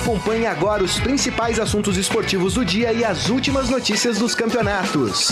Acompanhe 0.00 0.46
agora 0.46 0.82
os 0.82 0.98
principais 0.98 1.60
assuntos 1.60 1.98
esportivos 1.98 2.54
do 2.54 2.64
dia 2.64 2.90
e 2.90 3.04
as 3.04 3.28
últimas 3.28 3.68
notícias 3.68 4.18
dos 4.18 4.34
campeonatos. 4.34 5.28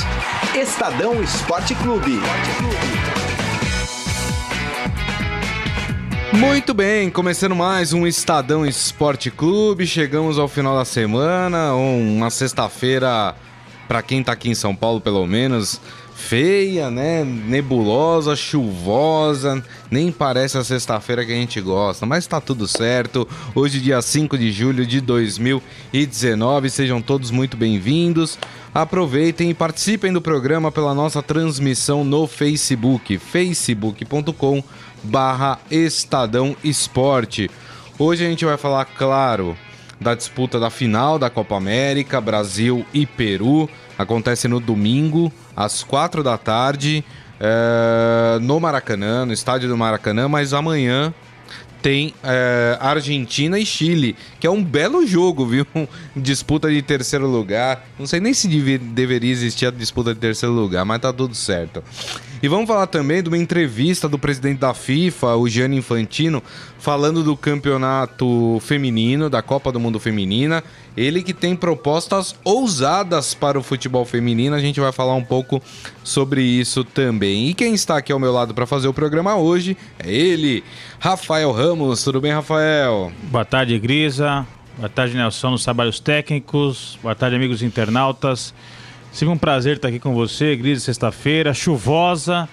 Estadão 0.55 1.23
Esporte 1.23 1.75
Clube. 1.77 2.21
Muito 6.35 6.75
bem, 6.75 7.09
começando 7.09 7.57
mais 7.57 7.95
um 7.95 8.07
Estadão 8.07 8.67
Esporte 8.67 9.31
Clube. 9.31 9.87
Chegamos 9.87 10.39
ao 10.39 10.47
final 10.47 10.77
da 10.77 10.85
semana, 10.85 11.75
uma 11.75 12.29
sexta-feira 12.29 13.35
para 13.89 14.03
quem 14.03 14.23
tá 14.23 14.33
aqui 14.33 14.51
em 14.51 14.55
São 14.55 14.77
Paulo, 14.77 15.01
pelo 15.01 15.27
menos, 15.27 15.81
feia, 16.19 16.91
né? 16.91 17.25
Nebulosa, 17.25 18.35
chuvosa, 18.35 19.65
nem 19.91 20.11
parece 20.11 20.59
a 20.59 20.65
sexta-feira 20.65 21.25
que 21.25 21.33
a 21.33 21.37
gente 21.37 21.61
gosta, 21.61 22.05
mas 22.05 22.27
tá 22.27 22.41
tudo 22.41 22.67
certo. 22.67 23.27
Hoje, 23.55 23.81
dia 23.81 24.03
5 24.03 24.37
de 24.37 24.51
julho 24.51 24.85
de 24.85 25.01
2019, 25.01 26.69
sejam 26.69 27.01
todos 27.01 27.31
muito 27.31 27.57
bem-vindos. 27.57 28.37
Aproveitem 28.75 29.49
e 29.51 29.55
participem 29.55 30.13
do 30.13 30.21
programa 30.21 30.73
pela 30.73 30.93
nossa 30.93 31.23
transmissão 31.23 32.05
no 32.05 32.27
Facebook, 32.27 33.17
facebook.com 33.17 34.63
barra 35.03 35.59
Estadão 35.71 36.55
Esporte. 36.63 37.49
Hoje 37.99 38.27
a 38.27 38.29
gente 38.29 38.45
vai 38.45 38.59
falar, 38.59 38.85
claro, 38.85 39.57
da 40.01 40.15
disputa 40.15 40.61
da 40.61 40.69
final 40.69 41.19
da 41.19 41.31
Copa 41.31 41.57
América, 41.57 42.21
Brasil 42.21 42.85
e 42.93 43.07
Peru. 43.07 43.71
Acontece 43.99 44.47
no 44.47 44.61
domingo, 44.61 45.33
às 45.57 45.83
quatro 45.83 46.23
da 46.23 46.39
tarde, 46.39 47.05
é, 47.41 48.39
no 48.41 48.61
Maracanã, 48.61 49.27
no 49.27 49.33
estádio 49.33 49.69
do 49.69 49.77
Maracanã, 49.77 50.29
mas 50.29 50.55
amanhã 50.55 51.13
tem 51.83 52.13
é, 52.23 52.77
Argentina 52.81 53.59
e 53.59 53.65
Chile, 53.65 54.17
que 54.41 54.47
é 54.47 54.51
um 54.51 54.63
belo 54.63 55.07
jogo, 55.07 55.47
viu? 55.47 55.67
disputa 56.17 56.71
de 56.71 56.83
terceiro 56.83 57.27
lugar. 57.27 57.87
Não 57.99 58.07
sei 58.07 58.21
nem 58.21 58.35
se 58.35 58.49
deveria 58.79 59.31
existir 59.31 59.67
a 59.67 59.71
disputa 59.71 60.13
de 60.13 60.21
terceiro 60.21 60.55
lugar, 60.55 60.85
mas 60.85 61.01
tá 61.01 61.13
tudo 61.13 61.35
certo. 61.35 61.83
E 62.43 62.49
vamos 62.49 62.67
falar 62.67 62.87
também 62.87 63.23
de 63.23 63.29
uma 63.29 63.39
entrevista 63.39 64.09
do 64.09 64.19
presidente 64.19 64.59
da 64.59 64.75
FIFA, 64.75 65.37
o 65.37 65.49
Gianni 65.49 65.77
Infantino, 65.77 66.43
falando 66.79 67.23
do 67.23 67.37
campeonato 67.37 68.61
feminino, 68.61 69.29
da 69.29 69.43
Copa 69.43 69.73
do 69.73 69.81
Mundo 69.81 69.99
Feminina. 69.99 70.63
Ele 70.99 71.23
que 71.23 71.33
tem 71.33 71.55
propostas 71.55 72.35
ousadas 72.43 73.33
para 73.33 73.57
o 73.57 73.63
futebol 73.63 74.05
feminino, 74.05 74.57
a 74.57 74.61
gente 74.61 74.81
vai 74.81 74.91
falar 74.91 75.15
um 75.15 75.23
pouco 75.23 75.63
sobre 76.03 76.43
isso 76.43 76.83
também. 76.83 77.49
E 77.49 77.55
quem 77.55 77.73
está 77.73 77.97
aqui 77.97 78.11
ao 78.11 78.19
meu 78.19 78.33
lado 78.33 78.53
para 78.53 78.67
fazer 78.67 78.89
o 78.89 78.93
programa 78.93 79.37
hoje 79.37 79.77
é 79.99 80.11
ele, 80.11 80.65
Rafael 80.99 81.53
Ramos. 81.53 82.03
Tudo 82.03 82.21
bem, 82.21 82.33
Rafael? 82.33 83.13
Boa 83.31 83.45
tarde, 83.45 83.79
Grisa. 83.79 84.45
Boa 84.77 84.89
tarde, 84.89 85.17
Nelson, 85.17 85.51
nos 85.51 85.63
trabalhos 85.63 86.01
técnicos. 86.01 86.99
Boa 87.01 87.15
tarde, 87.15 87.37
amigos 87.37 87.63
internautas. 87.63 88.53
Sempre 89.13 89.35
um 89.35 89.39
prazer 89.39 89.77
estar 89.77 89.89
aqui 89.89 90.01
com 90.01 90.15
você, 90.15 90.57
Gris, 90.57 90.83
sexta-feira, 90.83 91.55
chuvosa, 91.55 92.49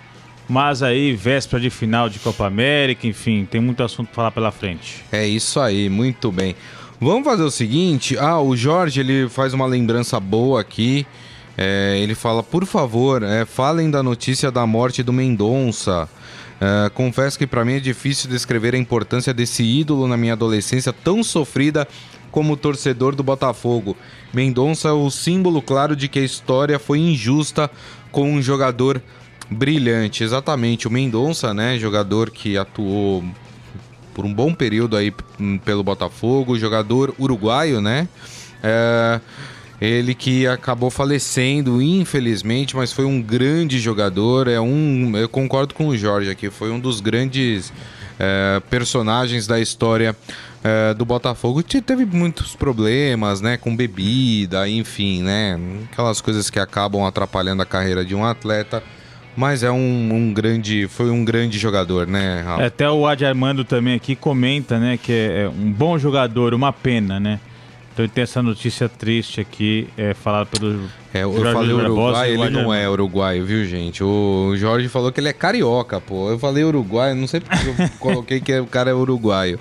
mas 0.47 0.83
aí 0.83 1.13
véspera 1.13 1.59
de 1.59 1.71
final 1.71 2.09
de 2.09 2.19
Copa 2.19 2.45
América, 2.45 3.07
enfim, 3.07 3.43
tem 3.49 3.59
muito 3.59 3.83
assunto 3.83 4.07
para 4.07 4.15
falar 4.15 4.31
pela 4.31 4.51
frente. 4.51 5.03
É 5.11 5.27
isso 5.27 5.59
aí, 5.59 5.89
muito 5.89 6.31
bem. 6.31 6.55
Vamos 6.99 7.25
fazer 7.25 7.43
o 7.43 7.51
seguinte, 7.51 8.17
ah, 8.17 8.39
o 8.39 8.55
Jorge, 8.55 9.01
ele 9.01 9.27
faz 9.27 9.53
uma 9.53 9.65
lembrança 9.65 10.17
boa 10.17 10.61
aqui, 10.61 11.05
é, 11.57 11.99
ele 12.01 12.15
fala, 12.15 12.41
por 12.41 12.65
favor, 12.65 13.21
é, 13.21 13.43
falem 13.43 13.91
da 13.91 14.01
notícia 14.01 14.49
da 14.49 14.65
morte 14.65 15.03
do 15.03 15.11
Mendonça. 15.11 16.07
É, 16.59 16.89
confesso 16.89 17.37
que 17.37 17.45
para 17.45 17.65
mim 17.65 17.73
é 17.73 17.79
difícil 17.81 18.29
descrever 18.29 18.73
a 18.73 18.77
importância 18.77 19.33
desse 19.33 19.61
ídolo 19.61 20.07
na 20.07 20.15
minha 20.15 20.33
adolescência 20.33 20.93
tão 20.93 21.21
sofrida 21.21 21.85
como 22.31 22.55
torcedor 22.55 23.13
do 23.13 23.23
Botafogo. 23.23 23.95
Mendonça 24.33 24.87
é 24.87 24.91
o 24.91 25.09
símbolo 25.09 25.61
claro 25.61 25.97
de 25.97 26.07
que 26.07 26.19
a 26.19 26.23
história 26.23 26.79
foi 26.79 26.99
injusta 26.99 27.69
com 28.09 28.31
um 28.31 28.41
jogador 28.41 29.01
brilhante. 29.49 30.23
Exatamente, 30.23 30.87
o 30.87 30.91
Mendonça, 30.91 31.53
né, 31.53 31.77
jogador 31.77 32.29
que 32.29 32.57
atuou 32.57 33.21
por 34.15 34.25
um 34.25 34.33
bom 34.33 34.53
período 34.53 34.95
aí 34.95 35.13
pelo 35.65 35.83
Botafogo, 35.83 36.57
jogador 36.57 37.13
uruguaio, 37.19 37.81
né? 37.81 38.07
É, 38.63 39.19
ele 39.79 40.15
que 40.15 40.47
acabou 40.47 40.89
falecendo, 40.89 41.81
infelizmente, 41.81 42.77
mas 42.77 42.93
foi 42.93 43.03
um 43.03 43.21
grande 43.21 43.77
jogador. 43.77 44.47
É 44.47 44.59
um, 44.59 45.15
eu 45.17 45.27
concordo 45.27 45.75
com 45.75 45.89
o 45.89 45.97
Jorge 45.97 46.31
aqui, 46.31 46.49
foi 46.49 46.71
um 46.71 46.79
dos 46.79 47.01
grandes 47.01 47.73
é, 48.17 48.61
personagens 48.69 49.45
da 49.45 49.59
história 49.59 50.15
é, 50.63 50.93
do 50.93 51.03
Botafogo. 51.03 51.61
Teve 51.61 52.05
muitos 52.05 52.55
problemas, 52.55 53.41
né, 53.41 53.57
com 53.57 53.75
bebida, 53.75 54.67
enfim, 54.69 55.21
né, 55.23 55.59
aquelas 55.91 56.21
coisas 56.21 56.49
que 56.49 56.57
acabam 56.57 57.03
atrapalhando 57.03 57.61
a 57.61 57.65
carreira 57.65 58.05
de 58.05 58.15
um 58.15 58.23
atleta. 58.23 58.81
Mas 59.35 59.63
é 59.63 59.71
um, 59.71 60.13
um 60.13 60.33
grande, 60.33 60.87
foi 60.87 61.09
um 61.09 61.25
grande 61.25 61.57
jogador, 61.57 62.07
né? 62.07 62.41
Raul? 62.41 62.61
É, 62.61 62.65
até 62.67 62.89
o 62.89 63.05
Adi 63.05 63.25
Armando 63.25 63.65
também 63.65 63.95
aqui 63.95 64.15
comenta, 64.15 64.79
né, 64.79 64.97
que 64.97 65.11
é, 65.11 65.43
é 65.43 65.49
um 65.49 65.71
bom 65.71 65.97
jogador, 65.97 66.53
uma 66.53 66.71
pena, 66.71 67.19
né? 67.19 67.39
Então 67.95 68.05
tem 68.09 68.23
essa 68.23 68.43
notícia 68.43 68.89
triste 68.89 69.39
aqui, 69.39 69.87
é, 69.97 70.13
falada 70.13 70.45
pelo. 70.47 70.81
É, 71.13 71.23
eu 71.23 71.33
Jorge 71.33 71.53
falei 71.53 71.71
Uruguai, 71.73 72.31
ele 72.33 72.49
não 72.49 72.73
é 72.73 72.89
uruguaio, 72.89 73.45
viu, 73.45 73.63
gente? 73.65 74.03
O 74.03 74.53
Jorge 74.57 74.89
falou 74.89 75.13
que 75.13 75.21
ele 75.21 75.29
é 75.29 75.33
carioca, 75.33 76.01
pô. 76.01 76.29
Eu 76.29 76.37
falei 76.37 76.65
uruguaio, 76.65 77.15
não 77.15 77.25
sei 77.25 77.39
porque 77.39 77.55
eu 77.69 77.89
coloquei 77.99 78.41
que 78.41 78.59
o 78.59 78.65
cara 78.65 78.91
é 78.91 78.93
uruguaio. 78.93 79.57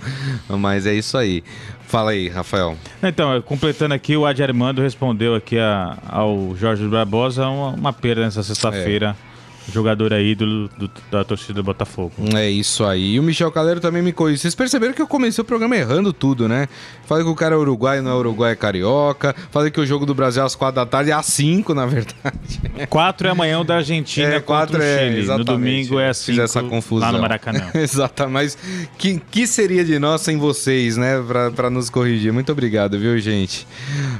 Mas 0.48 0.84
é 0.84 0.92
isso 0.92 1.16
aí. 1.16 1.44
Fala 1.86 2.10
aí, 2.10 2.28
Rafael. 2.28 2.76
Então, 3.00 3.40
completando 3.42 3.94
aqui, 3.94 4.16
o 4.16 4.26
Adi 4.26 4.42
Armando 4.42 4.82
respondeu 4.82 5.36
aqui 5.36 5.56
a, 5.56 5.96
ao 6.04 6.56
Jorge 6.56 6.84
Barbosa 6.88 7.46
uma, 7.46 7.68
uma 7.68 7.92
perda 7.92 8.22
nessa 8.22 8.42
sexta-feira. 8.42 9.16
É 9.30 9.33
jogador 9.72 10.12
aí 10.12 10.34
do, 10.34 10.68
do, 10.68 10.90
da 11.10 11.24
torcida 11.24 11.54
do 11.54 11.62
Botafogo. 11.62 12.12
É 12.34 12.48
isso 12.50 12.84
aí. 12.84 13.14
E 13.14 13.20
o 13.20 13.22
Michel 13.22 13.50
Calero 13.50 13.80
também 13.80 14.02
me 14.02 14.12
conhece. 14.12 14.42
Vocês 14.42 14.54
perceberam 14.54 14.92
que 14.92 15.02
eu 15.02 15.06
comecei 15.06 15.42
o 15.42 15.44
programa 15.44 15.76
errando 15.76 16.12
tudo, 16.12 16.48
né? 16.48 16.68
Falei 17.06 17.24
que 17.24 17.30
o 17.30 17.34
cara 17.34 17.54
é 17.54 17.58
uruguaio, 17.58 18.02
não 18.02 18.10
é 18.10 18.14
uruguai, 18.14 18.52
é 18.52 18.56
carioca. 18.56 19.34
Falei 19.50 19.70
que 19.70 19.80
o 19.80 19.86
jogo 19.86 20.06
do 20.06 20.14
Brasil 20.14 20.42
é 20.42 20.46
às 20.46 20.54
quatro 20.54 20.76
da 20.76 20.86
tarde, 20.86 21.10
é 21.10 21.14
às 21.14 21.26
cinco, 21.26 21.74
na 21.74 21.86
verdade. 21.86 22.14
Quatro 22.90 23.28
é 23.28 23.30
amanhã 23.30 23.60
o 23.60 23.64
da 23.64 23.76
Argentina 23.76 24.34
é, 24.34 24.40
quatro 24.40 24.74
contra 24.78 24.84
o 24.84 24.86
é, 24.86 25.10
Chile. 25.10 25.26
No 25.26 25.44
domingo 25.44 25.98
é 25.98 26.08
às 26.08 26.18
cinco, 26.18 26.40
essa 26.40 26.62
confusão. 26.62 27.06
lá 27.06 27.12
no 27.12 27.20
Maracanã. 27.20 27.70
Exato, 27.74 28.28
mas 28.28 28.56
que, 28.98 29.20
que 29.30 29.46
seria 29.46 29.84
de 29.84 29.98
nós 29.98 30.20
sem 30.20 30.36
vocês, 30.36 30.96
né? 30.96 31.22
Pra, 31.26 31.50
pra 31.50 31.70
nos 31.70 31.88
corrigir. 31.90 32.32
Muito 32.32 32.52
obrigado, 32.52 32.98
viu, 32.98 33.18
gente? 33.18 33.66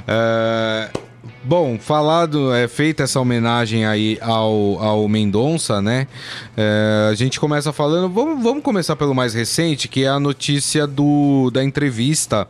Uh... 0.07 1.04
Bom, 1.47 1.77
falado, 1.77 2.51
é 2.51 2.67
feita 2.67 3.03
essa 3.03 3.19
homenagem 3.19 3.85
aí 3.85 4.17
ao, 4.19 4.79
ao 4.81 5.07
Mendonça, 5.07 5.79
né? 5.79 6.07
É, 6.57 7.09
a 7.11 7.13
gente 7.13 7.39
começa 7.39 7.71
falando. 7.71 8.11
Vamos, 8.11 8.43
vamos 8.43 8.63
começar 8.63 8.95
pelo 8.95 9.13
mais 9.13 9.35
recente, 9.35 9.87
que 9.87 10.05
é 10.05 10.07
a 10.07 10.19
notícia 10.19 10.87
do, 10.87 11.51
da 11.53 11.63
entrevista 11.63 12.47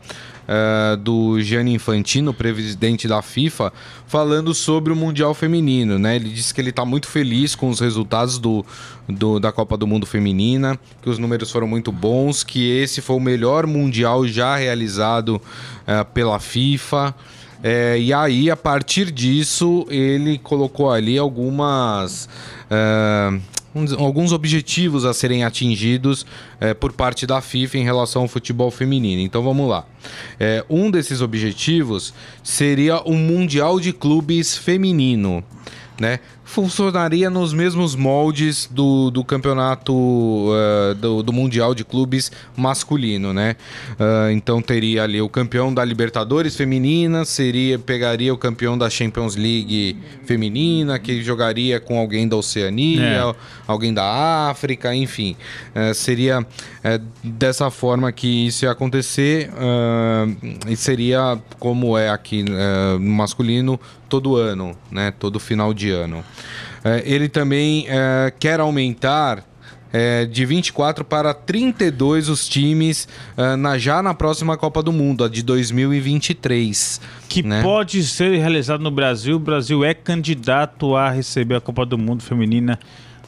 é, 0.47 0.95
do 0.95 1.41
Gianni 1.41 1.73
Infantino, 1.73 2.33
presidente 2.33 3.05
da 3.05 3.21
FIFA, 3.21 3.73
falando 4.07 4.53
sobre 4.53 4.93
o 4.93 4.95
Mundial 4.95 5.33
Feminino, 5.33 5.99
né? 5.99 6.15
Ele 6.15 6.29
disse 6.29 6.53
que 6.53 6.61
ele 6.61 6.69
está 6.69 6.85
muito 6.85 7.09
feliz 7.09 7.53
com 7.53 7.67
os 7.67 7.81
resultados 7.81 8.37
do, 8.39 8.65
do, 9.09 9.41
da 9.41 9.51
Copa 9.51 9.75
do 9.75 9.85
Mundo 9.85 10.05
Feminina, 10.05 10.79
que 11.01 11.09
os 11.09 11.19
números 11.19 11.51
foram 11.51 11.67
muito 11.67 11.91
bons, 11.91 12.45
que 12.45 12.71
esse 12.71 13.01
foi 13.01 13.17
o 13.17 13.19
melhor 13.19 13.67
Mundial 13.67 14.25
já 14.25 14.55
realizado 14.55 15.41
é, 15.85 16.01
pela 16.05 16.39
FIFA. 16.39 17.13
É, 17.67 17.97
e 17.97 18.13
aí, 18.13 18.51
a 18.51 18.55
partir 18.55 19.09
disso, 19.09 19.87
ele 19.89 20.37
colocou 20.37 20.91
ali 20.91 21.17
algumas. 21.17 22.29
É, 22.69 23.39
alguns 23.97 24.31
objetivos 24.31 25.03
a 25.03 25.15
serem 25.15 25.43
atingidos 25.43 26.27
é, 26.61 26.75
por 26.75 26.93
parte 26.93 27.25
da 27.25 27.41
FIFA 27.41 27.79
em 27.79 27.83
relação 27.83 28.21
ao 28.21 28.27
futebol 28.27 28.69
feminino. 28.69 29.19
Então 29.19 29.41
vamos 29.41 29.67
lá. 29.67 29.83
É, 30.39 30.63
um 30.69 30.91
desses 30.91 31.21
objetivos 31.21 32.13
seria 32.43 33.01
o 33.01 33.15
Mundial 33.15 33.79
de 33.79 33.91
Clubes 33.91 34.55
Feminino. 34.55 35.43
Né? 35.99 36.19
Funcionaria 36.45 37.27
nos 37.29 37.51
mesmos 37.51 37.95
moldes 37.95 38.69
do, 38.71 39.09
do 39.09 39.23
campeonato 39.23 39.93
uh, 39.93 40.93
do, 40.95 41.23
do, 41.23 41.33
Mundial 41.33 41.73
de 41.73 41.83
Clubes 41.83 42.31
masculino, 42.55 43.33
né? 43.33 43.55
Uh, 43.93 44.29
então 44.31 44.61
teria 44.61 45.03
ali 45.03 45.19
o 45.19 45.27
campeão 45.27 45.73
da 45.73 45.83
Libertadores 45.83 46.55
feminina, 46.55 47.25
seria 47.25 47.79
pegaria 47.79 48.31
o 48.31 48.37
campeão 48.37 48.77
da 48.77 48.89
Champions 48.89 49.35
League 49.35 49.97
feminina, 50.23 50.99
que 50.99 51.23
jogaria 51.23 51.79
com 51.79 51.97
alguém 51.99 52.27
da 52.27 52.35
Oceania, 52.35 53.01
é. 53.01 53.35
alguém 53.67 53.91
da 53.91 54.49
África, 54.49 54.95
enfim. 54.95 55.35
Uh, 55.75 55.93
seria 55.93 56.45
dessa 57.23 57.71
forma 57.71 58.11
que 58.11 58.45
isso 58.45 58.63
ia 58.63 58.69
acontecer 58.69 59.49
e 60.67 60.75
seria 60.75 61.39
como 61.57 61.97
é 61.97 62.11
aqui 62.11 62.43
no 62.43 62.99
masculino 62.99 63.79
todo 64.07 64.35
ano, 64.35 64.77
né? 64.91 65.11
Todo 65.11 65.39
final 65.39 65.73
de 65.73 65.89
ano. 65.89 66.23
É, 66.83 67.03
ele 67.05 67.27
também 67.27 67.85
é, 67.87 68.31
quer 68.39 68.59
aumentar 68.59 69.43
é, 69.95 70.25
de 70.25 70.45
24 70.45 71.05
para 71.05 71.33
32 71.33 72.27
os 72.27 72.49
times 72.49 73.07
uh, 73.37 73.55
na, 73.55 73.77
já 73.77 74.03
na 74.03 74.13
próxima 74.13 74.57
Copa 74.57 74.83
do 74.83 74.91
Mundo, 74.91 75.23
a 75.23 75.29
de 75.29 75.41
2023. 75.41 76.99
Que 77.29 77.41
né? 77.41 77.61
pode 77.63 78.03
ser 78.03 78.37
realizado 78.37 78.81
no 78.81 78.91
Brasil. 78.91 79.37
O 79.37 79.39
Brasil 79.39 79.85
é 79.85 79.93
candidato 79.93 80.97
a 80.97 81.09
receber 81.09 81.55
a 81.55 81.61
Copa 81.61 81.85
do 81.85 81.97
Mundo 81.97 82.23
Feminina 82.23 82.77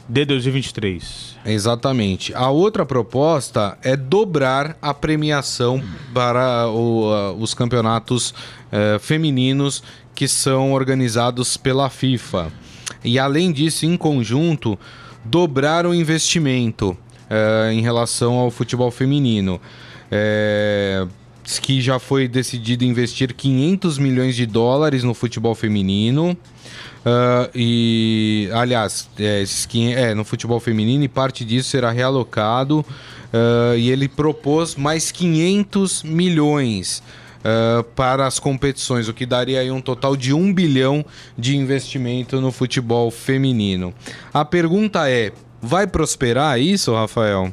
de 0.06 0.26
2023. 0.26 1.38
Exatamente. 1.46 2.34
A 2.34 2.50
outra 2.50 2.84
proposta 2.84 3.78
é 3.82 3.96
dobrar 3.96 4.76
a 4.82 4.92
premiação 4.92 5.82
para 6.12 6.68
o, 6.68 7.10
uh, 7.10 7.32
os 7.40 7.54
campeonatos 7.54 8.30
uh, 8.30 8.98
femininos 9.00 9.82
que 10.14 10.28
são 10.28 10.74
organizados 10.74 11.56
pela 11.56 11.88
FIFA. 11.88 12.52
E 13.08 13.18
além 13.18 13.50
disso, 13.50 13.86
em 13.86 13.96
conjunto, 13.96 14.78
dobrar 15.24 15.86
o 15.86 15.94
investimento 15.94 16.90
uh, 16.90 17.70
em 17.72 17.80
relação 17.80 18.34
ao 18.34 18.50
futebol 18.50 18.90
feminino. 18.90 19.60
É, 20.10 21.06
que 21.62 21.80
já 21.80 21.98
foi 21.98 22.28
decidido 22.28 22.84
investir 22.84 23.32
500 23.32 23.96
milhões 23.98 24.36
de 24.36 24.44
dólares 24.44 25.02
no 25.02 25.14
futebol 25.14 25.54
feminino. 25.54 26.36
Uh, 26.98 27.48
e, 27.54 28.50
aliás, 28.52 29.08
é, 29.18 29.44
é, 29.94 30.14
no 30.14 30.24
futebol 30.24 30.60
feminino, 30.60 31.04
e 31.04 31.08
parte 31.08 31.44
disso 31.44 31.70
será 31.70 31.90
realocado. 31.90 32.80
Uh, 32.80 33.76
e 33.78 33.90
ele 33.90 34.08
propôs 34.08 34.74
mais 34.74 35.10
500 35.10 36.02
milhões 36.02 37.02
uh, 37.38 37.82
para 37.94 38.26
as 38.26 38.38
competições, 38.38 39.08
o 39.08 39.14
que 39.14 39.26
daria 39.26 39.60
aí 39.60 39.70
um 39.70 39.80
total 39.80 40.16
de 40.16 40.32
1 40.32 40.52
bilhão 40.52 41.04
de 41.36 41.56
investimento 41.56 42.40
no 42.40 42.52
futebol 42.52 43.10
feminino. 43.10 43.92
A 44.32 44.44
pergunta 44.44 45.08
é: 45.08 45.32
vai 45.60 45.86
prosperar 45.86 46.60
isso, 46.60 46.94
Rafael? 46.94 47.52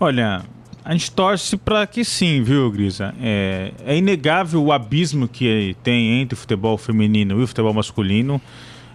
Olha, 0.00 0.44
a 0.84 0.92
gente 0.92 1.10
torce 1.10 1.56
para 1.56 1.86
que 1.86 2.04
sim, 2.04 2.42
viu, 2.42 2.70
Grisa? 2.70 3.14
É, 3.20 3.72
é 3.84 3.96
inegável 3.96 4.64
o 4.64 4.72
abismo 4.72 5.28
que 5.28 5.76
tem 5.82 6.20
entre 6.20 6.34
o 6.34 6.38
futebol 6.38 6.78
feminino 6.78 7.40
e 7.40 7.42
o 7.42 7.46
futebol 7.46 7.74
masculino. 7.74 8.40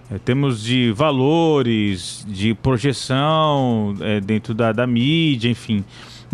É, 0.09 0.18
temos 0.18 0.63
de 0.63 0.91
valores, 0.91 2.25
de 2.27 2.53
projeção 2.56 3.95
é, 4.01 4.19
dentro 4.19 4.53
da, 4.53 4.71
da 4.71 4.88
mídia, 4.88 5.50
enfim. 5.50 5.83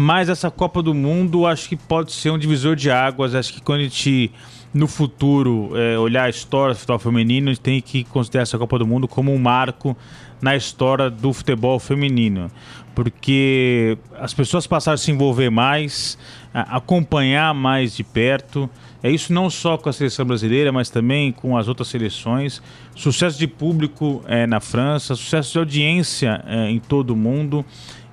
Mas 0.01 0.29
essa 0.29 0.49
Copa 0.49 0.81
do 0.81 0.93
Mundo 0.93 1.45
acho 1.45 1.67
que 1.67 1.75
pode 1.75 2.13
ser 2.13 2.29
um 2.29 2.37
divisor 2.37 2.73
de 2.73 2.89
águas. 2.89 3.35
Acho 3.35 3.51
que 3.51 3.61
quando 3.61 3.81
a 3.81 3.83
gente, 3.83 4.31
no 4.73 4.87
futuro, 4.87 5.71
é, 5.75 5.99
olhar 5.99 6.23
a 6.23 6.29
história 6.29 6.73
do 6.73 6.77
futebol 6.77 6.99
feminino, 6.99 7.49
a 7.49 7.53
gente 7.53 7.61
tem 7.61 7.81
que 7.81 8.05
considerar 8.05 8.43
essa 8.43 8.57
Copa 8.57 8.79
do 8.79 8.87
Mundo 8.87 9.09
como 9.09 9.33
um 9.33 9.37
marco 9.37 9.97
na 10.41 10.55
história 10.55 11.09
do 11.09 11.33
futebol 11.33 11.77
feminino. 11.79 12.49
Porque 12.95 13.97
as 14.17 14.33
pessoas 14.33 14.65
passaram 14.65 14.95
a 14.95 14.97
se 14.97 15.11
envolver 15.11 15.49
mais, 15.49 16.17
acompanhar 16.53 17.53
mais 17.53 17.93
de 17.93 18.03
perto. 18.05 18.69
É 19.03 19.11
isso 19.11 19.33
não 19.33 19.49
só 19.49 19.77
com 19.77 19.89
a 19.89 19.93
seleção 19.93 20.25
brasileira, 20.25 20.71
mas 20.71 20.89
também 20.89 21.33
com 21.33 21.57
as 21.57 21.67
outras 21.67 21.89
seleções. 21.89 22.61
Sucesso 22.95 23.37
de 23.37 23.47
público 23.47 24.21
é, 24.27 24.47
na 24.47 24.61
França, 24.61 25.13
sucesso 25.13 25.51
de 25.51 25.57
audiência 25.59 26.41
é, 26.47 26.69
em 26.69 26.79
todo 26.79 27.11
o 27.11 27.17
mundo. 27.17 27.65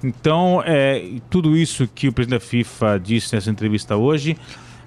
Então, 0.06 0.62
é, 0.64 1.04
tudo 1.28 1.56
isso 1.56 1.88
que 1.92 2.06
o 2.06 2.12
presidente 2.12 2.38
da 2.38 2.46
FIFA 2.46 3.00
disse 3.02 3.34
nessa 3.34 3.50
entrevista 3.50 3.96
hoje 3.96 4.36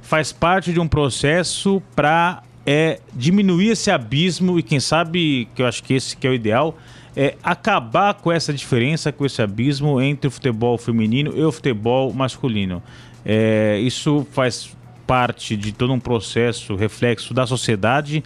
faz 0.01 0.31
parte 0.31 0.71
de 0.71 0.79
um 0.79 0.87
processo 0.87 1.83
para 1.93 2.41
é, 2.65 3.01
diminuir 3.13 3.71
esse 3.71 3.91
abismo 3.91 4.57
e 4.57 4.63
quem 4.63 4.79
sabe, 4.79 5.49
que 5.53 5.61
eu 5.61 5.67
acho 5.67 5.83
que 5.83 5.93
esse 5.93 6.15
que 6.15 6.25
é 6.25 6.29
o 6.29 6.33
ideal, 6.33 6.77
é 7.17 7.35
acabar 7.43 8.13
com 8.13 8.31
essa 8.31 8.53
diferença, 8.53 9.11
com 9.11 9.25
esse 9.25 9.41
abismo 9.41 9.99
entre 9.99 10.29
o 10.29 10.31
futebol 10.31 10.77
feminino 10.77 11.33
e 11.35 11.43
o 11.43 11.51
futebol 11.51 12.13
masculino. 12.13 12.81
É, 13.25 13.77
isso 13.79 14.25
faz 14.31 14.73
parte 15.05 15.57
de 15.57 15.73
todo 15.73 15.91
um 15.91 15.99
processo 15.99 16.75
reflexo 16.75 17.33
da 17.33 17.45
sociedade 17.45 18.23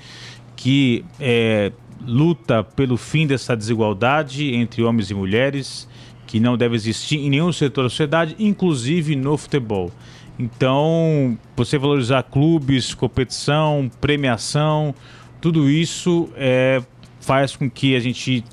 que 0.56 1.04
é, 1.20 1.72
luta 2.06 2.64
pelo 2.64 2.98
fim 2.98 3.26
dessa 3.26 3.56
desigualdade 3.56 4.54
entre 4.54 4.84
homens 4.84 5.10
e 5.10 5.16
mulheres 5.16 5.88
que 6.34 6.40
não 6.40 6.58
deve 6.58 6.76
existir 6.76 7.18
em 7.18 7.30
nenhum 7.30 7.54
setor 7.54 7.84
da 7.84 7.90
sociedade, 7.92 8.36
inclusive 8.40 9.16
no 9.16 9.38
futebol. 9.38 9.92
Então, 10.40 11.38
você 11.56 11.78
valorizar 11.78 12.24
clubes, 12.24 12.96
competição, 12.96 13.88
premiação, 14.02 14.96
tudo 15.40 15.70
isso 15.70 16.28
é, 16.36 16.82
faz 17.22 17.56
com 17.56 17.70
que 17.70 17.96
a 17.96 18.00
gente, 18.00 18.44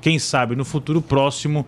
quem 0.00 0.18
sabe, 0.18 0.56
no 0.56 0.64
futuro 0.64 1.02
próximo, 1.02 1.66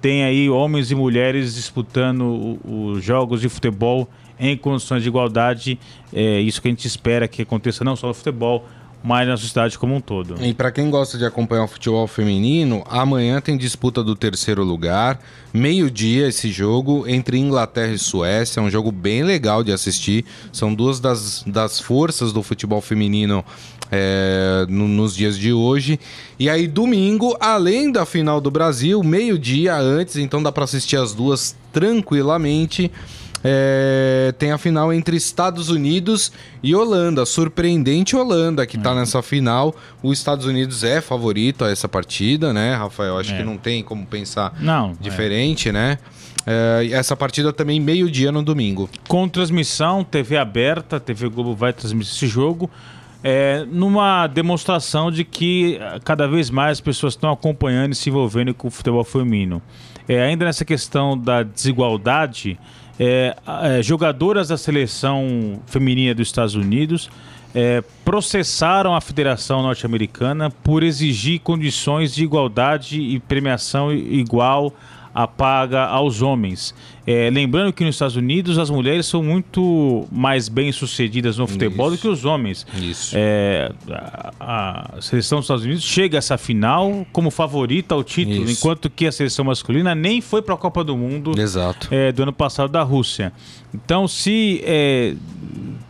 tenha 0.00 0.26
aí 0.26 0.48
homens 0.48 0.92
e 0.92 0.94
mulheres 0.94 1.56
disputando 1.56 2.60
os 2.64 3.02
jogos 3.02 3.40
de 3.40 3.48
futebol 3.48 4.08
em 4.38 4.56
condições 4.56 5.02
de 5.02 5.08
igualdade. 5.08 5.80
É 6.12 6.38
isso 6.38 6.62
que 6.62 6.68
a 6.68 6.70
gente 6.70 6.86
espera 6.86 7.26
que 7.26 7.42
aconteça 7.42 7.82
não 7.82 7.96
só 7.96 8.06
no 8.06 8.14
futebol, 8.14 8.68
mas 9.02 9.28
na 9.28 9.36
sociedade 9.36 9.78
como 9.78 9.94
um 9.94 10.00
todo. 10.00 10.34
E 10.44 10.52
para 10.52 10.70
quem 10.70 10.90
gosta 10.90 11.16
de 11.16 11.24
acompanhar 11.24 11.64
o 11.64 11.68
futebol 11.68 12.06
feminino, 12.06 12.84
amanhã 12.88 13.40
tem 13.40 13.56
disputa 13.56 14.02
do 14.02 14.14
terceiro 14.14 14.64
lugar, 14.64 15.20
meio-dia 15.52 16.28
esse 16.28 16.50
jogo 16.50 17.04
entre 17.06 17.38
Inglaterra 17.38 17.92
e 17.92 17.98
Suécia, 17.98 18.60
é 18.60 18.62
um 18.62 18.70
jogo 18.70 18.90
bem 18.90 19.22
legal 19.22 19.62
de 19.62 19.72
assistir. 19.72 20.24
São 20.52 20.74
duas 20.74 21.00
das, 21.00 21.44
das 21.46 21.80
forças 21.80 22.32
do 22.32 22.42
futebol 22.42 22.80
feminino 22.80 23.44
é, 23.90 24.66
no, 24.68 24.86
nos 24.86 25.14
dias 25.14 25.38
de 25.38 25.52
hoje. 25.52 25.98
E 26.38 26.48
aí, 26.48 26.66
domingo, 26.66 27.36
além 27.40 27.90
da 27.90 28.04
final 28.04 28.40
do 28.40 28.50
Brasil, 28.50 29.02
meio-dia 29.02 29.76
antes, 29.76 30.16
então 30.16 30.42
dá 30.42 30.52
para 30.52 30.64
assistir 30.64 30.96
as 30.96 31.14
duas 31.14 31.56
tranquilamente. 31.72 32.90
É, 33.42 34.34
tem 34.38 34.50
a 34.50 34.58
final 34.58 34.92
entre 34.92 35.16
Estados 35.16 35.68
Unidos 35.68 36.32
e 36.62 36.74
Holanda. 36.74 37.24
Surpreendente 37.24 38.16
Holanda 38.16 38.66
que 38.66 38.76
está 38.76 38.92
é. 38.92 38.94
nessa 38.96 39.22
final. 39.22 39.74
Os 40.02 40.18
Estados 40.18 40.46
Unidos 40.46 40.82
é 40.82 41.00
favorito 41.00 41.64
a 41.64 41.70
essa 41.70 41.88
partida, 41.88 42.52
né, 42.52 42.74
Rafael? 42.74 43.18
Acho 43.18 43.32
é. 43.34 43.38
que 43.38 43.44
não 43.44 43.56
tem 43.56 43.82
como 43.82 44.04
pensar 44.06 44.54
não, 44.60 44.92
diferente, 45.00 45.70
né? 45.70 45.98
É, 46.46 46.88
essa 46.92 47.14
partida 47.14 47.52
também 47.52 47.78
meio-dia 47.78 48.32
no 48.32 48.42
domingo. 48.42 48.88
Com 49.06 49.28
transmissão, 49.28 50.02
TV 50.02 50.36
aberta, 50.36 50.98
TV 50.98 51.28
Globo 51.28 51.54
vai 51.54 51.72
transmitir 51.72 52.14
esse 52.14 52.26
jogo. 52.26 52.70
É, 53.22 53.66
numa 53.68 54.28
demonstração 54.28 55.10
de 55.10 55.24
que 55.24 55.78
cada 56.04 56.28
vez 56.28 56.50
mais 56.50 56.78
as 56.78 56.80
pessoas 56.80 57.14
estão 57.14 57.32
acompanhando 57.32 57.92
e 57.92 57.96
se 57.96 58.08
envolvendo 58.08 58.54
com 58.54 58.68
o 58.68 58.70
futebol 58.70 59.02
feminino. 59.02 59.60
É, 60.08 60.22
ainda 60.22 60.44
nessa 60.44 60.64
questão 60.64 61.18
da 61.18 61.42
desigualdade, 61.42 62.58
é, 62.98 63.36
é, 63.62 63.82
jogadoras 63.82 64.48
da 64.48 64.56
seleção 64.56 65.60
feminina 65.66 66.14
dos 66.14 66.28
Estados 66.28 66.54
Unidos 66.54 67.08
é, 67.54 67.82
processaram 68.04 68.94
a 68.94 69.00
Federação 69.00 69.62
Norte-Americana 69.62 70.50
por 70.50 70.82
exigir 70.82 71.40
condições 71.40 72.14
de 72.14 72.24
igualdade 72.24 73.00
e 73.00 73.18
premiação 73.20 73.92
igual 73.92 74.72
a 75.14 75.26
paga 75.26 75.84
aos 75.86 76.22
homens. 76.22 76.74
É, 77.06 77.30
lembrando 77.30 77.72
que 77.72 77.82
nos 77.84 77.94
Estados 77.94 78.16
Unidos 78.16 78.58
as 78.58 78.68
mulheres 78.68 79.06
são 79.06 79.22
muito 79.22 80.06
mais 80.12 80.48
bem 80.48 80.70
sucedidas 80.70 81.38
no 81.38 81.46
futebol 81.46 81.88
Isso. 81.88 81.96
do 81.96 82.00
que 82.02 82.08
os 82.08 82.24
homens. 82.26 82.66
Isso. 82.74 83.14
É, 83.16 83.72
a, 84.38 84.98
a, 84.98 85.00
seleção 85.00 85.38
dos 85.38 85.46
Estados 85.46 85.64
Unidos 85.64 85.82
chega 85.82 86.18
a 86.18 86.20
essa 86.20 86.36
final 86.36 87.06
como 87.10 87.30
favorita 87.30 87.94
ao 87.94 88.04
título, 88.04 88.44
Isso. 88.44 88.52
enquanto 88.52 88.90
que 88.90 89.06
a 89.06 89.12
seleção 89.12 89.46
masculina 89.46 89.94
nem 89.94 90.20
foi 90.20 90.42
para 90.42 90.54
a 90.54 90.58
Copa 90.58 90.84
do 90.84 90.96
Mundo 90.96 91.32
é, 91.90 92.12
do 92.12 92.22
ano 92.22 92.32
passado 92.32 92.70
da 92.70 92.82
Rússia. 92.82 93.32
Então, 93.74 94.06
se 94.06 94.60
é, 94.64 95.14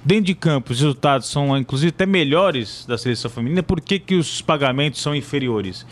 dentro 0.04 0.24
de 0.26 0.34
campo 0.36 0.72
os 0.72 0.80
resultados 0.80 1.28
são 1.28 1.56
inclusive 1.56 1.90
até 1.90 2.06
melhores 2.06 2.84
da 2.86 2.96
seleção 2.96 3.28
feminina, 3.28 3.62
por 3.62 3.80
que, 3.80 3.98
que 3.98 4.14
os 4.14 4.40
pagamentos 4.40 5.00
são 5.02 5.14
inferiores? 5.14 5.84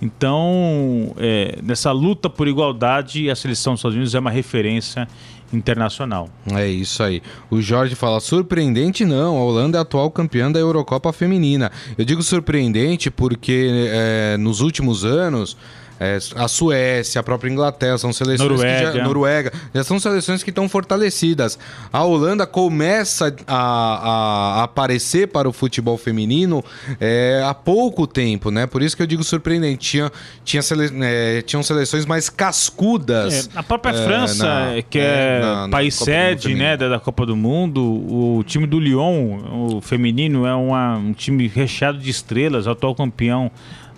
Então, 0.00 1.14
é, 1.16 1.58
nessa 1.62 1.90
luta 1.90 2.28
por 2.28 2.46
igualdade, 2.46 3.30
a 3.30 3.36
seleção 3.36 3.72
dos 3.72 3.80
Estados 3.80 3.94
Unidos 3.94 4.14
é 4.14 4.18
uma 4.18 4.30
referência 4.30 5.08
internacional. 5.52 6.28
É 6.52 6.68
isso 6.68 7.02
aí. 7.02 7.22
O 7.50 7.60
Jorge 7.60 7.94
fala: 7.94 8.20
surpreendente 8.20 9.04
não, 9.04 9.36
a 9.36 9.42
Holanda 9.42 9.78
é 9.78 9.80
a 9.80 9.82
atual 9.82 10.10
campeã 10.10 10.50
da 10.50 10.58
Eurocopa 10.58 11.12
Feminina. 11.12 11.70
Eu 11.96 12.04
digo 12.04 12.22
surpreendente 12.22 13.10
porque 13.10 13.70
é, 13.90 14.36
nos 14.36 14.60
últimos 14.60 15.04
anos 15.04 15.56
é, 15.98 16.18
a 16.34 16.48
Suécia, 16.48 17.20
a 17.20 17.22
própria 17.22 17.50
Inglaterra, 17.50 17.96
são 17.96 18.12
seleções 18.12 18.50
Noruega. 18.50 18.90
que 18.92 18.98
já, 18.98 19.04
Noruega, 19.04 19.52
já 19.74 19.84
são 19.84 19.98
seleções 19.98 20.42
que 20.42 20.50
estão 20.50 20.68
fortalecidas. 20.68 21.58
A 21.92 22.04
Holanda 22.04 22.46
começa 22.46 23.34
a, 23.46 24.60
a, 24.60 24.62
aparecer 24.64 25.28
para 25.28 25.48
o 25.48 25.52
futebol 25.52 25.96
feminino 25.96 26.62
é, 27.00 27.42
há 27.46 27.54
pouco 27.54 28.06
tempo, 28.06 28.50
né? 28.50 28.66
Por 28.66 28.82
isso 28.82 28.96
que 28.96 29.02
eu 29.02 29.06
digo 29.06 29.24
surpreendente. 29.24 29.76
Tinha, 29.90 30.12
tinha 30.44 30.62
sele, 30.62 30.90
é, 31.02 31.42
tinham 31.42 31.62
seleções 31.62 32.04
mais 32.04 32.28
cascudas. 32.28 33.48
É, 33.54 33.58
a 33.58 33.62
própria 33.62 33.92
é, 33.92 34.04
França, 34.04 34.44
na, 34.46 34.82
que 34.82 34.98
é, 34.98 35.40
na, 35.40 35.68
país 35.70 35.98
na 35.98 36.04
sede 36.04 36.54
né, 36.54 36.76
da, 36.76 36.88
da, 36.88 37.00
Copa 37.00 37.24
do 37.24 37.36
Mundo, 37.36 37.82
o 37.82 38.44
time 38.44 38.66
do 38.66 38.78
Lyon, 38.78 39.76
o 39.76 39.80
feminino, 39.80 40.46
é 40.46 40.54
uma, 40.54 40.96
um 40.96 41.12
time 41.12 41.46
recheado 41.48 41.98
de 41.98 42.10
estrelas, 42.10 42.66
atual 42.66 42.94
campeão 42.94 43.50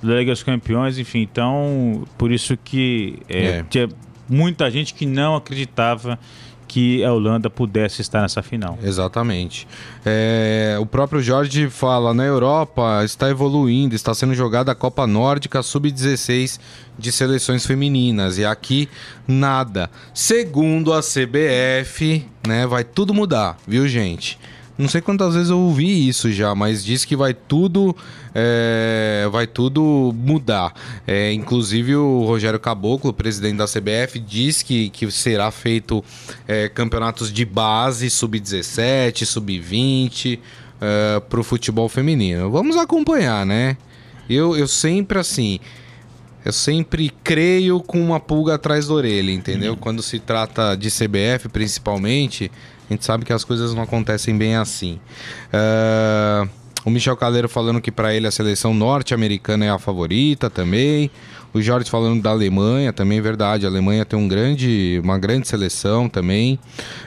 da 0.02 0.14
Liga 0.14 0.33
dos 0.33 0.43
Campeões, 0.43 0.99
enfim. 0.99 1.21
Então, 1.21 2.05
por 2.17 2.31
isso 2.31 2.57
que 2.57 3.19
é, 3.28 3.64
é. 3.75 3.88
muita 4.28 4.71
gente 4.71 4.95
que 4.95 5.07
não 5.07 5.37
acreditava 5.37 6.19
que 6.69 7.02
a 7.02 7.12
Holanda 7.12 7.49
pudesse 7.49 8.02
estar 8.02 8.21
nessa 8.21 8.43
final. 8.43 8.78
Exatamente. 8.83 9.67
É, 10.05 10.76
o 10.78 10.85
próprio 10.85 11.23
Jorge 11.23 11.71
fala: 11.71 12.12
na 12.12 12.25
Europa 12.25 13.02
está 13.05 13.31
evoluindo, 13.31 13.95
está 13.95 14.14
sendo 14.14 14.35
jogada 14.35 14.71
a 14.71 14.75
Copa 14.75 15.07
Nórdica 15.07 15.62
Sub-16 15.62 16.61
de 16.99 17.11
seleções 17.11 17.64
femininas 17.64 18.37
e 18.38 18.45
aqui 18.45 18.88
nada. 19.26 19.90
Segundo 20.12 20.93
a 20.93 21.00
CBF, 21.00 22.26
né, 22.47 22.67
vai 22.67 22.85
tudo 22.85 23.14
mudar, 23.14 23.57
viu, 23.67 23.88
gente? 23.88 24.38
Não 24.79 24.89
sei 24.89 25.01
quantas 25.01 25.35
vezes 25.35 25.51
eu 25.51 25.59
ouvi 25.59 26.09
isso 26.09 26.31
já, 26.31 26.55
mas 26.55 26.85
diz 26.85 27.05
que 27.05 27.17
vai 27.17 27.35
tudo, 27.35 27.97
é, 28.33 29.29
vai 29.33 29.45
tudo 29.45 30.15
mudar. 30.17 30.73
É, 31.05 31.33
inclusive 31.33 31.97
o 31.97 32.25
Rogério 32.25 32.61
Caboclo, 32.61 33.13
presidente 33.13 33.57
da 33.57 33.67
CBF, 33.67 34.21
diz 34.21 34.63
que, 34.63 34.89
que 34.91 35.11
será 35.11 35.51
feito 35.51 36.05
é, 36.47 36.69
campeonatos 36.69 37.33
de 37.33 37.45
base, 37.45 38.09
sub-17, 38.09 39.25
sub-20, 39.25 40.39
é, 40.81 41.21
para 41.29 41.41
o 41.41 41.43
futebol 41.43 41.89
feminino. 41.89 42.49
Vamos 42.49 42.77
acompanhar, 42.77 43.45
né? 43.45 43.77
Eu, 44.31 44.57
eu 44.57 44.69
sempre 44.69 45.19
assim. 45.19 45.59
Eu 46.45 46.53
sempre 46.53 47.11
creio 47.25 47.81
com 47.81 48.01
uma 48.01 48.21
pulga 48.21 48.55
atrás 48.55 48.87
da 48.87 48.95
orelha, 48.95 49.33
entendeu? 49.33 49.73
Hum. 49.73 49.77
Quando 49.77 50.03
se 50.03 50.21
trata 50.21 50.77
de 50.77 50.89
CBF, 50.89 51.49
principalmente, 51.49 52.51
a 52.88 52.92
gente 52.92 53.04
sabe 53.04 53.25
que 53.25 53.33
as 53.33 53.45
coisas 53.45 53.75
não 53.75 53.83
acontecem 53.83 54.37
bem 54.37 54.57
assim. 54.57 54.99
Uh, 55.52 56.49
o 56.85 56.90
Michel 56.90 57.16
Caleiro 57.16 57.49
falando 57.49 57.80
que 57.80 57.90
para 57.90 58.14
ele 58.14 58.26
a 58.26 58.30
seleção 58.30 58.73
norte-americana 58.73 59.66
é 59.66 59.71
a 59.71 59.78
favorita 59.78 60.49
também. 60.49 61.11
O 61.52 61.62
Jorge 61.62 61.90
falando 61.90 62.23
da 62.23 62.30
Alemanha, 62.30 62.92
também 62.92 63.18
é 63.18 63.21
verdade. 63.21 63.66
A 63.66 63.68
Alemanha 63.68 64.04
tem 64.04 64.18
um 64.18 64.28
grande, 64.28 65.00
uma 65.02 65.18
grande 65.18 65.49
seleção 65.49 66.09
também. 66.09 66.59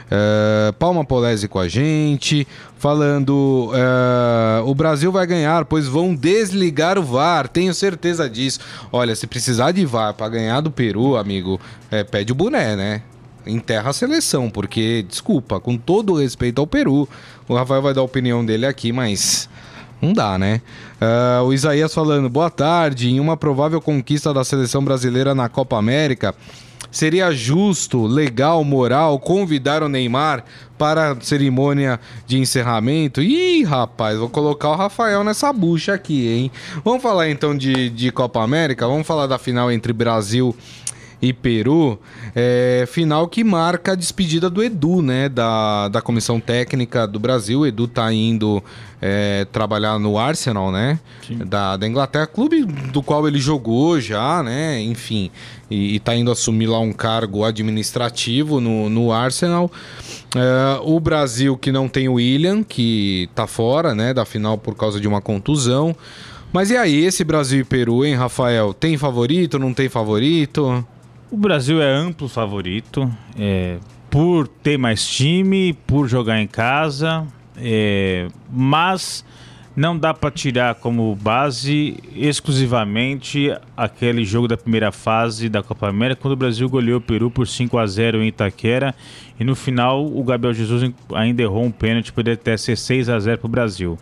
Uh, 0.06 0.74
Palma 0.74 1.06
Polese 1.06 1.48
com 1.48 1.60
a 1.60 1.68
gente. 1.68 2.48
Falando, 2.78 3.72
uh, 3.72 4.68
o 4.68 4.74
Brasil 4.74 5.12
vai 5.12 5.28
ganhar, 5.28 5.66
pois 5.66 5.88
vão 5.88 6.16
desligar 6.16 6.98
o 6.98 7.04
VAR. 7.04 7.48
Tenho 7.48 7.74
certeza 7.74 8.28
disso. 8.28 8.60
Olha, 8.92 9.16
se 9.16 9.28
precisar 9.28 9.72
de 9.72 9.86
VAR 9.86 10.16
para 10.16 10.30
ganhar 10.30 10.62
do 10.62 10.72
Peru, 10.72 11.16
amigo, 11.16 11.62
é, 11.92 12.04
pede 12.04 12.32
o 12.32 12.36
boné, 12.36 12.76
né? 12.76 13.04
Enterra 13.46 13.90
a 13.90 13.94
seleção, 13.94 14.50
porque, 14.50 15.06
desculpa, 15.08 15.60
com 15.60 15.78
todo 15.78 16.14
o 16.14 16.20
respeito 16.20 16.60
ao 16.60 16.68
Peru, 16.68 17.08
o 17.48 17.56
Rafael 17.56 17.82
vai 17.82 17.94
dar 17.94 18.02
a 18.02 18.06
opinião 18.06 18.46
dele 18.46 18.66
aqui, 18.66 18.92
mas 18.92 19.50
não 20.02 20.14
dá, 20.14 20.38
né? 20.38 20.62
Uh, 21.00 21.44
o 21.46 21.54
Isaías 21.54 21.94
falando, 21.94 22.30
boa 22.30 22.50
tarde, 22.50 23.10
em 23.10 23.20
uma 23.20 23.38
provável 23.38 23.80
conquista 23.80 24.34
da 24.34 24.44
seleção 24.44 24.84
brasileira 24.84 25.36
na 25.36 25.48
Copa 25.48 25.78
América, 25.78 26.34
seria 26.92 27.32
justo, 27.32 28.06
legal, 28.06 28.64
moral 28.64 29.18
convidar 29.20 29.82
o 29.84 29.90
Neymar 29.90 30.44
para 30.78 31.12
a 31.12 31.22
cerimônia 31.22 32.00
de 32.26 32.38
encerramento? 32.38 33.22
Ih, 33.22 33.64
rapaz, 33.64 34.18
vou 34.18 34.30
colocar 34.30 34.70
o 34.70 34.76
Rafael 34.76 35.24
nessa 35.24 35.54
bucha 35.54 35.94
aqui, 35.94 36.28
hein? 36.28 36.52
Vamos 36.84 37.02
falar 37.02 37.30
então 37.30 37.56
de, 37.56 37.90
de 37.90 38.12
Copa 38.12 38.44
América, 38.44 38.88
vamos 38.88 39.06
falar 39.06 39.28
da 39.28 39.38
final 39.38 39.72
entre 39.72 39.94
Brasil 39.94 40.56
e 40.56 40.81
e 41.22 41.32
Peru, 41.32 42.00
é, 42.36 42.86
final 42.88 43.28
que 43.28 43.44
marca 43.44 43.92
a 43.92 43.96
despedida 43.96 44.50
do 44.50 44.64
Edu, 44.64 45.02
né, 45.02 45.30
da, 45.30 45.88
da 45.88 46.02
comissão 46.02 46.40
técnica 46.40 47.06
do 47.06 47.20
Brasil. 47.20 47.60
O 47.60 47.66
Edu 47.68 47.88
tá 47.88 48.12
indo 48.12 48.64
é, 49.00 49.46
trabalhar 49.52 50.00
no 50.00 50.18
Arsenal, 50.18 50.72
né, 50.72 51.00
da, 51.46 51.78
da 51.78 51.88
Inglaterra, 51.88 52.26
clube 52.26 52.66
do 52.66 53.04
qual 53.04 53.28
ele 53.28 53.40
jogou 53.40 54.00
já, 54.00 54.42
né, 54.42 54.82
enfim, 54.82 55.30
e, 55.70 55.96
e 55.96 56.00
tá 56.00 56.16
indo 56.16 56.32
assumir 56.32 56.66
lá 56.66 56.80
um 56.80 56.92
cargo 56.92 57.46
administrativo 57.46 58.60
no, 58.60 58.90
no 58.90 59.12
Arsenal. 59.12 59.72
É, 60.36 60.80
o 60.84 61.00
Brasil 61.00 61.56
que 61.56 61.72
não 61.72 61.88
tem 61.88 62.10
o 62.10 62.14
William, 62.14 62.64
que 62.64 63.30
tá 63.36 63.46
fora, 63.46 63.94
né, 63.94 64.12
da 64.12 64.26
final 64.26 64.58
por 64.58 64.76
causa 64.76 65.00
de 65.00 65.08
uma 65.08 65.22
contusão. 65.22 65.96
Mas 66.54 66.70
e 66.70 66.76
aí, 66.76 67.06
esse 67.06 67.24
Brasil 67.24 67.62
e 67.62 67.64
Peru, 67.64 68.04
hein, 68.04 68.14
Rafael? 68.16 68.74
Tem 68.74 68.98
favorito, 68.98 69.58
não 69.58 69.74
tem 69.74 69.88
favorito? 69.88 70.86
O 71.32 71.38
Brasil 71.38 71.82
é 71.82 71.90
amplo 71.90 72.28
favorito, 72.28 73.10
é, 73.40 73.78
por 74.10 74.50
ter 74.50 74.78
mais 74.78 75.08
time, 75.08 75.72
por 75.88 76.06
jogar 76.06 76.42
em 76.42 76.46
casa, 76.46 77.26
é, 77.56 78.28
mas 78.52 79.24
não 79.74 79.98
dá 79.98 80.14
para 80.14 80.30
tirar 80.30 80.76
como 80.76 81.16
base 81.16 81.98
exclusivamente 82.14 83.50
aquele 83.78 84.26
jogo 84.26 84.46
da 84.46 84.58
primeira 84.58 84.92
fase 84.92 85.48
da 85.48 85.64
Copa 85.64 85.88
América, 85.88 86.22
quando 86.22 86.34
o 86.34 86.38
Brasil 86.38 86.68
goleou 86.68 86.98
o 86.98 87.02
Peru 87.02 87.32
por 87.32 87.48
5 87.48 87.78
a 87.78 87.88
0 87.88 88.22
em 88.22 88.28
Itaquera 88.28 88.94
e 89.40 89.46
no 89.46 89.56
final 89.56 90.06
o 90.06 90.22
Gabriel 90.26 90.54
Jesus 90.54 90.92
ainda 91.14 91.42
errou 91.42 91.64
um 91.64 91.72
pênalti, 91.72 92.12
poderia 92.12 92.38
até 92.38 92.58
ser 92.58 92.78
6 92.78 93.08
a 93.08 93.18
0 93.18 93.38
para 93.38 93.48
o 93.48 93.50
Brasil. 93.50 93.98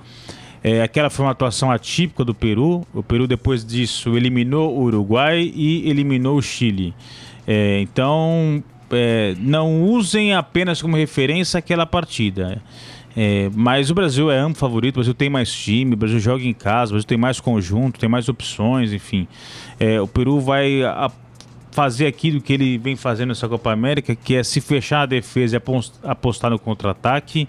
É, 0.64 0.82
aquela 0.82 1.10
foi 1.10 1.26
uma 1.26 1.32
atuação 1.32 1.72
atípica 1.72 2.24
do 2.24 2.34
Peru. 2.34 2.86
O 2.94 3.02
Peru, 3.02 3.28
depois 3.28 3.66
disso, 3.66 4.16
eliminou 4.16 4.78
o 4.78 4.84
Uruguai 4.84 5.52
e 5.54 5.90
eliminou 5.90 6.38
o 6.38 6.42
Chile. 6.42 6.94
É, 7.48 7.80
então, 7.82 8.64
é, 8.92 9.36
não 9.40 9.84
usem 9.84 10.34
apenas 10.34 10.82
como 10.82 10.96
referência 10.96 11.58
aquela 11.58 11.86
partida. 11.86 12.62
É, 13.16 13.50
mas 13.54 13.90
o 13.90 13.96
Brasil 13.96 14.30
é 14.30 14.38
amplo 14.38 14.60
favorito, 14.60 14.96
o 14.96 15.00
Brasil 15.00 15.14
tem 15.14 15.30
mais 15.30 15.52
time, 15.52 15.94
o 15.94 15.98
Brasil 15.98 16.20
joga 16.20 16.44
em 16.44 16.54
casa, 16.54 16.92
o 16.92 16.94
Brasil 16.94 17.08
tem 17.08 17.18
mais 17.18 17.40
conjunto, 17.40 18.00
tem 18.00 18.08
mais 18.08 18.30
opções, 18.30 18.94
enfim. 18.94 19.28
É, 19.80 20.00
o 20.00 20.08
Peru 20.08 20.40
vai 20.40 20.84
a, 20.84 21.12
fazer 21.72 22.08
aquilo 22.08 22.40
que 22.40 22.54
ele 22.54 22.78
vem 22.78 22.96
fazendo 22.96 23.30
nessa 23.30 23.48
Copa 23.48 23.72
América, 23.72 24.16
que 24.16 24.36
é 24.36 24.44
se 24.44 24.62
fechar 24.62 25.02
a 25.02 25.06
defesa 25.06 25.58
e 25.58 25.62
apostar 26.04 26.52
no 26.52 26.60
contra-ataque. 26.60 27.48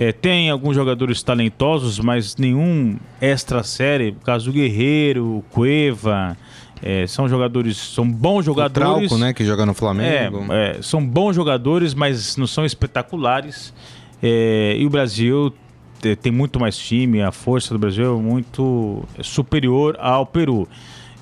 É, 0.00 0.12
tem 0.12 0.48
alguns 0.48 0.74
jogadores 0.74 1.22
talentosos, 1.22 1.98
mas 1.98 2.34
nenhum 2.38 2.96
extra 3.20 3.62
série. 3.62 4.08
O 4.18 4.24
caso 4.24 4.46
do 4.46 4.52
Guerreiro, 4.54 5.44
Cueva. 5.50 6.38
É, 6.82 7.06
são 7.06 7.28
jogadores, 7.28 7.76
são 7.76 8.10
bons 8.10 8.46
jogadores. 8.46 8.88
O 8.88 9.08
Trauco, 9.08 9.18
né, 9.18 9.34
que 9.34 9.44
joga 9.44 9.66
no 9.66 9.74
Flamengo. 9.74 10.46
É, 10.50 10.78
é, 10.78 10.82
são 10.82 11.06
bons 11.06 11.36
jogadores, 11.36 11.92
mas 11.92 12.34
não 12.38 12.46
são 12.46 12.64
espetaculares. 12.64 13.74
É, 14.22 14.74
e 14.78 14.86
o 14.86 14.88
Brasil 14.88 15.52
tem 16.22 16.32
muito 16.32 16.58
mais 16.58 16.78
time, 16.78 17.20
a 17.20 17.30
força 17.30 17.74
do 17.74 17.78
Brasil 17.78 18.16
é 18.16 18.22
muito 18.22 19.04
superior 19.22 19.98
ao 20.00 20.24
Peru. 20.24 20.66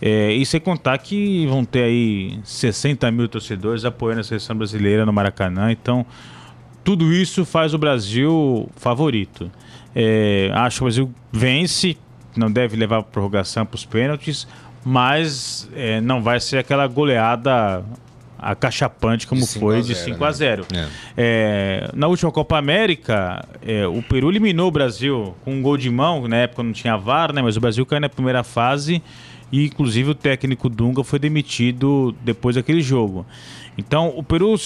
É, 0.01 0.31
e 0.31 0.47
sem 0.47 0.61
contar 0.61 0.97
que 0.99 1.45
vão 1.49 1.65
ter 1.65 1.83
aí 1.83 2.39
60 2.45 3.11
mil 3.11 3.29
torcedores 3.29 3.85
apoiando 3.85 4.21
a 4.21 4.25
seleção 4.25 4.55
brasileira 4.55 5.05
no 5.05 5.13
Maracanã. 5.13 5.73
Então, 5.73 6.07
tudo 6.89 7.13
isso 7.13 7.45
faz 7.45 7.75
o 7.75 7.79
Brasil 7.79 8.67
favorito. 8.77 9.53
É, 9.95 10.51
acho 10.55 10.77
que 10.79 10.83
o 10.83 10.87
Brasil 10.87 11.15
vence, 11.31 11.99
não 12.35 12.51
deve 12.51 12.79
levar 12.79 13.01
a 13.01 13.03
prorrogação 13.03 13.67
para 13.67 13.75
os 13.75 13.85
pênaltis, 13.85 14.49
mas 14.83 15.69
é, 15.77 16.01
não 16.01 16.23
vai 16.23 16.41
ser 16.41 16.57
aquela 16.57 16.87
goleada 16.87 17.85
acachapante 18.39 19.27
como 19.27 19.45
foi 19.45 19.83
de 19.83 19.95
5 19.95 20.25
a 20.25 20.33
0. 20.33 20.67
Né? 20.73 20.89
É. 21.15 21.89
É, 21.89 21.91
na 21.93 22.07
última 22.07 22.33
Copa 22.33 22.57
América, 22.57 23.47
é, 23.61 23.87
o 23.87 24.03
Peru 24.03 24.31
eliminou 24.31 24.69
o 24.69 24.71
Brasil 24.71 25.37
com 25.45 25.57
um 25.57 25.61
gol 25.61 25.77
de 25.77 25.91
mão, 25.91 26.27
na 26.27 26.37
época 26.37 26.63
não 26.63 26.73
tinha 26.73 26.97
VAR, 26.97 27.35
né, 27.35 27.43
mas 27.43 27.59
o 27.59 27.61
Brasil 27.61 27.85
caiu 27.85 28.01
na 28.01 28.09
primeira 28.09 28.43
fase 28.43 29.03
e 29.53 29.67
inclusive 29.67 30.13
o 30.13 30.15
técnico 30.15 30.71
Dunga 30.71 31.05
foi 31.05 31.19
demitido 31.19 32.17
depois 32.25 32.57
daquele 32.57 32.81
jogo. 32.81 33.27
Então 33.77 34.11
o 34.17 34.23
Peru 34.23 34.57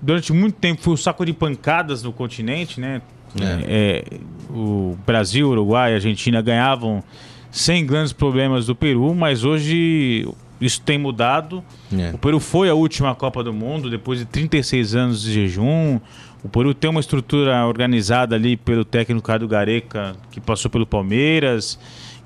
durante 0.00 0.32
muito 0.32 0.56
tempo 0.56 0.80
foi 0.80 0.94
o 0.94 0.96
saco 0.96 1.24
de 1.24 1.32
pancadas 1.32 2.02
no 2.02 2.12
continente, 2.12 2.80
né? 2.80 3.02
É. 3.40 3.64
É, 3.68 4.04
o 4.50 4.96
Brasil, 5.06 5.50
Uruguai, 5.50 5.94
Argentina 5.94 6.40
ganhavam 6.40 7.02
sem 7.50 7.84
grandes 7.84 8.12
problemas 8.12 8.66
do 8.66 8.74
Peru, 8.74 9.14
mas 9.14 9.44
hoje 9.44 10.26
isso 10.60 10.80
tem 10.80 10.98
mudado. 10.98 11.62
É. 11.92 12.10
O 12.14 12.18
Peru 12.18 12.40
foi 12.40 12.68
a 12.68 12.74
última 12.74 13.14
Copa 13.14 13.42
do 13.42 13.52
Mundo 13.52 13.90
depois 13.90 14.18
de 14.18 14.24
36 14.24 14.94
anos 14.94 15.22
de 15.22 15.32
jejum. 15.32 16.00
O 16.42 16.48
Peru 16.48 16.72
tem 16.72 16.88
uma 16.88 17.00
estrutura 17.00 17.66
organizada 17.66 18.36
ali 18.36 18.56
pelo 18.56 18.84
técnico 18.84 19.26
Cado 19.26 19.46
Gareca, 19.48 20.16
que 20.30 20.40
passou 20.40 20.70
pelo 20.70 20.86
Palmeiras. 20.86 21.78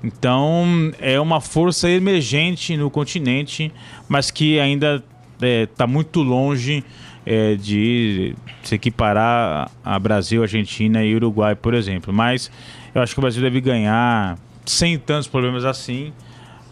Então 0.03 0.91
é 0.99 1.19
uma 1.19 1.39
força 1.39 1.89
emergente 1.89 2.75
no 2.75 2.89
continente, 2.89 3.71
mas 4.07 4.29
que 4.29 4.59
ainda 4.59 5.03
está 5.41 5.85
é, 5.85 5.87
muito 5.87 6.21
longe 6.21 6.83
é, 7.25 7.55
de 7.55 8.35
se 8.63 8.75
equiparar 8.75 9.71
a 9.83 9.99
Brasil, 9.99 10.41
Argentina 10.41 11.03
e 11.03 11.15
Uruguai, 11.15 11.55
por 11.55 11.73
exemplo. 11.73 12.13
Mas 12.13 12.51
eu 12.93 13.01
acho 13.01 13.13
que 13.13 13.19
o 13.19 13.21
Brasil 13.21 13.41
deve 13.41 13.61
ganhar 13.61 14.37
sem 14.65 14.97
tantos 14.97 15.27
problemas 15.27 15.65
assim. 15.65 16.13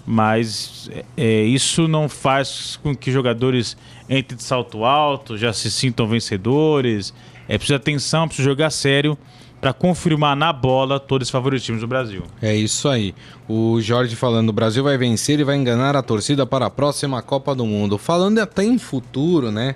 Mas 0.06 0.90
é, 1.16 1.44
isso 1.44 1.88
não 1.88 2.10
faz 2.10 2.80
com 2.82 2.96
que 2.96 3.12
jogadores 3.12 3.78
entrem 4.10 4.36
de 4.36 4.44
salto 4.44 4.84
alto, 4.84 5.38
já 5.38 5.54
se 5.54 5.70
sintam 5.70 6.08
vencedores. 6.08 7.14
É 7.48 7.58
preciso 7.58 7.76
atenção, 7.76 8.28
precisa 8.28 8.48
jogar 8.50 8.70
sério, 8.72 9.18
para 9.62 9.74
confirmar 9.74 10.36
na 10.36 10.52
bola 10.52 11.00
todos 11.00 11.28
os 11.28 11.32
favoritismos 11.32 11.82
do 11.82 11.88
Brasil. 11.88 12.24
É 12.42 12.56
isso 12.56 12.90
aí. 12.90 13.14
O 13.48 13.80
Jorge 13.80 14.16
falando, 14.16 14.50
o 14.50 14.54
Brasil 14.54 14.84
vai 14.84 14.98
vencer 14.98 15.40
e 15.40 15.44
vai 15.44 15.56
enganar 15.56 15.96
a 15.96 16.02
torcida 16.02 16.48
para 16.48 16.66
a 16.66 16.70
próxima 16.70 17.22
Copa 17.22 17.54
do 17.54 17.66
Mundo. 17.66 17.98
Falando 17.98 18.40
até 18.40 18.64
em 18.64 18.80
futuro, 18.80 19.52
né? 19.52 19.76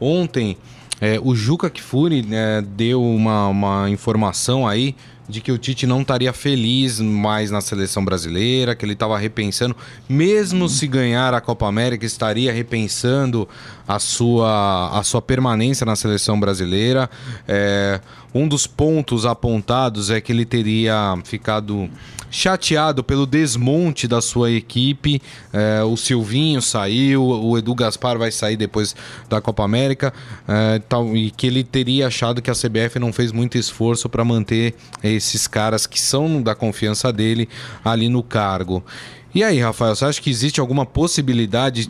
Ontem, 0.00 0.56
é, 1.00 1.20
o 1.22 1.34
Juca 1.34 1.70
Kfouri 1.70 2.22
né, 2.22 2.62
deu 2.62 3.02
uma, 3.02 3.48
uma 3.48 3.90
informação 3.90 4.66
aí 4.66 4.94
de 5.30 5.40
que 5.40 5.52
o 5.52 5.56
Tite 5.56 5.86
não 5.86 6.02
estaria 6.02 6.32
feliz 6.32 7.00
mais 7.00 7.50
na 7.50 7.60
seleção 7.60 8.04
brasileira, 8.04 8.74
que 8.74 8.84
ele 8.84 8.92
estava 8.92 9.16
repensando, 9.16 9.76
mesmo 10.08 10.68
se 10.68 10.86
ganhar 10.86 11.32
a 11.32 11.40
Copa 11.40 11.66
América, 11.66 12.04
estaria 12.04 12.52
repensando 12.52 13.48
a 13.86 13.98
sua, 13.98 14.98
a 14.98 15.02
sua 15.02 15.22
permanência 15.22 15.86
na 15.86 15.96
seleção 15.96 16.38
brasileira. 16.38 17.08
É, 17.48 18.00
um 18.34 18.46
dos 18.46 18.66
pontos 18.66 19.26
apontados 19.26 20.10
é 20.10 20.20
que 20.20 20.32
ele 20.32 20.44
teria 20.44 21.18
ficado 21.24 21.88
chateado 22.30 23.02
pelo 23.02 23.26
desmonte 23.26 24.06
da 24.06 24.20
sua 24.20 24.50
equipe. 24.50 25.20
É, 25.52 25.82
o 25.82 25.96
Silvinho 25.96 26.62
saiu, 26.62 27.24
o 27.24 27.58
Edu 27.58 27.74
Gaspar 27.74 28.16
vai 28.16 28.30
sair 28.30 28.56
depois 28.56 28.94
da 29.28 29.40
Copa 29.40 29.64
América, 29.64 30.12
é, 30.46 30.78
tal, 30.88 31.16
e 31.16 31.30
que 31.30 31.46
ele 31.46 31.64
teria 31.64 32.06
achado 32.06 32.40
que 32.40 32.50
a 32.50 32.54
CBF 32.54 32.98
não 33.00 33.12
fez 33.12 33.32
muito 33.32 33.58
esforço 33.58 34.08
para 34.08 34.24
manter 34.24 34.74
esses 35.20 35.46
caras 35.46 35.86
que 35.86 36.00
são 36.00 36.42
da 36.42 36.54
confiança 36.54 37.12
dele 37.12 37.48
ali 37.84 38.08
no 38.08 38.22
cargo. 38.22 38.84
E 39.32 39.44
aí, 39.44 39.60
Rafael, 39.60 39.94
você 39.94 40.04
acha 40.04 40.20
que 40.20 40.28
existe 40.28 40.60
alguma 40.60 40.84
possibilidade? 40.84 41.88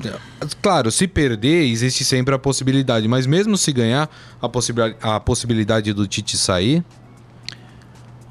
Claro, 0.60 0.90
se 0.90 1.08
perder, 1.08 1.64
existe 1.64 2.04
sempre 2.04 2.34
a 2.34 2.38
possibilidade, 2.38 3.08
mas 3.08 3.26
mesmo 3.26 3.56
se 3.56 3.72
ganhar, 3.72 4.10
a, 4.42 4.48
possibilidade, 4.48 4.96
a 5.00 5.18
possibilidade 5.18 5.92
do 5.94 6.06
Tite 6.06 6.36
sair? 6.36 6.84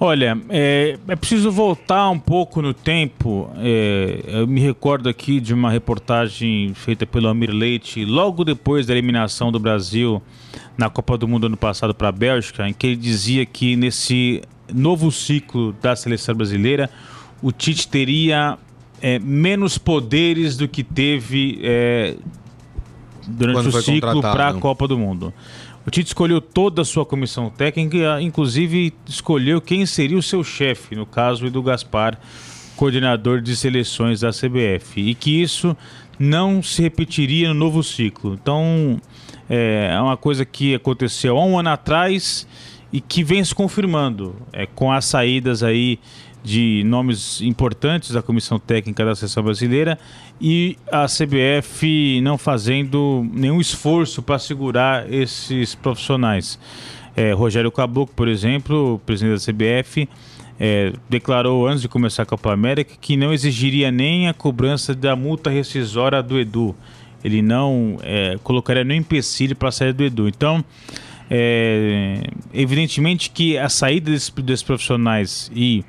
Olha, 0.01 0.39
é, 0.47 0.97
é, 1.07 1.15
preciso 1.15 1.51
voltar 1.51 2.09
um 2.09 2.19
pouco 2.19 2.61
no 2.61 2.73
tempo. 2.73 3.51
É, 3.57 4.21
eu 4.27 4.47
me 4.47 4.61
recordo 4.61 5.09
aqui 5.09 5.41
de 5.41 5.53
uma 5.53 5.69
reportagem 5.69 6.73
feita 6.73 7.05
pelo 7.05 7.27
Amir 7.27 7.51
Leite, 7.51 8.05
logo 8.05 8.45
depois 8.45 8.85
da 8.85 8.93
eliminação 8.93 9.51
do 9.51 9.59
Brasil 9.59 10.21
na 10.77 10.89
Copa 10.89 11.17
do 11.17 11.27
Mundo 11.27 11.47
ano 11.47 11.57
passado 11.57 11.93
para 11.93 12.07
a 12.07 12.11
Bélgica, 12.13 12.69
em 12.69 12.73
que 12.73 12.87
ele 12.87 12.95
dizia 12.95 13.45
que 13.45 13.75
nesse 13.75 14.41
novo 14.73 15.11
ciclo 15.11 15.73
da 15.81 15.95
seleção 15.95 16.35
brasileira, 16.35 16.89
o 17.41 17.51
Tite 17.51 17.87
teria 17.87 18.57
é, 19.01 19.19
menos 19.19 19.77
poderes 19.77 20.57
do 20.57 20.67
que 20.67 20.83
teve 20.83 21.59
é, 21.63 22.15
durante 23.27 23.55
Quando 23.55 23.67
o 23.67 23.81
ciclo 23.81 24.21
para 24.21 24.49
a 24.49 24.53
Copa 24.53 24.87
do 24.87 24.97
Mundo. 24.97 25.33
O 25.85 25.91
Tite 25.91 26.07
escolheu 26.07 26.41
toda 26.41 26.81
a 26.81 26.85
sua 26.85 27.05
comissão 27.05 27.49
técnica, 27.49 28.21
inclusive 28.21 28.93
escolheu 29.07 29.61
quem 29.61 29.85
seria 29.85 30.17
o 30.17 30.21
seu 30.21 30.43
chefe, 30.43 30.95
no 30.95 31.05
caso 31.05 31.49
do 31.49 31.63
Gaspar, 31.63 32.19
coordenador 32.75 33.41
de 33.41 33.55
seleções 33.55 34.19
da 34.19 34.29
CBF, 34.29 35.01
e 35.01 35.15
que 35.15 35.41
isso 35.41 35.75
não 36.17 36.61
se 36.61 36.81
repetiria 36.81 37.47
no 37.49 37.53
novo 37.53 37.81
ciclo. 37.81 38.33
Então, 38.33 39.01
é, 39.49 39.91
é 39.93 40.01
uma 40.01 40.17
coisa 40.17 40.45
que 40.45 40.75
aconteceu 40.75 41.37
há 41.37 41.45
um 41.45 41.57
ano 41.57 41.69
atrás 41.69 42.45
e 42.91 42.99
que 42.99 43.23
vem 43.23 43.43
se 43.43 43.53
confirmando 43.53 44.35
é, 44.51 44.65
com 44.65 44.91
as 44.91 45.05
saídas 45.05 45.63
aí 45.63 45.99
de 46.43 46.83
nomes 46.85 47.41
importantes 47.41 48.11
da 48.11 48.21
comissão 48.21 48.57
técnica 48.57 49.03
da 49.03 49.15
seleção 49.15 49.43
brasileira 49.43 49.99
e 50.39 50.77
a 50.91 51.05
CBF 51.05 52.21
não 52.21 52.37
fazendo 52.37 53.27
nenhum 53.33 53.59
esforço 53.59 54.21
para 54.21 54.39
segurar 54.39 55.11
esses 55.11 55.75
profissionais. 55.75 56.57
É, 57.15 57.33
Rogério 57.33 57.71
Caboclo, 57.71 58.15
por 58.15 58.27
exemplo, 58.27 59.01
presidente 59.05 59.45
da 59.45 59.51
CBF, 59.51 60.07
é, 60.59 60.93
declarou 61.09 61.67
antes 61.67 61.81
de 61.81 61.87
começar 61.87 62.23
a 62.23 62.25
Copa 62.25 62.53
América 62.53 62.95
que 62.99 63.17
não 63.17 63.33
exigiria 63.33 63.91
nem 63.91 64.27
a 64.27 64.33
cobrança 64.33 64.95
da 64.95 65.15
multa 65.15 65.49
rescisória 65.49 66.21
do 66.23 66.39
Edu. 66.39 66.75
Ele 67.23 67.41
não 67.41 67.97
é, 68.01 68.37
colocaria 68.43 68.83
nenhum 68.83 69.01
empecilho 69.01 69.55
para 69.55 69.69
a 69.69 69.71
saída 69.71 69.93
do 69.93 70.05
Edu. 70.05 70.27
Então, 70.27 70.63
é, 71.29 72.23
evidentemente 72.53 73.29
que 73.29 73.57
a 73.57 73.69
saída 73.69 74.11
desses, 74.11 74.29
desses 74.29 74.63
profissionais 74.63 75.51
e 75.53 75.83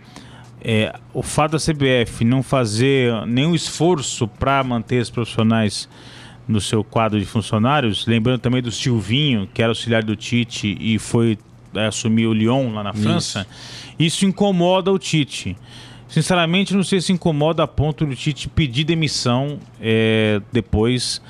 é, 0.63 0.95
o 1.15 1.23
fato 1.23 1.53
da 1.53 1.59
CBF 1.59 2.25
não 2.25 2.43
fazer 2.43 3.27
nenhum 3.27 3.55
esforço 3.55 4.29
para 4.29 4.63
manter 4.63 5.01
os 5.01 5.09
profissionais 5.09 5.89
no 6.47 6.61
seu 6.61 6.85
quadro 6.85 7.19
de 7.19 7.25
funcionários, 7.25 8.07
lembrando 8.07 8.41
também 8.41 8.61
do 8.61 8.71
Silvinho, 8.71 9.49
que 9.55 9.63
era 9.63 9.71
auxiliar 9.71 10.03
do 10.03 10.17
Tite 10.17 10.77
e 10.79 10.99
foi 10.99 11.39
é, 11.75 11.87
assumir 11.87 12.27
o 12.27 12.33
Lyon 12.35 12.73
lá 12.75 12.83
na 12.83 12.93
França, 12.93 13.47
isso. 13.51 13.95
isso 13.99 14.27
incomoda 14.27 14.93
o 14.93 14.99
Tite. 14.99 15.57
Sinceramente, 16.09 16.75
não 16.75 16.83
sei 16.83 17.01
se 17.01 17.13
incomoda 17.13 17.63
a 17.63 17.69
ponto 17.69 18.05
do 18.05 18.17
Tite 18.17 18.49
pedir 18.49 18.85
demissão 18.85 19.59
é, 19.81 20.43
depois 20.53 21.23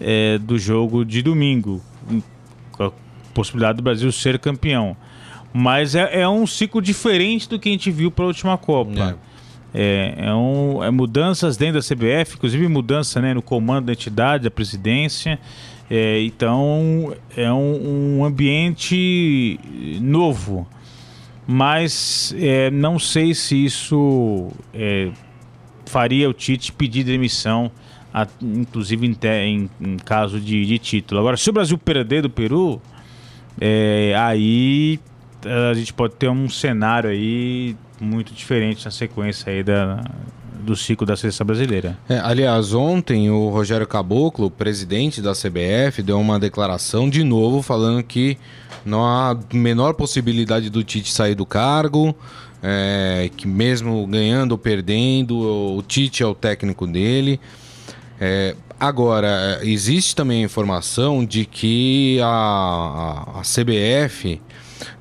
é, 0.00 0.38
do 0.38 0.56
jogo 0.58 1.04
de 1.04 1.22
domingo, 1.22 1.82
possibilidade 3.38 3.76
do 3.76 3.82
Brasil 3.82 4.10
ser 4.10 4.36
campeão. 4.40 4.96
Mas 5.52 5.94
é, 5.94 6.22
é 6.22 6.28
um 6.28 6.44
ciclo 6.44 6.82
diferente 6.82 7.48
do 7.48 7.58
que 7.58 7.68
a 7.68 7.72
gente 7.72 7.88
viu 7.90 8.10
para 8.10 8.24
a 8.24 8.28
última 8.28 8.58
Copa. 8.58 9.16
É. 9.24 9.28
É, 9.74 10.14
é, 10.26 10.34
um, 10.34 10.82
é 10.82 10.90
mudanças 10.90 11.56
dentro 11.56 11.74
da 11.74 11.86
CBF, 11.86 12.34
inclusive 12.36 12.66
mudança 12.68 13.20
né, 13.20 13.34
no 13.34 13.42
comando 13.42 13.86
da 13.86 13.92
entidade, 13.92 14.44
da 14.44 14.50
presidência. 14.50 15.38
É, 15.90 16.20
então 16.22 17.14
é 17.36 17.52
um, 17.52 18.18
um, 18.18 18.24
ambiente 18.24 19.58
novo. 20.00 20.66
Mas 21.46 22.34
é, 22.38 22.70
não 22.70 22.98
sei 22.98 23.34
se 23.34 23.64
isso 23.64 24.50
é, 24.74 25.10
faria 25.86 26.28
o 26.28 26.32
Tite 26.32 26.72
pedir 26.72 27.04
demissão, 27.04 27.70
a, 28.12 28.26
inclusive 28.42 29.06
em, 29.06 29.16
em, 29.44 29.70
em 29.80 29.96
caso 29.96 30.40
de, 30.40 30.66
de, 30.66 30.78
título. 30.78 31.20
Agora, 31.20 31.36
se 31.36 31.48
o 31.48 31.52
Brasil 31.52 31.78
perder 31.78 32.22
do 32.22 32.30
Peru, 32.30 32.80
é, 33.60 34.14
aí 34.16 35.00
a 35.70 35.74
gente 35.74 35.92
pode 35.92 36.14
ter 36.14 36.28
um 36.28 36.48
cenário 36.48 37.10
aí 37.10 37.76
muito 38.00 38.32
diferente 38.32 38.84
na 38.84 38.90
sequência 38.90 39.52
aí 39.52 39.62
da, 39.62 40.02
do 40.60 40.76
ciclo 40.76 41.06
da 41.06 41.16
seleção 41.16 41.46
brasileira. 41.46 41.96
É, 42.08 42.18
aliás, 42.18 42.74
ontem 42.74 43.30
o 43.30 43.48
Rogério 43.48 43.86
Caboclo, 43.86 44.50
presidente 44.50 45.20
da 45.20 45.32
CBF, 45.32 46.02
deu 46.02 46.18
uma 46.18 46.38
declaração 46.38 47.08
de 47.08 47.24
novo 47.24 47.62
falando 47.62 48.02
que 48.02 48.36
não 48.84 49.04
há 49.04 49.36
menor 49.52 49.94
possibilidade 49.94 50.70
do 50.70 50.82
Tite 50.84 51.12
sair 51.12 51.34
do 51.34 51.46
cargo, 51.46 52.14
é, 52.62 53.30
que 53.36 53.46
mesmo 53.46 54.06
ganhando 54.06 54.52
ou 54.52 54.58
perdendo, 54.58 55.38
o 55.76 55.82
Tite 55.82 56.22
é 56.22 56.26
o 56.26 56.34
técnico 56.34 56.86
dele. 56.86 57.40
É, 58.20 58.54
agora, 58.78 59.60
existe 59.62 60.14
também 60.14 60.42
a 60.42 60.46
informação 60.46 61.24
de 61.24 61.44
que 61.44 62.20
a, 62.20 62.26
a, 62.26 63.40
a 63.40 63.42
CBF 63.42 64.40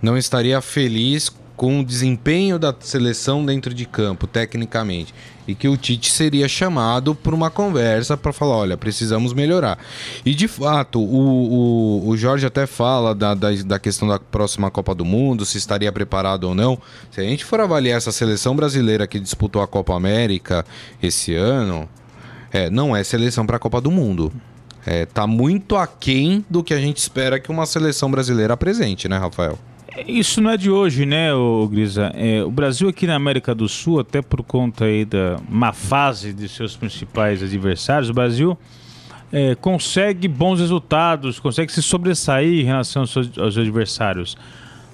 não 0.02 0.18
estaria 0.18 0.60
feliz 0.62 1.32
com 1.58 1.80
o 1.80 1.84
desempenho 1.84 2.60
da 2.60 2.74
seleção 2.80 3.44
dentro 3.44 3.74
de 3.74 3.86
campo, 3.86 4.28
tecnicamente. 4.28 5.14
E 5.48 5.56
que 5.56 5.68
o 5.68 5.76
Tite 5.76 6.12
seria 6.12 6.48
chamado 6.48 7.16
para 7.16 7.34
uma 7.34 7.50
conversa 7.50 8.16
para 8.16 8.32
falar: 8.32 8.58
olha, 8.58 8.78
precisamos 8.78 9.34
melhorar. 9.34 9.80
E 10.26 10.36
de 10.36 10.48
fato, 10.48 11.02
o, 11.02 12.04
o, 12.04 12.10
o 12.10 12.18
Jorge 12.18 12.46
até 12.46 12.68
fala 12.68 13.16
da, 13.16 13.34
da, 13.34 13.50
da, 13.66 13.80
questão 13.80 14.08
da 14.08 14.20
próxima 14.20 14.70
Copa 14.70 14.94
do 14.94 15.06
Mundo, 15.06 15.46
se 15.46 15.58
estaria 15.58 15.92
preparado 15.92 16.44
ou 16.44 16.54
não. 16.54 16.78
Se 17.10 17.22
a 17.22 17.24
gente 17.24 17.44
for 17.44 17.60
avaliar 17.60 17.98
essa 17.98 18.12
seleção 18.12 18.56
brasileira 18.56 19.08
que 19.08 19.20
disputou 19.20 19.62
a 19.62 19.68
Copa 19.68 19.96
América 19.96 20.66
esse 21.02 21.34
ano, 21.34 21.90
é, 22.52 22.70
não 22.70 22.96
é 22.96 23.04
seleção 23.04 23.46
para 23.46 23.58
a 23.58 23.60
Copa 23.60 23.82
do 23.82 23.92
Mundo. 23.92 24.32
É, 24.86 25.06
tá 25.06 25.28
muito 25.28 25.76
aquém 25.76 26.46
do 26.50 26.64
que 26.64 26.74
a 26.74 26.80
gente 26.80 26.98
espera 26.98 27.40
que 27.40 27.52
uma 27.52 27.66
seleção 27.66 28.10
brasileira 28.10 28.54
apresente, 28.54 29.10
né, 29.10 29.18
Rafael? 29.18 29.60
Isso 30.08 30.40
não 30.42 30.52
é 30.52 30.58
de 30.58 30.70
hoje, 30.70 31.06
né, 31.06 31.30
Grisa? 31.70 32.12
É, 32.14 32.44
o 32.44 32.52
Brasil 32.52 32.88
aqui 32.88 33.08
na 33.08 33.16
América 33.16 33.56
do 33.56 33.68
Sul, 33.68 34.00
até 34.00 34.22
por 34.22 34.44
conta 34.44 34.86
aí 34.86 35.04
da 35.04 35.38
má 35.50 35.74
fase 35.74 36.34
de 36.34 36.48
seus 36.48 36.76
principais 36.76 37.42
adversários, 37.42 38.10
o 38.10 38.14
Brasil 38.14 38.58
é, 39.32 39.56
consegue 39.56 40.28
bons 40.28 40.60
resultados, 40.60 41.40
consegue 41.40 41.72
se 41.72 41.82
sobressair 41.82 42.62
em 42.62 42.64
relação 42.64 43.02
aos 43.02 43.12
seus, 43.12 43.38
aos 43.38 43.58
adversários. 43.58 44.38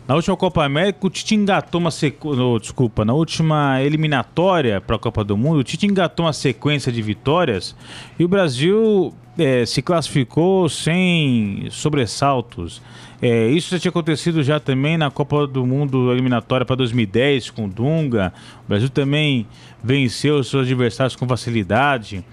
Na 0.06 0.16
última 0.16 0.36
Copa 0.36 0.66
América, 0.66 1.08
o 1.08 1.10
Tite 1.10 1.34
engatou 1.34 1.80
uma 1.80 1.92
sequência. 1.92 2.44
desculpa, 2.60 3.06
na 3.06 3.14
última 3.14 3.82
eliminatória 3.82 4.82
para 4.82 4.98
a 4.98 5.00
Copa 5.00 5.24
do 5.24 5.38
Mundo, 5.38 5.60
o 5.60 5.64
Tite 5.64 5.86
engatou 5.86 6.26
uma 6.26 6.34
sequência 6.34 6.92
de 6.92 7.02
vitórias 7.02 7.74
e 8.20 8.26
o 8.26 8.28
Brasil 8.28 9.14
é, 9.38 9.66
se 9.66 9.82
classificou 9.82 10.68
sem 10.68 11.68
sobressaltos. 11.72 12.82
É, 13.22 13.48
isso 13.48 13.72
já 13.72 13.80
tinha 13.80 13.90
acontecido 13.90 14.44
já 14.44 14.60
também 14.60 14.98
na 14.98 15.10
Copa 15.10 15.48
do 15.48 15.66
Mundo 15.66 16.12
eliminatória 16.12 16.66
para 16.66 16.76
2010 16.76 17.52
com 17.52 17.70
Dunga. 17.70 18.34
O 18.66 18.68
Brasil 18.68 18.90
também 18.90 19.48
venceu 19.82 20.36
os 20.36 20.50
seus 20.50 20.66
adversários 20.66 21.16
com 21.16 21.26
facilidade. 21.26 22.26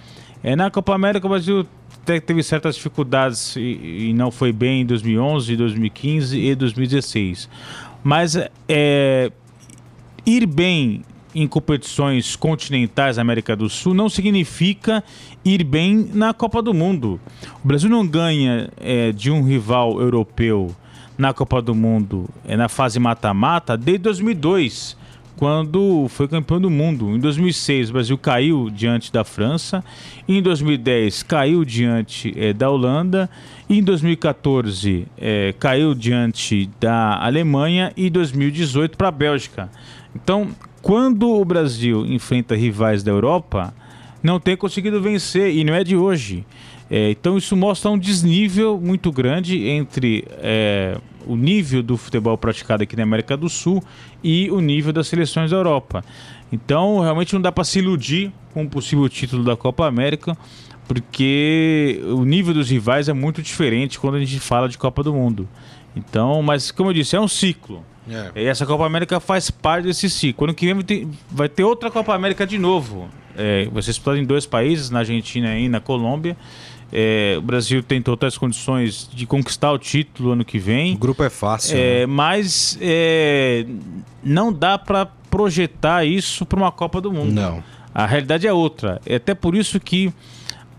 É, 0.42 0.56
na 0.56 0.72
Copa 0.72 0.92
América 0.92 1.24
o 1.24 1.30
Brasil 1.30 1.64
teve 2.18 2.42
certas 2.42 2.76
dificuldades 2.76 3.54
e, 3.56 4.08
e 4.08 4.12
não 4.14 4.30
foi 4.30 4.52
bem 4.52 4.80
em 4.80 4.86
2011, 4.86 5.54
2015 5.54 6.38
e 6.38 6.54
2016. 6.54 7.48
Mas 8.02 8.38
é, 8.66 9.30
ir 10.24 10.46
bem 10.46 11.02
em 11.34 11.46
competições 11.46 12.34
continentais 12.34 13.16
da 13.16 13.22
América 13.22 13.54
do 13.54 13.68
Sul 13.68 13.94
não 13.94 14.08
significa 14.08 15.04
ir 15.44 15.62
bem 15.62 16.10
na 16.12 16.32
Copa 16.32 16.60
do 16.62 16.74
Mundo. 16.74 17.20
O 17.62 17.68
Brasil 17.68 17.88
não 17.88 18.06
ganha 18.06 18.70
é, 18.80 19.12
de 19.12 19.30
um 19.30 19.44
rival 19.44 20.00
europeu 20.00 20.74
na 21.16 21.34
Copa 21.34 21.60
do 21.60 21.74
Mundo 21.74 22.28
é, 22.46 22.56
na 22.56 22.68
fase 22.68 22.98
mata-mata 22.98 23.76
desde 23.76 24.04
2002 24.04 24.96
quando 25.40 26.06
foi 26.10 26.28
campeão 26.28 26.60
do 26.60 26.68
mundo. 26.68 27.16
Em 27.16 27.18
2006, 27.18 27.88
o 27.88 27.92
Brasil 27.94 28.18
caiu 28.18 28.68
diante 28.68 29.10
da 29.10 29.24
França. 29.24 29.82
Em 30.28 30.42
2010, 30.42 31.22
caiu 31.22 31.64
diante 31.64 32.34
é, 32.36 32.52
da 32.52 32.68
Holanda. 32.68 33.28
Em 33.66 33.82
2014, 33.82 35.06
é, 35.16 35.54
caiu 35.58 35.94
diante 35.94 36.68
da 36.78 37.24
Alemanha. 37.24 37.90
E 37.96 38.10
2018 38.10 38.98
para 38.98 39.08
a 39.08 39.10
Bélgica. 39.10 39.70
Então, 40.14 40.48
quando 40.82 41.30
o 41.30 41.42
Brasil 41.42 42.04
enfrenta 42.04 42.54
rivais 42.54 43.02
da 43.02 43.10
Europa, 43.10 43.72
não 44.22 44.38
tem 44.38 44.54
conseguido 44.58 45.00
vencer. 45.00 45.56
E 45.56 45.64
não 45.64 45.72
é 45.72 45.82
de 45.82 45.96
hoje. 45.96 46.44
É, 46.90 47.12
então, 47.12 47.38
isso 47.38 47.56
mostra 47.56 47.90
um 47.90 47.98
desnível 47.98 48.78
muito 48.78 49.10
grande 49.10 49.66
entre 49.66 50.22
o 51.26 51.36
nível 51.36 51.82
do 51.82 51.96
futebol 51.96 52.36
praticado 52.36 52.82
aqui 52.82 52.96
na 52.96 53.02
América 53.02 53.36
do 53.36 53.48
Sul 53.48 53.82
e 54.22 54.50
o 54.50 54.60
nível 54.60 54.92
das 54.92 55.08
seleções 55.08 55.50
da 55.50 55.56
Europa. 55.56 56.04
Então, 56.52 57.00
realmente 57.00 57.32
não 57.34 57.40
dá 57.40 57.52
para 57.52 57.64
se 57.64 57.78
iludir 57.78 58.32
com 58.52 58.64
o 58.64 58.68
possível 58.68 59.08
título 59.08 59.44
da 59.44 59.56
Copa 59.56 59.86
América, 59.86 60.36
porque 60.88 62.00
o 62.06 62.24
nível 62.24 62.52
dos 62.52 62.68
rivais 62.68 63.08
é 63.08 63.12
muito 63.12 63.40
diferente 63.40 63.98
quando 63.98 64.16
a 64.16 64.20
gente 64.20 64.40
fala 64.40 64.68
de 64.68 64.76
Copa 64.76 65.02
do 65.02 65.12
Mundo. 65.12 65.48
Então, 65.94 66.42
mas 66.42 66.70
como 66.70 66.90
eu 66.90 66.94
disse, 66.94 67.16
é 67.16 67.20
um 67.20 67.28
ciclo. 67.28 67.84
É. 68.08 68.42
E 68.42 68.44
essa 68.46 68.66
Copa 68.66 68.84
América 68.84 69.20
faz 69.20 69.50
parte 69.50 69.84
desse 69.84 70.10
ciclo. 70.10 70.44
Ano 70.44 70.54
que 70.54 70.66
vem 70.66 70.74
vai 70.74 70.84
ter, 70.84 71.08
vai 71.30 71.48
ter 71.48 71.64
outra 71.64 71.90
Copa 71.90 72.14
América 72.14 72.46
de 72.46 72.58
novo. 72.58 73.08
É, 73.36 73.66
vai 73.66 73.82
ser 73.82 73.90
disputada 73.92 74.18
em 74.18 74.24
dois 74.24 74.46
países, 74.46 74.90
na 74.90 75.00
Argentina 75.00 75.56
e 75.56 75.68
na 75.68 75.80
Colômbia. 75.80 76.36
É, 76.92 77.36
o 77.38 77.42
Brasil 77.42 77.82
tem 77.82 78.02
totais 78.02 78.36
condições 78.36 79.08
de 79.12 79.26
conquistar 79.26 79.70
o 79.72 79.78
título 79.78 80.32
ano 80.32 80.44
que 80.44 80.58
vem. 80.58 80.94
O 80.94 80.98
grupo 80.98 81.22
é 81.22 81.30
fácil. 81.30 81.76
É, 81.76 82.00
né? 82.00 82.06
Mas 82.06 82.76
é, 82.80 83.64
não 84.22 84.52
dá 84.52 84.76
para 84.76 85.06
projetar 85.06 86.04
isso 86.04 86.44
para 86.44 86.58
uma 86.58 86.72
Copa 86.72 87.00
do 87.00 87.12
Mundo. 87.12 87.32
Não. 87.32 87.62
A 87.94 88.06
realidade 88.06 88.46
é 88.46 88.52
outra. 88.52 89.00
É 89.06 89.16
até 89.16 89.34
por 89.34 89.54
isso 89.54 89.78
que, 89.78 90.12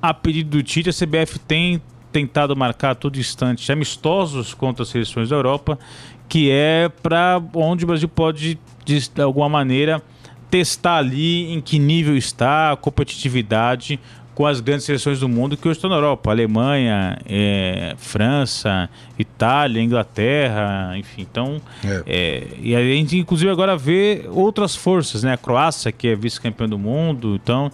a 0.01 0.13
pedido 0.13 0.49
do 0.49 0.63
Tite, 0.63 0.89
a 0.89 0.93
CBF 0.93 1.39
tem 1.39 1.81
tentado 2.11 2.55
marcar 2.55 2.91
a 2.91 2.95
todo 2.95 3.17
instante 3.17 3.71
amistosos 3.71 4.53
contra 4.53 4.83
as 4.83 4.89
seleções 4.89 5.29
da 5.29 5.35
Europa, 5.35 5.79
que 6.27 6.49
é 6.51 6.89
para 7.01 7.41
onde 7.53 7.85
o 7.85 7.87
Brasil 7.87 8.09
pode, 8.09 8.59
de 8.83 9.09
alguma 9.21 9.47
maneira, 9.47 10.01
testar 10.49 10.97
ali 10.97 11.53
em 11.53 11.61
que 11.61 11.79
nível 11.79 12.17
está 12.17 12.73
a 12.73 12.75
competitividade 12.75 13.97
com 14.41 14.47
as 14.47 14.59
grandes 14.59 14.87
seleções 14.87 15.19
do 15.19 15.29
mundo 15.29 15.55
que 15.55 15.67
hoje 15.67 15.77
estão 15.77 15.87
na 15.87 15.97
Europa, 15.97 16.31
Alemanha, 16.31 17.15
é, 17.29 17.93
França, 17.95 18.89
Itália, 19.19 19.79
Inglaterra, 19.79 20.97
enfim. 20.97 21.27
Então, 21.29 21.61
é. 21.85 22.03
É, 22.07 22.47
e 22.59 22.75
a 22.75 22.81
gente 22.81 23.19
inclusive 23.19 23.51
agora 23.51 23.77
vê 23.77 24.25
outras 24.31 24.75
forças, 24.75 25.21
né? 25.21 25.33
A 25.33 25.37
Croácia 25.37 25.91
que 25.91 26.07
é 26.07 26.15
vice-campeã 26.15 26.67
do 26.67 26.79
mundo, 26.79 27.35
então 27.35 27.71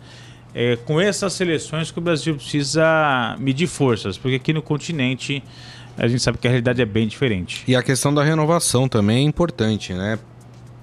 é 0.53 0.75
com 0.75 0.99
essas 0.99 1.31
seleções 1.31 1.89
que 1.89 1.99
o 1.99 2.01
Brasil 2.01 2.35
precisa 2.35 3.37
medir 3.39 3.67
forças, 3.67 4.17
porque 4.17 4.35
aqui 4.35 4.51
no 4.51 4.61
continente 4.61 5.41
a 5.97 6.05
gente 6.05 6.21
sabe 6.21 6.37
que 6.37 6.49
a 6.49 6.51
realidade 6.51 6.81
é 6.81 6.85
bem 6.85 7.07
diferente. 7.07 7.63
E 7.65 7.77
a 7.77 7.81
questão 7.81 8.13
da 8.13 8.25
renovação 8.25 8.89
também 8.89 9.19
é 9.19 9.21
importante, 9.21 9.93
né? 9.93 10.19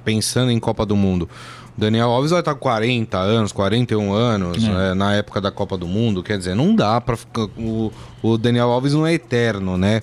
Pensando 0.02 0.50
em 0.50 0.58
Copa 0.58 0.86
do 0.86 0.96
Mundo. 0.96 1.28
Daniel 1.76 2.10
Alves 2.10 2.30
vai 2.30 2.40
estar 2.40 2.54
com 2.54 2.60
40 2.60 3.18
anos, 3.18 3.52
41 3.52 4.12
anos, 4.12 4.64
é. 4.64 4.90
É, 4.90 4.94
na 4.94 5.14
época 5.14 5.40
da 5.40 5.50
Copa 5.50 5.76
do 5.76 5.86
Mundo. 5.86 6.22
Quer 6.22 6.38
dizer, 6.38 6.54
não 6.54 6.74
dá 6.74 7.00
para 7.00 7.16
o, 7.56 7.92
o 8.22 8.38
Daniel 8.38 8.70
Alves 8.70 8.94
não 8.94 9.06
é 9.06 9.14
eterno, 9.14 9.76
né? 9.76 10.02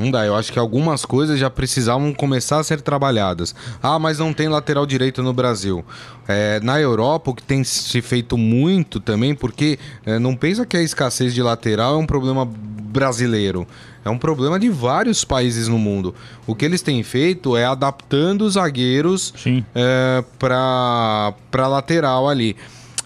Não 0.00 0.10
dá, 0.10 0.24
eu 0.24 0.34
acho 0.34 0.50
que 0.50 0.58
algumas 0.58 1.04
coisas 1.04 1.38
já 1.38 1.50
precisavam 1.50 2.14
começar 2.14 2.58
a 2.58 2.64
ser 2.64 2.80
trabalhadas. 2.80 3.54
Ah, 3.82 3.98
mas 3.98 4.18
não 4.18 4.32
tem 4.32 4.48
lateral 4.48 4.86
direito 4.86 5.22
no 5.22 5.34
Brasil. 5.34 5.84
É, 6.26 6.58
na 6.60 6.80
Europa, 6.80 7.30
o 7.30 7.34
que 7.34 7.42
tem 7.42 7.62
se 7.62 8.00
feito 8.00 8.38
muito 8.38 8.98
também, 8.98 9.34
porque 9.34 9.78
é, 10.06 10.18
não 10.18 10.34
pensa 10.34 10.64
que 10.64 10.76
a 10.76 10.82
escassez 10.82 11.34
de 11.34 11.42
lateral 11.42 11.96
é 11.96 11.98
um 11.98 12.06
problema 12.06 12.48
brasileiro. 12.90 13.66
É 14.04 14.10
um 14.10 14.18
problema 14.18 14.58
de 14.58 14.68
vários 14.68 15.24
países 15.24 15.68
no 15.68 15.78
mundo. 15.78 16.14
O 16.46 16.54
que 16.54 16.64
eles 16.64 16.82
têm 16.82 17.02
feito 17.02 17.56
é 17.56 17.64
adaptando 17.64 18.42
os 18.42 18.54
zagueiros 18.54 19.32
é, 19.74 20.24
para 20.38 21.34
lateral 21.68 22.28
ali. 22.28 22.56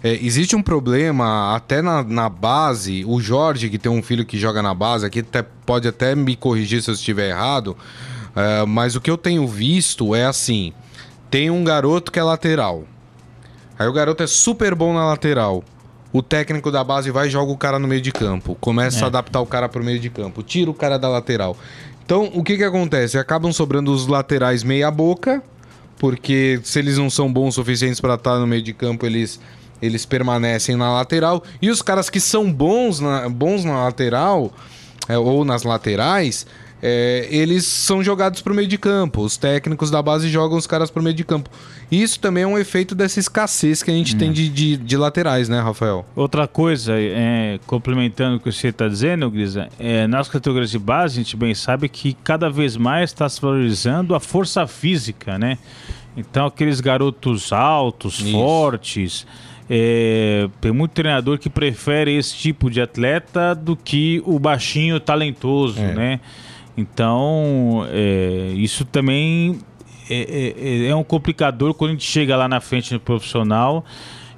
É, 0.03 0.13
existe 0.23 0.55
um 0.55 0.63
problema 0.63 1.55
até 1.55 1.83
na, 1.83 2.03
na, 2.03 2.29
base. 2.29 3.05
O 3.07 3.21
Jorge, 3.21 3.71
que 3.71 3.79
tem 3.79 3.91
um 3.91 4.03
filho 4.03 4.25
que 4.25 4.39
joga 4.39 4.63
na 4.63 4.75
base, 4.75 5.07
aqui 5.07 5.21
até, 5.21 5.43
pode 5.43 5.89
até 5.89 6.15
me 6.15 6.37
corrigir 6.37 6.83
se 6.83 6.91
eu 6.91 6.95
estiver 6.95 7.31
errado. 7.31 7.77
É, 8.37 8.67
mas 8.67 8.95
o 8.97 9.01
que 9.01 9.11
eu 9.11 9.17
tenho 9.17 9.47
visto 9.47 10.15
é 10.15 10.27
assim: 10.27 10.73
tem 11.31 11.51
um 11.51 11.65
garoto 11.65 12.13
que 12.13 12.19
é 12.19 12.23
lateral. 12.23 12.85
Aí 13.79 13.89
o 13.89 13.93
garoto 13.93 14.23
é 14.23 14.27
super 14.27 14.75
bom 14.75 14.95
na 14.95 15.05
lateral 15.07 15.65
o 16.15 16.23
técnico 16.23 16.71
da 16.71 16.85
base 16.85 17.11
vai 17.11 17.27
e 17.27 17.31
joga 17.31 17.51
o 17.51 17.57
cara 17.57 17.77
no 17.77 17.89
meio 17.89 18.01
de 18.01 18.13
campo. 18.13 18.57
Começa 18.61 19.01
é. 19.01 19.03
a 19.03 19.07
adaptar 19.09 19.41
o 19.41 19.47
cara 19.47 19.69
para 19.69 19.83
o 19.83 19.85
meio 19.85 19.99
de 19.99 20.09
campo. 20.09 20.45
Tira 20.45 20.71
o 20.71 20.75
cara 20.75 20.97
da 20.97 21.09
lateral. 21.09 21.57
Então, 22.05 22.31
o 22.33 22.45
que 22.45 22.57
que 22.57 22.63
acontece? 22.63 23.19
Acabam 23.19 23.53
sobrando 23.53 23.93
os 23.93 24.07
laterais 24.07 24.63
meia 24.63 24.93
boca, 24.93 25.43
porque 25.99 26.61
se 26.63 26.79
eles 26.79 26.99
não 26.99 27.11
são 27.11 27.33
bons 27.33 27.49
o 27.49 27.53
suficientes 27.55 28.01
para 28.01 28.15
estar 28.15 28.39
no 28.39 28.47
meio 28.47 28.63
de 28.63 28.73
campo, 28.73 29.05
eles 29.05 29.41
eles 29.83 30.07
permanecem 30.07 30.77
na 30.77 30.93
lateral. 30.95 31.43
E 31.61 31.69
os 31.69 31.83
caras 31.83 32.09
que 32.09 32.21
são 32.21 32.51
bons 32.51 33.01
na, 33.01 33.29
bons 33.29 33.65
na 33.65 33.85
lateral, 33.85 34.53
é, 35.09 35.19
ou 35.19 35.45
nas 35.45 35.65
laterais, 35.65 36.47
é, 36.81 37.27
eles 37.29 37.67
são 37.67 38.05
jogados 38.05 38.41
para 38.41 38.53
o 38.53 38.57
meio 38.57 38.69
de 38.69 38.79
campo. 38.79 39.23
Os 39.23 39.37
técnicos 39.37 39.91
da 39.91 40.01
base 40.01 40.29
jogam 40.29 40.57
os 40.57 40.67
caras 40.67 40.91
para 40.91 41.01
o 41.01 41.03
meio 41.03 41.17
de 41.17 41.25
campo. 41.25 41.51
Isso 41.91 42.19
também 42.19 42.45
é 42.45 42.47
um 42.47 42.59
efeito 42.59 42.95
dessa 42.95 43.21
escassez 43.21 43.83
que 43.83 43.91
a 43.91 43.95
gente 43.95 44.15
hum. 44.15 44.19
tem 44.19 44.33
de, 44.33 44.49
de, 44.49 44.77
de, 44.77 44.97
laterais, 44.97 45.49
né, 45.49 45.61
Rafael? 45.61 46.05
Outra 46.17 46.47
coisa, 46.47 46.93
é, 46.97 47.59
complementando 47.67 48.37
o 48.37 48.41
que 48.41 48.51
você 48.51 48.69
está 48.69 48.89
dizendo, 48.89 49.31
Grisa, 49.31 49.69
é, 49.79 50.07
nas 50.07 50.29
categorias 50.29 50.71
de 50.71 50.79
base, 50.79 51.21
a 51.21 51.23
gente 51.23 51.37
bem 51.37 51.55
sabe 51.55 51.89
que 51.89 52.15
cada 52.25 52.51
vez 52.51 52.77
mais 52.77 53.11
está 53.11 53.29
se 53.29 53.41
valorizando 53.41 54.15
a 54.15 54.21
força 54.21 54.67
física, 54.67 55.39
né? 55.39 55.59
Então, 56.17 56.47
aqueles 56.47 56.81
garotos 56.81 57.53
altos, 57.53 58.21
Isso. 58.21 58.33
fortes. 58.33 59.27
É, 59.69 60.49
tem 60.61 60.73
muito 60.73 60.93
treinador 60.93 61.39
que 61.39 61.49
prefere 61.49 62.15
esse 62.15 62.37
tipo 62.37 62.71
de 62.71 62.81
atleta 62.81 63.55
do 63.55 63.75
que 63.75 64.23
o 64.27 64.39
baixinho 64.39 65.01
talentoso, 65.01 65.81
é. 65.81 65.95
né? 65.95 66.21
Então, 66.77 67.87
é, 67.91 68.53
isso 68.57 68.85
também 68.85 69.59
é, 70.09 70.85
é, 70.87 70.87
é, 70.89 70.95
um 70.95 71.05
complicador 71.05 71.75
quando 71.75 71.91
a 71.91 71.93
gente 71.95 72.07
chega 72.07 72.37
lá 72.37 72.49
na 72.49 72.61
frente 72.61 72.93
no 72.93 73.01
profissional 73.01 73.85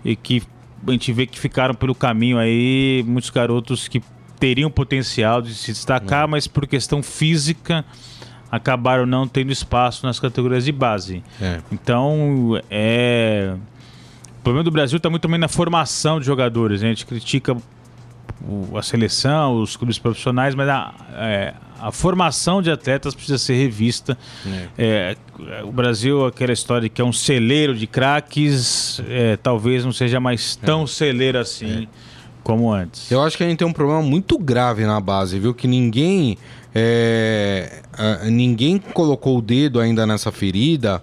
e 0.05 0.15
que 0.15 0.43
a 0.87 0.93
gente 0.93 1.13
vê 1.13 1.27
que 1.27 1.39
ficaram 1.39 1.75
pelo 1.75 1.95
caminho 1.95 2.39
aí 2.39 3.05
muitos 3.07 3.31
garotos 3.31 3.89
que 3.89 4.03
teriam 4.39 4.71
potencial 4.71 5.43
de 5.43 5.55
se 5.55 5.73
destacar, 5.73 6.25
uhum. 6.25 6.33
mas 6.33 6.47
por 6.47 6.67
questão 6.67 7.03
física 7.03 7.85
acabaram 8.51 9.07
não 9.07 9.27
tendo 9.27 9.51
espaço 9.51 10.07
nas 10.07 10.21
categorias 10.21 10.65
de 10.65 10.73
base. 10.73 11.23
É. 11.41 11.61
Então, 11.73 12.61
é. 12.71 13.55
O 14.39 14.43
problema 14.43 14.63
do 14.63 14.71
Brasil 14.71 14.99
está 14.99 15.11
muito 15.11 15.23
também 15.23 15.41
na 15.41 15.49
formação 15.49 16.21
de 16.21 16.27
jogadores. 16.27 16.81
Né? 16.81 16.89
A 16.89 16.91
gente 16.91 17.05
critica 17.05 17.57
a 18.77 18.83
seleção, 18.83 19.61
os 19.61 19.77
clubes 19.77 19.99
profissionais, 19.99 20.55
mas 20.55 20.69
a, 20.69 20.95
é, 21.15 21.55
a 21.81 21.93
formação 21.93 22.63
de 22.63 22.71
atletas 22.71 23.15
precisa 23.15 23.39
ser 23.39 23.55
revista. 23.55 24.17
É. 24.79 25.17
É, 25.49 25.65
o 25.65 25.73
Brasil, 25.73 26.27
aquela 26.27 26.53
história 26.53 26.89
que 26.89 27.01
é 27.01 27.05
um 27.05 27.13
celeiro 27.13 27.75
de 27.75 27.87
craques, 27.87 29.01
é, 29.09 29.37
talvez 29.37 29.85
não 29.85 29.93
seja 29.93 30.19
mais 30.19 30.57
tão 30.57 30.85
é. 30.85 30.87
celeiro 30.87 31.39
assim 31.39 31.85
é. 31.85 31.89
como 32.43 32.73
antes. 32.73 33.11
Eu 33.11 33.23
acho 33.23 33.37
que 33.37 33.45
a 33.45 33.49
gente 33.49 33.59
tem 33.59 33.67
um 33.67 33.73
problema 33.73 34.03
muito 34.03 34.39
grave 34.39 34.85
na 34.85 35.01
base, 35.01 35.39
viu? 35.39 35.55
Que 35.55 35.67
ninguém, 35.67 36.39
é, 36.75 37.83
ninguém 38.25 38.79
colocou 38.79 39.39
o 39.39 39.43
dedo 39.43 39.81
ainda 39.81 40.07
nessa 40.07 40.33
ferida. 40.33 41.03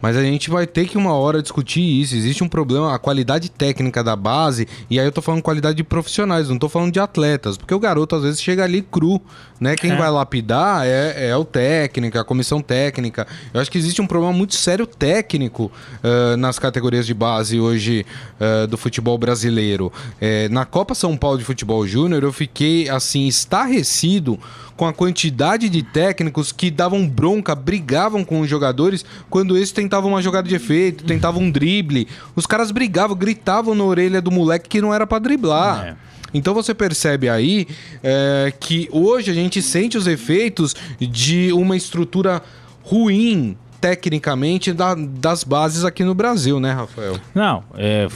Mas 0.00 0.16
a 0.16 0.22
gente 0.22 0.50
vai 0.50 0.66
ter 0.66 0.86
que 0.86 0.96
uma 0.96 1.12
hora 1.12 1.42
discutir 1.42 1.80
isso. 1.80 2.14
Existe 2.14 2.42
um 2.44 2.48
problema, 2.48 2.94
a 2.94 2.98
qualidade 2.98 3.50
técnica 3.50 4.02
da 4.02 4.14
base, 4.14 4.68
e 4.90 4.98
aí 4.98 5.06
eu 5.06 5.12
tô 5.12 5.20
falando 5.20 5.42
qualidade 5.42 5.76
de 5.76 5.84
profissionais, 5.84 6.48
não 6.48 6.58
tô 6.58 6.68
falando 6.68 6.92
de 6.92 7.00
atletas, 7.00 7.56
porque 7.56 7.74
o 7.74 7.80
garoto 7.80 8.16
às 8.16 8.22
vezes 8.22 8.42
chega 8.42 8.64
ali 8.64 8.82
cru, 8.82 9.20
né? 9.60 9.74
Quem 9.76 9.92
é. 9.92 9.96
vai 9.96 10.10
lapidar 10.10 10.86
é, 10.86 11.28
é 11.28 11.36
o 11.36 11.44
técnico, 11.44 12.18
a 12.18 12.24
comissão 12.24 12.60
técnica. 12.60 13.26
Eu 13.52 13.60
acho 13.60 13.70
que 13.70 13.78
existe 13.78 14.00
um 14.00 14.06
problema 14.06 14.32
muito 14.32 14.54
sério 14.54 14.86
técnico 14.86 15.70
uh, 16.02 16.36
nas 16.36 16.58
categorias 16.58 17.06
de 17.06 17.14
base 17.14 17.58
hoje 17.58 18.06
uh, 18.40 18.66
do 18.66 18.76
futebol 18.76 19.18
brasileiro. 19.18 19.92
É, 20.20 20.48
na 20.48 20.64
Copa 20.64 20.94
São 20.94 21.16
Paulo 21.16 21.38
de 21.38 21.44
Futebol 21.44 21.86
Júnior, 21.86 22.22
eu 22.22 22.32
fiquei 22.32 22.88
assim, 22.88 23.26
estarrecido 23.26 24.38
com 24.78 24.86
a 24.86 24.92
quantidade 24.92 25.68
de 25.68 25.82
técnicos 25.82 26.52
que 26.52 26.70
davam 26.70 27.06
bronca, 27.06 27.52
brigavam 27.52 28.24
com 28.24 28.40
os 28.40 28.48
jogadores 28.48 29.04
quando 29.28 29.56
eles 29.56 29.72
tentavam 29.72 30.12
uma 30.12 30.22
jogada 30.22 30.48
de 30.48 30.54
efeito, 30.54 31.02
tentavam 31.02 31.42
um 31.42 31.50
drible. 31.50 32.06
Os 32.36 32.46
caras 32.46 32.70
brigavam, 32.70 33.16
gritavam 33.16 33.74
na 33.74 33.82
orelha 33.82 34.22
do 34.22 34.30
moleque 34.30 34.68
que 34.68 34.80
não 34.80 34.94
era 34.94 35.04
para 35.04 35.18
driblar. 35.18 35.84
É. 35.84 35.96
Então 36.32 36.54
você 36.54 36.72
percebe 36.72 37.28
aí 37.28 37.66
é, 38.04 38.52
que 38.60 38.88
hoje 38.92 39.32
a 39.32 39.34
gente 39.34 39.60
sente 39.60 39.98
os 39.98 40.06
efeitos 40.06 40.76
de 41.00 41.52
uma 41.52 41.76
estrutura 41.76 42.40
ruim 42.84 43.56
tecnicamente 43.80 44.72
da, 44.72 44.94
das 44.94 45.44
bases 45.44 45.84
aqui 45.84 46.04
no 46.04 46.14
Brasil, 46.14 46.58
né, 46.58 46.72
Rafael? 46.72 47.18
Não, 47.34 47.62
é, 47.74 48.08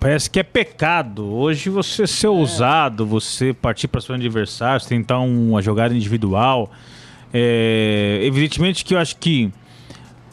parece 0.00 0.30
que 0.30 0.40
é 0.40 0.42
pecado. 0.42 1.24
Hoje 1.24 1.70
você 1.70 2.06
ser 2.06 2.26
é. 2.26 2.30
ousado, 2.30 3.06
você 3.06 3.52
partir 3.52 3.88
para 3.88 4.00
seu 4.00 4.14
adversário, 4.14 4.84
tentar 4.86 5.18
uma 5.18 5.60
jogada 5.60 5.94
individual. 5.94 6.70
É, 7.32 8.20
evidentemente 8.22 8.84
que 8.84 8.94
eu 8.94 8.98
acho 8.98 9.16
que 9.16 9.50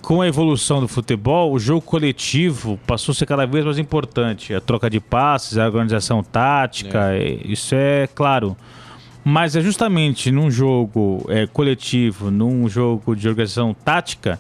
com 0.02 0.22
a 0.22 0.28
evolução 0.28 0.80
do 0.80 0.88
futebol, 0.88 1.54
o 1.54 1.60
jogo 1.60 1.82
coletivo 1.82 2.80
passou 2.88 3.12
a 3.12 3.16
ser 3.16 3.26
cada 3.26 3.46
vez 3.46 3.64
mais 3.66 3.78
importante. 3.78 4.54
A 4.54 4.62
troca 4.62 4.90
de 4.90 5.00
passes, 5.00 5.58
a 5.58 5.66
organização 5.66 6.24
tática, 6.24 7.14
é. 7.14 7.40
isso 7.46 7.76
é 7.76 8.08
claro. 8.08 8.56
Mas 9.30 9.56
é 9.56 9.62
justamente 9.62 10.32
num 10.32 10.50
jogo 10.50 11.24
é, 11.30 11.46
coletivo, 11.46 12.32
num 12.32 12.68
jogo 12.68 13.16
de 13.16 13.30
organização 13.30 13.76
tática, 13.76 14.40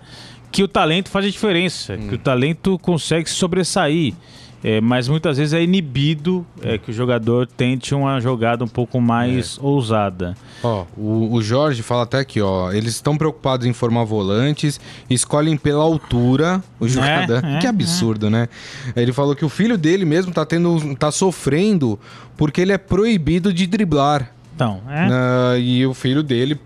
que 0.52 0.63
o 0.63 0.67
talento 0.67 1.10
faz 1.10 1.28
a 1.28 1.30
diferença, 1.30 1.93
hum. 1.93 2.08
que 2.08 2.15
o 2.15 2.17
talento 2.17 2.80
consegue 2.80 3.30
se 3.30 3.36
sobressair. 3.36 4.15
É, 4.63 4.82
mas 4.82 5.08
muitas 5.08 5.38
vezes 5.38 5.54
é 5.54 5.63
inibido 5.63 6.45
é, 6.62 6.78
que 6.78 6.89
o 6.89 6.93
jogador 6.93 7.47
tente 7.47 7.95
uma 7.95 8.19
jogada 8.19 8.63
um 8.63 8.67
pouco 8.67 8.99
mais 8.99 9.58
é. 9.58 9.65
ousada. 9.65 10.36
Ó, 10.62 10.86
o, 10.97 11.36
o, 11.36 11.41
Jorge 11.41 11.82
fala 11.82 12.04
até 12.04 12.19
aqui, 12.19 12.41
ó, 12.41 12.69
eles 12.71 12.95
estão 12.95 13.15
preocupados 13.15 13.65
em 13.65 13.71
formar 13.71 14.04
volantes, 14.04 14.78
escolhem 15.10 15.56
pela 15.56 15.84
altura 15.84 16.62
o 16.78 16.88
é, 16.88 16.89
jogador. 16.89 17.41
que 17.62 17.67
é, 17.67 17.69
absurdo, 17.69 18.30
né? 18.30 18.49
Ele 18.95 19.13
falou 19.13 19.34
que 19.34 19.45
o 19.45 19.49
filho 19.49 19.78
dele 19.78 20.04
mesmo 20.04 20.34
tá 20.34 20.45
tendo, 20.45 20.93
tá 20.95 21.10
sofrendo 21.10 21.97
porque 22.36 22.60
ele 22.60 22.73
é 22.73 22.78
proibido 22.78 23.54
de 23.54 23.65
driblar. 23.65 24.34
Então, 24.60 24.82
é. 24.89 25.08
Uh, 25.08 25.58
e 25.58 25.88
o 25.88 25.93
filho 25.93 26.22
dele 26.22 26.60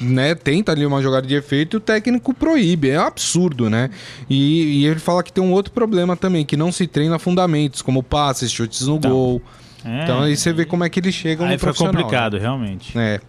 né, 0.00 0.32
tenta 0.32 0.70
ali 0.70 0.86
uma 0.86 1.02
jogada 1.02 1.26
de 1.26 1.34
efeito 1.34 1.76
e 1.76 1.78
o 1.78 1.80
técnico 1.80 2.32
proíbe. 2.32 2.90
É 2.90 2.96
absurdo, 2.96 3.68
né? 3.68 3.90
E, 4.30 4.82
e, 4.82 4.86
ele 4.86 5.00
fala 5.00 5.24
que 5.24 5.32
tem 5.32 5.42
um 5.42 5.50
outro 5.50 5.72
problema 5.72 6.16
também, 6.16 6.44
que 6.44 6.56
não 6.56 6.70
se 6.70 6.86
treina 6.86 7.18
fundamentos, 7.18 7.82
como 7.82 8.00
passes, 8.00 8.52
chutes 8.52 8.86
no 8.86 8.94
então, 8.94 9.10
gol. 9.10 9.42
É, 9.84 10.04
então 10.04 10.22
aí 10.22 10.36
você 10.36 10.52
vê 10.52 10.64
como 10.64 10.84
é 10.84 10.88
que 10.88 11.00
eles 11.00 11.16
chegam 11.16 11.46
aí 11.46 11.54
no 11.54 11.58
profissional. 11.58 11.92
Aí 11.92 12.02
complicado, 12.02 12.34
né? 12.34 12.38
realmente. 12.38 12.96
É. 12.96 13.20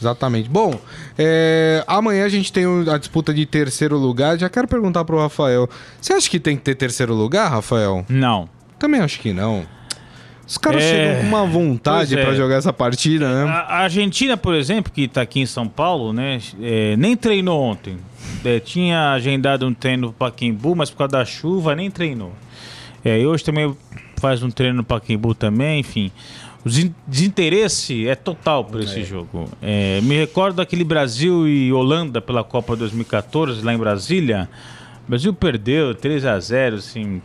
Exatamente. 0.00 0.48
Bom, 0.48 0.74
é, 1.16 1.84
amanhã 1.86 2.24
a 2.24 2.28
gente 2.28 2.52
tem 2.52 2.64
a 2.92 2.98
disputa 2.98 3.32
de 3.32 3.46
terceiro 3.46 3.96
lugar. 3.96 4.36
Já 4.36 4.48
quero 4.48 4.66
perguntar 4.66 5.04
pro 5.04 5.20
Rafael. 5.20 5.68
Você 6.00 6.12
acha 6.12 6.28
que 6.28 6.40
tem 6.40 6.56
que 6.56 6.62
ter 6.64 6.74
terceiro 6.74 7.14
lugar, 7.14 7.48
Rafael? 7.48 8.04
Não. 8.08 8.48
Também 8.80 9.00
acho 9.00 9.20
que 9.20 9.32
não. 9.32 9.64
Os 10.50 10.58
caras 10.58 10.82
é... 10.82 10.90
chegam 10.90 11.20
com 11.20 11.28
uma 11.28 11.46
vontade 11.46 12.18
é. 12.18 12.24
para 12.24 12.34
jogar 12.34 12.56
essa 12.56 12.72
partida, 12.72 13.28
né? 13.28 13.52
A 13.68 13.82
Argentina, 13.82 14.36
por 14.36 14.52
exemplo, 14.52 14.90
que 14.92 15.06
tá 15.06 15.20
aqui 15.20 15.38
em 15.38 15.46
São 15.46 15.68
Paulo, 15.68 16.12
né? 16.12 16.40
É, 16.60 16.96
nem 16.96 17.16
treinou 17.16 17.62
ontem. 17.62 17.98
É, 18.44 18.58
tinha 18.58 19.12
agendado 19.12 19.64
um 19.64 19.72
treino 19.72 20.08
no 20.08 20.12
Paquimbu, 20.12 20.74
mas 20.74 20.90
por 20.90 20.98
causa 20.98 21.12
da 21.12 21.24
chuva 21.24 21.76
nem 21.76 21.88
treinou. 21.88 22.32
É, 23.04 23.20
e 23.20 23.24
hoje 23.24 23.44
também 23.44 23.76
faz 24.16 24.42
um 24.42 24.50
treino 24.50 24.78
no 24.78 24.84
Paquimbu 24.84 25.36
também, 25.36 25.78
enfim. 25.78 26.10
O 26.64 26.68
desinteresse 27.06 28.08
é 28.08 28.16
total 28.16 28.64
por 28.64 28.80
esse 28.80 29.02
é. 29.02 29.04
jogo. 29.04 29.48
É, 29.62 30.00
me 30.00 30.18
recordo 30.18 30.56
daquele 30.56 30.82
Brasil 30.82 31.46
e 31.46 31.72
Holanda 31.72 32.20
pela 32.20 32.42
Copa 32.42 32.74
2014, 32.74 33.64
lá 33.64 33.72
em 33.72 33.78
Brasília. 33.78 34.48
O 35.06 35.10
Brasil 35.10 35.32
perdeu 35.32 35.94
3 35.94 36.24
a 36.24 36.40
0 36.40 36.76
assim, 36.76 37.22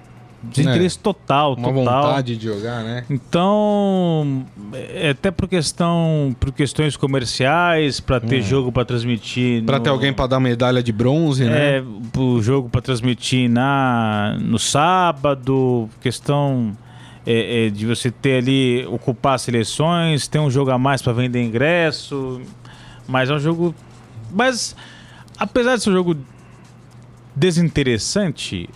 Desinteresse 0.51 0.97
é. 0.97 1.01
total, 1.01 1.53
Uma 1.53 1.73
total. 1.73 2.03
vontade 2.03 2.37
de 2.37 2.45
jogar, 2.45 2.83
né? 2.83 3.05
Então, 3.09 4.45
é 4.73 5.09
até 5.09 5.31
por 5.31 5.47
questão, 5.47 6.35
por 6.39 6.51
questões 6.51 6.95
comerciais, 6.95 7.99
para 7.99 8.19
ter 8.19 8.39
hum. 8.39 8.43
jogo 8.43 8.71
para 8.71 8.85
transmitir, 8.85 9.63
para 9.63 9.77
no... 9.77 9.83
ter 9.83 9.89
alguém 9.89 10.13
para 10.13 10.27
dar 10.27 10.39
medalha 10.39 10.81
de 10.81 10.91
bronze, 10.91 11.45
né? 11.45 11.77
É, 11.77 11.83
o 12.17 12.41
jogo 12.41 12.69
para 12.69 12.81
transmitir 12.81 13.49
na 13.49 14.37
no 14.39 14.59
sábado, 14.59 15.89
questão 16.01 16.75
é, 17.25 17.65
é, 17.65 17.69
de 17.69 17.85
você 17.85 18.11
ter 18.11 18.37
ali 18.37 18.85
ocupar 18.85 19.39
seleções, 19.39 20.27
ter 20.27 20.39
um 20.39 20.49
jogo 20.49 20.71
a 20.71 20.77
mais 20.77 21.01
para 21.01 21.13
vender 21.13 21.41
ingresso, 21.43 22.41
mas 23.07 23.29
é 23.29 23.33
um 23.33 23.39
jogo, 23.39 23.73
mas 24.31 24.75
apesar 25.37 25.75
de 25.75 25.83
ser 25.83 25.89
um 25.89 25.93
jogo 25.93 26.15
desinteressante, 27.35 28.69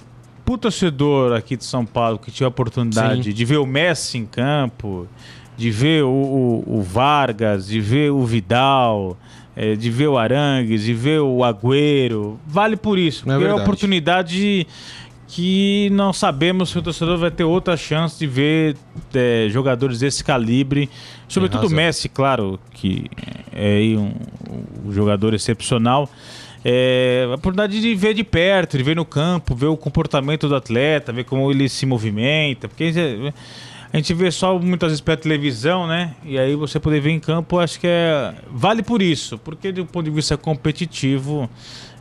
pro 0.50 0.58
torcedor 0.58 1.34
aqui 1.34 1.56
de 1.56 1.64
São 1.64 1.86
Paulo 1.86 2.18
que 2.18 2.32
tiver 2.32 2.46
a 2.46 2.50
oportunidade 2.50 3.26
Sim. 3.26 3.34
de 3.34 3.46
ver 3.46 3.58
o 3.58 3.68
Messi 3.68 4.18
em 4.18 4.26
campo, 4.26 5.08
de 5.56 5.70
ver 5.70 6.04
o, 6.04 6.10
o, 6.10 6.80
o 6.80 6.82
Vargas, 6.82 7.68
de 7.68 7.80
ver 7.80 8.12
o 8.12 8.26
Vidal, 8.26 9.16
é, 9.56 9.76
de 9.76 9.92
ver 9.92 10.08
o 10.08 10.18
Arangues, 10.18 10.82
de 10.84 10.94
ver 10.94 11.20
o 11.20 11.44
Agüero, 11.44 12.40
vale 12.48 12.76
por 12.76 12.98
isso. 12.98 13.30
É 13.30 13.34
porque 13.34 13.46
é, 13.46 13.48
é 13.48 13.54
uma 13.54 13.62
oportunidade 13.62 14.66
que 15.28 15.88
não 15.92 16.12
sabemos 16.12 16.70
se 16.70 16.80
o 16.80 16.82
torcedor 16.82 17.20
vai 17.20 17.30
ter 17.30 17.44
outra 17.44 17.78
chance 17.78 18.18
de 18.18 18.26
ver 18.26 18.76
é, 19.14 19.48
jogadores 19.52 20.00
desse 20.00 20.24
calibre. 20.24 20.90
Sobretudo 21.28 21.68
o 21.68 21.70
Messi, 21.70 22.10
claro, 22.10 22.60
que 22.74 23.06
é 23.54 23.82
um, 23.96 24.14
um 24.84 24.92
jogador 24.92 25.36
excepcional 25.36 26.10
é, 26.64 27.26
a 27.30 27.36
oportunidade 27.36 27.80
de 27.80 27.96
ver 27.96 28.14
de 28.14 28.24
perto, 28.24 28.78
de 28.78 28.84
ver 28.84 28.96
no 28.96 29.06
campo, 29.06 29.56
ver 29.56 29.68
o 29.68 29.78
comportamento 29.78 30.48
do 30.48 30.56
atleta, 30.56 31.14
ver 31.14 31.24
como 31.24 31.50
ele 31.50 31.70
se 31.70 31.86
movimenta, 31.86 32.68
porque 32.68 32.92
a 33.92 33.98
gente 33.98 34.14
vê 34.14 34.30
só 34.30 34.60
muitas 34.60 34.90
vezes 34.92 35.02
pela 35.02 35.18
televisão, 35.18 35.88
né? 35.88 36.16
E 36.24 36.38
aí 36.38 36.56
você 36.56 36.80
poder 36.80 37.00
ver 37.00 37.12
em 37.12 37.20
campo, 37.20 37.60
acho 37.60 37.80
que 37.80 37.88
é 37.88 38.34
vale 38.52 38.84
por 38.84 39.02
isso, 39.02 39.38
porque 39.38 39.72
do 39.72 39.86
ponto 39.86 40.06
de 40.06 40.12
vista 40.12 40.36
competitivo, 40.36 41.50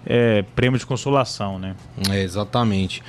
é 0.04 0.44
prêmio 0.56 0.78
de 0.78 0.86
consolação, 0.86 1.58
né? 1.58 1.76
É, 2.10 2.22
exatamente. 2.22 3.02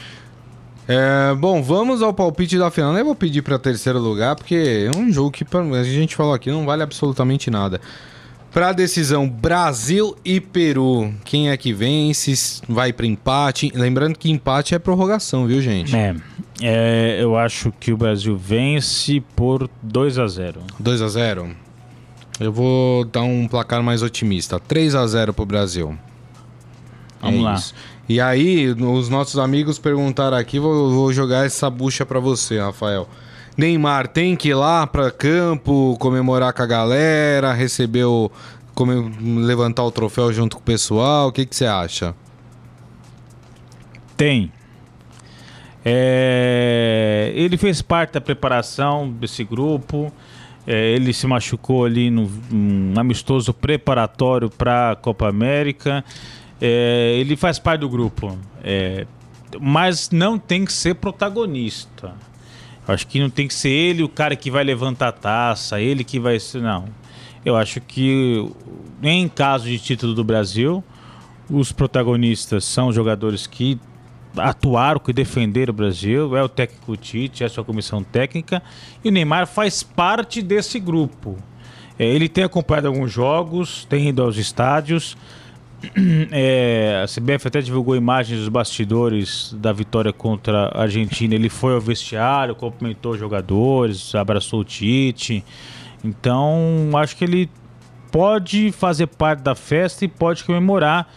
É, 0.88 1.36
bom, 1.36 1.62
vamos 1.62 2.02
ao 2.02 2.12
palpite 2.12 2.58
da 2.58 2.72
final. 2.72 2.98
Eu 2.98 3.06
vou 3.06 3.16
pedir 3.16 3.44
para 3.44 3.60
terceiro 3.60 4.00
lugar, 4.00 4.36
porque 4.36 4.90
é 4.92 4.98
um 4.98 5.12
jogo 5.12 5.30
que 5.30 5.46
a 5.54 5.84
gente 5.84 6.16
falou 6.16 6.34
aqui 6.34 6.50
não 6.50 6.66
vale 6.66 6.82
absolutamente 6.82 7.52
nada. 7.52 7.80
Para 8.52 8.70
a 8.70 8.74
decisão 8.74 9.30
Brasil 9.30 10.18
e 10.26 10.40
Peru, 10.40 11.14
quem 11.24 11.50
é 11.50 11.58
que 11.58 11.72
vence? 11.72 12.62
Vai 12.68 12.92
para 12.92 13.06
empate? 13.06 13.72
Lembrando 13.76 14.18
que 14.18 14.32
empate 14.32 14.74
é 14.74 14.80
prorrogação, 14.80 15.46
viu, 15.46 15.62
gente? 15.62 15.96
É, 15.96 16.16
é 16.62 17.20
eu 17.22 17.38
acho 17.38 17.72
que 17.80 17.94
o 17.94 17.98
Brasil 17.98 18.36
vence 18.36 19.22
por 19.36 19.70
2 19.84 20.18
a 20.18 20.28
0. 20.28 20.62
2 20.80 21.02
a 21.02 21.08
0. 21.08 21.56
Eu 22.40 22.52
vou 22.52 23.06
dar 23.06 23.22
um 23.22 23.48
placar 23.48 23.84
mais 23.84 24.02
otimista, 24.02 24.60
3 24.60 24.96
a 24.96 25.06
0 25.06 25.34
pro 25.34 25.46
Brasil. 25.46 25.96
Vamos 27.22 27.40
é 27.42 27.44
lá. 27.44 27.54
Isso. 27.54 27.76
E 28.08 28.20
aí, 28.20 28.70
os 28.70 29.10
nossos 29.10 29.38
amigos 29.38 29.78
perguntaram 29.78 30.36
aqui, 30.36 30.58
vou, 30.58 30.90
vou 30.90 31.14
jogar 31.14 31.46
essa 31.46 31.70
bucha 31.70 32.04
para 32.04 32.20
você, 32.20 32.60
Rafael. 32.60 33.08
Neymar 33.60 34.08
tem 34.08 34.38
que 34.38 34.50
ir 34.50 34.54
lá 34.54 34.88
para 34.88 35.12
campo, 35.12 35.98
comemorar 36.00 36.54
com 36.54 36.62
a 36.62 36.66
galera, 36.66 37.52
receber 37.52 38.06
o. 38.06 38.32
Levantar 39.46 39.84
o 39.84 39.92
troféu 39.92 40.32
junto 40.32 40.56
com 40.56 40.62
o 40.62 40.66
pessoal? 40.66 41.28
O 41.28 41.32
que, 41.34 41.46
você 41.50 41.66
acha? 41.66 42.16
Tem. 44.16 44.50
É, 45.84 47.34
ele 47.36 47.58
fez 47.58 47.82
parte 47.82 48.14
da 48.14 48.22
preparação 48.22 49.12
desse 49.12 49.44
grupo. 49.44 50.10
É, 50.66 50.92
ele 50.92 51.12
se 51.12 51.28
machucou 51.28 51.84
ali 51.84 52.10
num, 52.10 52.32
num 52.50 52.94
amistoso 52.98 53.54
preparatório 53.54 54.50
para 54.50 54.92
a 54.92 54.96
Copa 54.96 55.28
América. 55.28 56.06
É, 56.62 57.18
ele 57.20 57.36
faz 57.36 57.60
parte 57.60 57.82
do 57.82 57.90
grupo, 57.90 58.38
é, 58.64 59.06
mas 59.60 60.10
não 60.12 60.40
tem 60.40 60.64
que 60.64 60.72
ser 60.72 60.96
protagonista. 60.96 62.29
Acho 62.92 63.06
que 63.06 63.20
não 63.20 63.30
tem 63.30 63.48
que 63.48 63.54
ser 63.54 63.70
ele 63.70 64.04
o 64.04 64.10
cara 64.10 64.36
que 64.36 64.50
vai 64.50 64.64
levantar 64.64 65.10
a 65.10 65.12
taça, 65.12 65.80
ele 65.80 66.04
que 66.04 66.20
vai 66.20 66.40
ser. 66.40 66.62
Não. 66.62 66.86
Eu 67.46 67.56
acho 67.56 67.80
que, 67.80 68.50
em 69.02 69.28
caso 69.30 69.66
de 69.66 69.78
título 69.80 70.14
do 70.14 70.24
Brasil, 70.24 70.84
os 71.50 71.72
protagonistas 71.72 72.66
são 72.66 72.92
jogadores 72.92 73.48
que 73.48 73.80
atuaram, 74.38 75.00
que 75.00 75.14
defenderam 75.14 75.72
o 75.72 75.76
Brasil, 75.76 76.36
é 76.36 76.44
o 76.44 76.50
técnico 76.50 76.98
Tite, 76.98 77.44
é 77.44 77.48
a 77.48 77.50
sua 77.50 77.64
comissão 77.64 78.04
técnica, 78.04 78.62
e 79.04 79.10
o 79.10 79.12
Neymar 79.12 79.48
faz 79.48 79.82
parte 79.84 80.42
desse 80.42 80.80
grupo. 80.80 81.38
É, 81.98 82.06
ele 82.06 82.30
tem 82.30 82.44
acompanhado 82.44 82.88
alguns 82.88 83.12
jogos, 83.12 83.86
tem 83.86 84.10
ido 84.10 84.22
aos 84.22 84.38
estádios, 84.38 85.18
É, 86.32 87.04
a 87.04 87.08
CBF 87.08 87.48
até 87.48 87.62
divulgou 87.62 87.96
imagens 87.96 88.40
dos 88.40 88.50
bastidores 88.50 89.56
da 89.58 89.72
vitória 89.72 90.12
contra 90.12 90.68
a 90.68 90.82
Argentina. 90.82 91.34
Ele 91.34 91.50
foi 91.50 91.74
ao 91.74 91.82
vestiário, 91.82 92.56
cumprimentou 92.56 93.14
os 93.14 93.20
jogadores, 93.20 94.14
abraçou 94.14 94.62
o 94.62 94.64
Tite. 94.64 95.44
Então, 96.04 96.90
acho 96.96 97.16
que 97.16 97.24
ele 97.24 97.50
pode 98.12 98.72
fazer 98.72 99.08
parte 99.08 99.42
da 99.42 99.56
festa 99.56 100.06
e 100.06 100.08
pode 100.08 100.44
comemorar, 100.44 101.12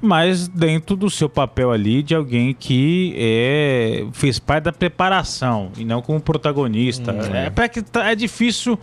mas 0.00 0.48
dentro 0.48 0.96
do 0.96 1.10
seu 1.10 1.28
papel 1.28 1.70
ali 1.70 2.02
de 2.02 2.14
alguém 2.14 2.54
que 2.54 3.14
é, 3.16 4.06
fez 4.12 4.38
parte 4.38 4.64
da 4.64 4.72
preparação 4.72 5.70
e 5.76 5.84
não 5.84 6.00
como 6.00 6.20
protagonista. 6.20 7.12
Hum, 7.12 7.34
é, 7.34 7.52
é, 7.54 7.68
que 7.68 7.82
tá, 7.82 8.10
é 8.10 8.14
difícil 8.14 8.78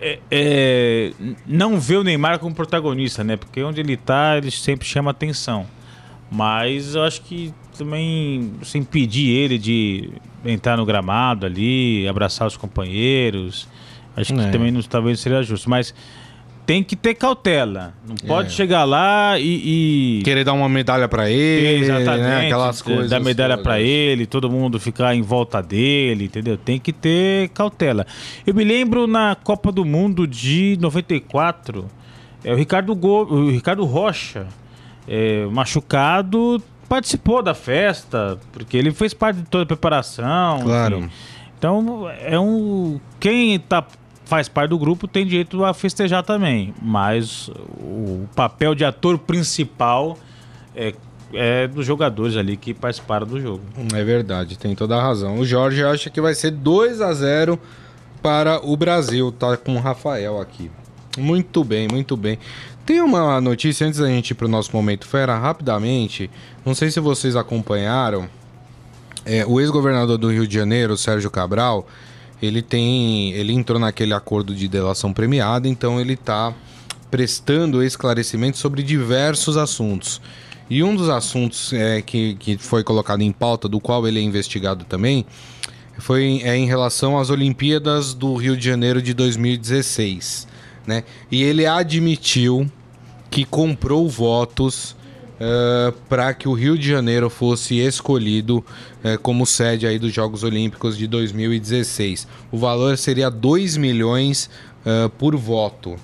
é, 0.00 0.18
é, 0.30 1.12
não 1.46 1.78
ver 1.80 1.96
o 1.96 2.04
Neymar 2.04 2.38
como 2.38 2.54
protagonista, 2.54 3.24
né? 3.24 3.36
Porque 3.36 3.62
onde 3.62 3.80
ele 3.80 3.96
tá, 3.96 4.36
ele 4.36 4.50
sempre 4.50 4.86
chama 4.86 5.10
atenção. 5.10 5.66
Mas 6.30 6.94
eu 6.94 7.02
acho 7.04 7.22
que 7.22 7.52
também 7.76 8.52
sem 8.62 8.82
impedir 8.82 9.30
ele 9.30 9.58
de 9.58 10.10
entrar 10.44 10.76
no 10.76 10.84
gramado 10.84 11.46
ali, 11.46 12.06
abraçar 12.06 12.46
os 12.46 12.56
companheiros, 12.56 13.66
acho 14.16 14.34
que 14.34 14.40
É. 14.40 14.50
também 14.50 14.70
não, 14.70 14.82
talvez 14.82 15.20
seria 15.20 15.42
justo. 15.42 15.70
Mas 15.70 15.94
tem 16.68 16.82
que 16.84 16.94
ter 16.94 17.14
cautela. 17.14 17.94
Não 18.06 18.14
pode 18.14 18.48
É. 18.48 18.50
chegar 18.50 18.84
lá 18.84 19.38
e. 19.38 20.18
e... 20.18 20.22
Querer 20.22 20.44
dar 20.44 20.52
uma 20.52 20.68
medalha 20.68 21.08
pra 21.08 21.30
ele, 21.30 21.86
Exatamente, 21.86 22.20
né? 22.20 22.44
Aquelas 22.44 22.82
coisas. 22.82 23.08
dar 23.08 23.20
medalha 23.20 23.56
pra 23.56 23.80
ele, 23.80 24.26
todo 24.26 24.50
mundo 24.50 24.78
ficar 24.78 25.14
em 25.14 25.22
volta 25.22 25.62
dele, 25.62 26.26
entendeu? 26.26 26.58
Tem 26.58 26.78
que 26.78 26.92
ter 26.92 27.48
cautela. 27.54 28.06
Eu 28.46 28.52
me 28.54 28.64
lembro 28.64 29.06
na 29.06 29.34
Copa 29.34 29.72
do 29.72 29.82
Mundo 29.82 30.26
de 30.26 30.76
94, 30.78 31.86
é, 32.44 32.52
o 32.52 32.56
Ricardo, 32.56 32.94
Go, 32.94 33.22
o 33.24 33.50
Ricardo 33.50 33.86
Rocha, 33.86 34.46
é, 35.08 35.46
machucado, 35.46 36.62
participou 36.86 37.42
da 37.42 37.54
festa, 37.54 38.38
porque 38.52 38.76
ele 38.76 38.90
fez 38.92 39.14
parte 39.14 39.38
de 39.38 39.46
toda 39.46 39.62
a 39.64 39.66
preparação. 39.66 40.60
Claro. 40.64 40.98
enfim. 40.98 41.10
Então, 41.58 42.08
é 42.20 42.38
um. 42.38 43.00
Quem 43.18 43.58
tá, 43.58 43.84
faz 44.28 44.46
parte 44.46 44.68
do 44.68 44.78
grupo 44.78 45.08
tem 45.08 45.26
direito 45.26 45.64
a 45.64 45.72
festejar 45.72 46.22
também. 46.22 46.74
Mas 46.82 47.48
o 47.80 48.28
papel 48.36 48.74
de 48.74 48.84
ator 48.84 49.18
principal 49.18 50.18
é, 50.76 50.94
é 51.32 51.66
dos 51.66 51.86
jogadores 51.86 52.36
ali 52.36 52.54
que 52.58 52.74
participaram 52.74 53.26
do 53.26 53.40
jogo. 53.40 53.62
É 53.94 54.04
verdade, 54.04 54.58
tem 54.58 54.74
toda 54.74 54.96
a 54.96 55.02
razão. 55.02 55.38
O 55.38 55.46
Jorge 55.46 55.82
acha 55.82 56.10
que 56.10 56.20
vai 56.20 56.34
ser 56.34 56.50
2 56.50 57.00
a 57.00 57.12
0 57.14 57.58
para 58.22 58.60
o 58.62 58.76
Brasil. 58.76 59.32
Tá 59.32 59.56
com 59.56 59.76
o 59.76 59.80
Rafael 59.80 60.38
aqui. 60.38 60.70
Muito 61.16 61.64
bem, 61.64 61.88
muito 61.90 62.14
bem. 62.14 62.38
Tem 62.84 63.00
uma 63.00 63.40
notícia 63.40 63.86
antes 63.86 63.98
da 63.98 64.08
gente 64.08 64.32
ir 64.32 64.34
pro 64.34 64.46
nosso 64.46 64.76
momento 64.76 65.06
fera, 65.06 65.38
rapidamente. 65.38 66.30
Não 66.66 66.74
sei 66.74 66.90
se 66.90 67.00
vocês 67.00 67.34
acompanharam. 67.34 68.28
É, 69.24 69.44
o 69.46 69.58
ex-governador 69.58 70.18
do 70.18 70.30
Rio 70.30 70.46
de 70.46 70.54
Janeiro, 70.54 70.96
Sérgio 70.98 71.30
Cabral, 71.30 71.86
ele 72.42 72.62
tem, 72.62 73.32
ele 73.32 73.52
entrou 73.52 73.78
naquele 73.78 74.14
acordo 74.14 74.54
de 74.54 74.68
delação 74.68 75.12
premiada, 75.12 75.68
então 75.68 76.00
ele 76.00 76.14
está 76.14 76.54
prestando 77.10 77.82
esclarecimentos 77.82 78.60
sobre 78.60 78.82
diversos 78.82 79.56
assuntos. 79.56 80.20
E 80.70 80.82
um 80.82 80.94
dos 80.94 81.08
assuntos 81.08 81.72
é, 81.72 82.02
que, 82.02 82.34
que 82.34 82.58
foi 82.58 82.84
colocado 82.84 83.22
em 83.22 83.32
pauta, 83.32 83.68
do 83.68 83.80
qual 83.80 84.06
ele 84.06 84.18
é 84.20 84.22
investigado 84.22 84.84
também, 84.84 85.24
foi 85.98 86.40
é, 86.42 86.56
em 86.56 86.66
relação 86.66 87.18
às 87.18 87.30
Olimpíadas 87.30 88.14
do 88.14 88.34
Rio 88.36 88.56
de 88.56 88.64
Janeiro 88.64 89.00
de 89.00 89.14
2016. 89.14 90.46
Né? 90.86 91.04
E 91.30 91.42
ele 91.42 91.66
admitiu 91.66 92.70
que 93.30 93.44
comprou 93.44 94.08
votos 94.08 94.94
para 96.08 96.34
que 96.34 96.48
o 96.48 96.52
Rio 96.52 96.76
de 96.76 96.88
Janeiro 96.88 97.30
fosse 97.30 97.78
escolhido 97.78 98.64
eh, 99.04 99.16
como 99.16 99.46
sede 99.46 99.86
aí 99.86 99.98
dos 99.98 100.12
Jogos 100.12 100.42
Olímpicos 100.42 100.96
de 100.96 101.06
2016. 101.06 102.26
O 102.50 102.58
valor 102.58 102.98
seria 102.98 103.30
2 103.30 103.76
milhões 103.76 104.50
eh, 104.84 105.10
por 105.16 105.36
voto, 105.36 105.96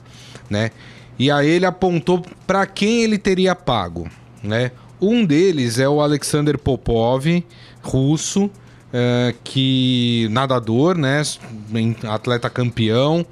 né? 0.49 0.71
E 1.19 1.31
aí 1.31 1.49
ele 1.49 1.67
apontou 1.67 2.25
para 2.47 2.67
quem 2.67 3.03
ele 3.03 3.19
teria 3.19 3.55
pago, 3.55 4.09
né? 4.43 4.71
Um 5.01 5.25
deles 5.25 5.79
é 5.79 5.89
o 5.89 6.01
Alexander 6.01 6.57
Popov, 6.57 7.27
russo, 7.83 8.51
eh, 8.93 9.35
que 9.43 10.29
nadador, 10.31 10.97
né? 10.97 11.23
Atleta 12.09 12.49
campeão 12.49 13.27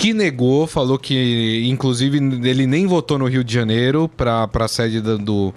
que 0.00 0.14
negou, 0.14 0.66
falou 0.66 0.98
que 0.98 1.62
inclusive 1.68 2.16
ele 2.48 2.66
nem 2.66 2.86
votou 2.86 3.18
no 3.18 3.26
Rio 3.26 3.44
de 3.44 3.52
Janeiro 3.52 4.08
para 4.08 4.48
a 4.50 4.66
sede 4.66 4.98
da, 4.98 5.18
do, 5.18 5.52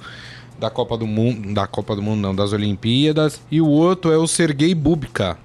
da 0.59 0.69
Copa 0.69 0.97
do 0.97 1.07
Mundo, 1.07 1.53
da 1.53 1.65
Copa 1.65 1.95
do 1.95 2.01
Mundo 2.01 2.19
não, 2.19 2.35
das 2.35 2.51
Olimpíadas, 2.51 3.39
e 3.49 3.61
o 3.61 3.67
outro 3.67 4.11
é 4.11 4.17
o 4.17 4.27
Sergei 4.27 4.75
Bubka, 4.75 5.37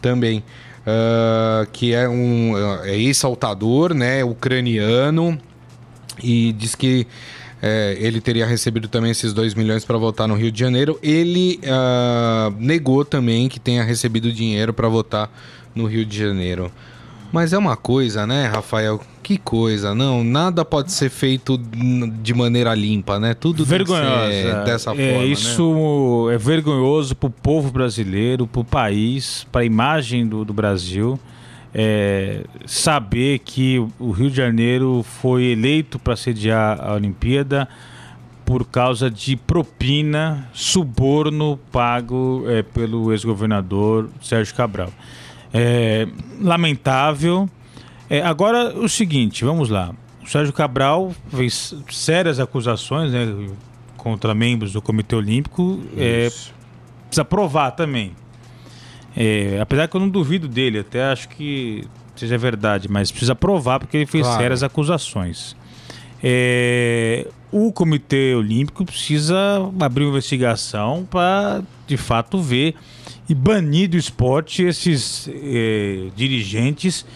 também, 0.00 0.42
ah, 0.86 1.66
que 1.70 1.92
é 1.92 2.08
um 2.08 2.54
é 2.82 2.96
ex-saltador, 2.96 3.92
né, 3.92 4.24
ucraniano, 4.24 5.38
e 6.22 6.54
diz 6.54 6.74
que 6.74 7.06
é, 7.60 7.98
ele 8.00 8.22
teria 8.22 8.46
recebido 8.46 8.88
também 8.88 9.10
esses 9.10 9.34
2 9.34 9.52
milhões 9.52 9.84
para 9.84 9.98
votar 9.98 10.26
no 10.26 10.34
Rio 10.34 10.50
de 10.50 10.58
Janeiro. 10.58 10.98
Ele 11.02 11.60
ah, 11.66 12.50
negou 12.58 13.04
também 13.04 13.50
que 13.50 13.60
tenha 13.60 13.84
recebido 13.84 14.32
dinheiro 14.32 14.72
para 14.72 14.88
votar 14.88 15.30
no 15.74 15.84
Rio 15.84 16.06
de 16.06 16.16
Janeiro. 16.18 16.72
Mas 17.32 17.52
é 17.52 17.58
uma 17.58 17.76
coisa, 17.76 18.26
né, 18.26 18.46
Rafael? 18.46 19.00
Que 19.22 19.38
coisa, 19.38 19.94
não? 19.94 20.24
Nada 20.24 20.64
pode 20.64 20.90
ser 20.90 21.08
feito 21.10 21.56
de 21.56 22.34
maneira 22.34 22.74
limpa, 22.74 23.20
né? 23.20 23.34
Tudo 23.34 23.64
Vergonhosa. 23.64 24.32
ser 24.32 24.64
dessa 24.64 24.90
É, 24.90 24.94
forma, 25.12 25.18
né? 25.20 25.26
isso 25.26 26.28
é 26.32 26.36
vergonhoso 26.38 27.14
pro 27.14 27.30
povo 27.30 27.70
brasileiro, 27.70 28.46
pro 28.46 28.64
país, 28.64 29.46
pra 29.52 29.64
imagem 29.64 30.26
do, 30.26 30.44
do 30.44 30.52
Brasil. 30.52 31.18
É, 31.72 32.42
saber 32.66 33.38
que 33.38 33.78
o 34.00 34.10
Rio 34.10 34.28
de 34.28 34.36
Janeiro 34.36 35.04
foi 35.20 35.44
eleito 35.44 36.00
para 36.00 36.16
sediar 36.16 36.80
a 36.80 36.94
Olimpíada 36.94 37.68
por 38.44 38.64
causa 38.66 39.08
de 39.08 39.36
propina, 39.36 40.48
suborno 40.52 41.56
pago 41.70 42.42
é, 42.48 42.62
pelo 42.64 43.12
ex-governador 43.12 44.10
Sérgio 44.20 44.52
Cabral. 44.56 44.90
É, 45.52 46.06
lamentável. 46.40 47.48
É, 48.08 48.22
agora, 48.22 48.76
o 48.78 48.88
seguinte, 48.88 49.44
vamos 49.44 49.68
lá. 49.68 49.92
O 50.22 50.28
Sérgio 50.28 50.52
Cabral 50.52 51.12
fez 51.28 51.74
sérias 51.90 52.38
acusações 52.38 53.12
né, 53.12 53.48
contra 53.96 54.34
membros 54.34 54.72
do 54.72 54.80
Comitê 54.82 55.14
Olímpico. 55.16 55.80
É, 55.96 56.30
precisa 57.06 57.24
provar 57.24 57.72
também. 57.72 58.12
É, 59.16 59.58
apesar 59.60 59.88
que 59.88 59.96
eu 59.96 60.00
não 60.00 60.08
duvido 60.08 60.46
dele, 60.46 60.78
até 60.78 61.04
acho 61.04 61.28
que 61.30 61.84
seja 62.14 62.36
verdade, 62.38 62.88
mas 62.88 63.10
precisa 63.10 63.34
provar 63.34 63.80
porque 63.80 63.96
ele 63.96 64.06
fez 64.06 64.24
Claro. 64.24 64.40
sérias 64.42 64.62
acusações. 64.62 65.56
É, 66.22 67.26
o 67.50 67.72
Comitê 67.72 68.34
Olímpico 68.34 68.84
precisa 68.84 69.36
abrir 69.80 70.04
uma 70.04 70.10
investigação 70.10 71.06
para, 71.10 71.62
de 71.86 71.96
fato, 71.96 72.40
ver 72.40 72.74
e 73.28 73.34
banir 73.34 73.88
do 73.88 73.96
esporte 73.96 74.62
esses 74.62 75.28
é, 75.32 76.08
dirigentes 76.16 77.06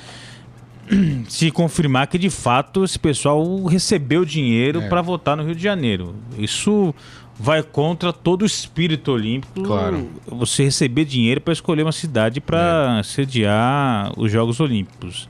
se 1.28 1.50
confirmar 1.50 2.06
que 2.06 2.18
de 2.18 2.30
fato 2.30 2.84
esse 2.84 2.98
pessoal 2.98 3.64
recebeu 3.64 4.24
dinheiro 4.24 4.82
É. 4.82 4.88
para 4.88 5.00
votar 5.02 5.36
no 5.36 5.44
Rio 5.44 5.54
de 5.54 5.62
Janeiro. 5.62 6.14
Isso 6.38 6.94
vai 7.38 7.62
contra 7.62 8.12
todo 8.12 8.42
o 8.42 8.46
espírito 8.46 9.10
olímpico. 9.12 9.62
Claro. 9.62 10.08
Você 10.26 10.64
receber 10.64 11.04
dinheiro 11.04 11.40
para 11.40 11.52
escolher 11.52 11.82
uma 11.82 11.92
cidade 11.92 12.40
para 12.40 13.02
sediar 13.02 14.12
os 14.16 14.30
Jogos 14.30 14.60
Olímpicos. 14.60 15.28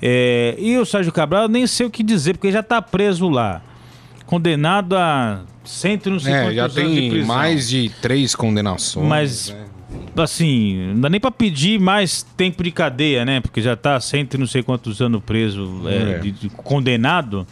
É, 0.00 0.54
e 0.58 0.76
o 0.78 0.84
Sérgio 0.84 1.12
Cabral, 1.12 1.48
nem 1.48 1.66
sei 1.66 1.86
o 1.86 1.90
que 1.90 2.02
dizer, 2.02 2.34
porque 2.34 2.52
já 2.52 2.60
está 2.60 2.80
preso 2.80 3.28
lá. 3.28 3.60
Condenado 4.26 4.96
a 4.96 5.40
cento 5.64 6.06
e 6.08 6.12
não 6.12 6.20
sei 6.20 6.32
É, 6.32 6.40
quantos 6.42 6.54
já 6.56 6.68
de 6.68 6.74
tem 6.74 7.24
mais 7.24 7.68
de 7.68 7.90
três 8.02 8.34
condenações. 8.34 9.06
Mas- 9.08 9.48
né? 9.50 9.64
assim, 10.22 10.92
não 10.94 11.00
dá 11.02 11.08
nem 11.08 11.18
pra 11.20 11.30
pedir 11.30 11.80
mais 11.80 12.22
tempo 12.36 12.62
de 12.62 12.70
cadeia, 12.70 13.24
né? 13.24 13.40
Porque 13.40 13.62
já 13.62 13.74
tá 13.76 13.98
cento 14.00 14.34
e 14.34 14.38
não 14.38 14.46
sei 14.46 14.62
quantos 14.62 15.00
anos 15.00 15.22
preso, 15.24 15.82
é, 15.86 16.12
É. 16.14 16.18
de- 16.18 16.30
de- 16.32 16.48
condenado. 16.50 17.46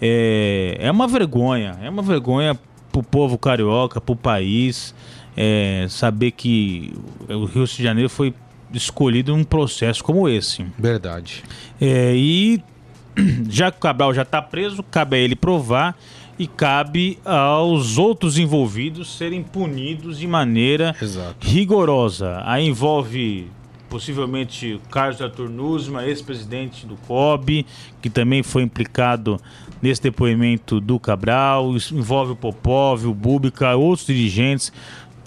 É, 0.00 0.76
é 0.80 0.90
uma 0.90 1.06
vergonha, 1.06 1.76
é 1.82 1.88
uma 1.88 2.02
vergonha 2.02 2.58
pro 2.92 3.02
povo 3.02 3.36
carioca, 3.38 4.00
pro 4.00 4.16
país, 4.16 4.94
é, 5.36 5.86
saber 5.88 6.30
que 6.32 6.92
o 7.28 7.44
Rio 7.44 7.64
de 7.64 7.82
Janeiro 7.82 8.08
foi 8.08 8.32
escolhido 8.72 9.36
num 9.36 9.44
processo 9.44 10.02
como 10.02 10.28
esse. 10.28 10.64
Verdade. 10.78 11.42
É, 11.80 12.14
e 12.14 12.62
já 13.48 13.70
que 13.70 13.78
o 13.78 13.80
Cabral 13.80 14.12
já 14.14 14.22
está 14.22 14.40
preso, 14.40 14.82
cabe 14.82 15.16
a 15.16 15.18
ele 15.18 15.36
provar 15.36 15.96
e 16.38 16.46
cabe 16.46 17.18
aos 17.24 17.98
outros 17.98 18.38
envolvidos 18.38 19.16
serem 19.16 19.42
punidos 19.42 20.18
de 20.18 20.26
maneira 20.26 20.94
Exato. 21.00 21.46
rigorosa. 21.46 22.40
Aí 22.44 22.66
envolve 22.66 23.50
possivelmente 23.88 24.74
o 24.74 24.80
Carlos 24.90 25.20
Arthur 25.20 25.48
Nusma, 25.48 26.06
ex-presidente 26.06 26.86
do 26.86 26.96
COB, 26.96 27.66
que 28.00 28.10
também 28.10 28.42
foi 28.42 28.62
implicado 28.62 29.40
nesse 29.80 30.02
depoimento 30.02 30.80
do 30.80 31.00
Cabral, 31.00 31.74
envolve 31.92 32.32
o 32.32 32.36
Popov, 32.36 33.06
o 33.06 33.14
Bubica, 33.14 33.74
outros 33.74 34.06
dirigentes. 34.06 34.72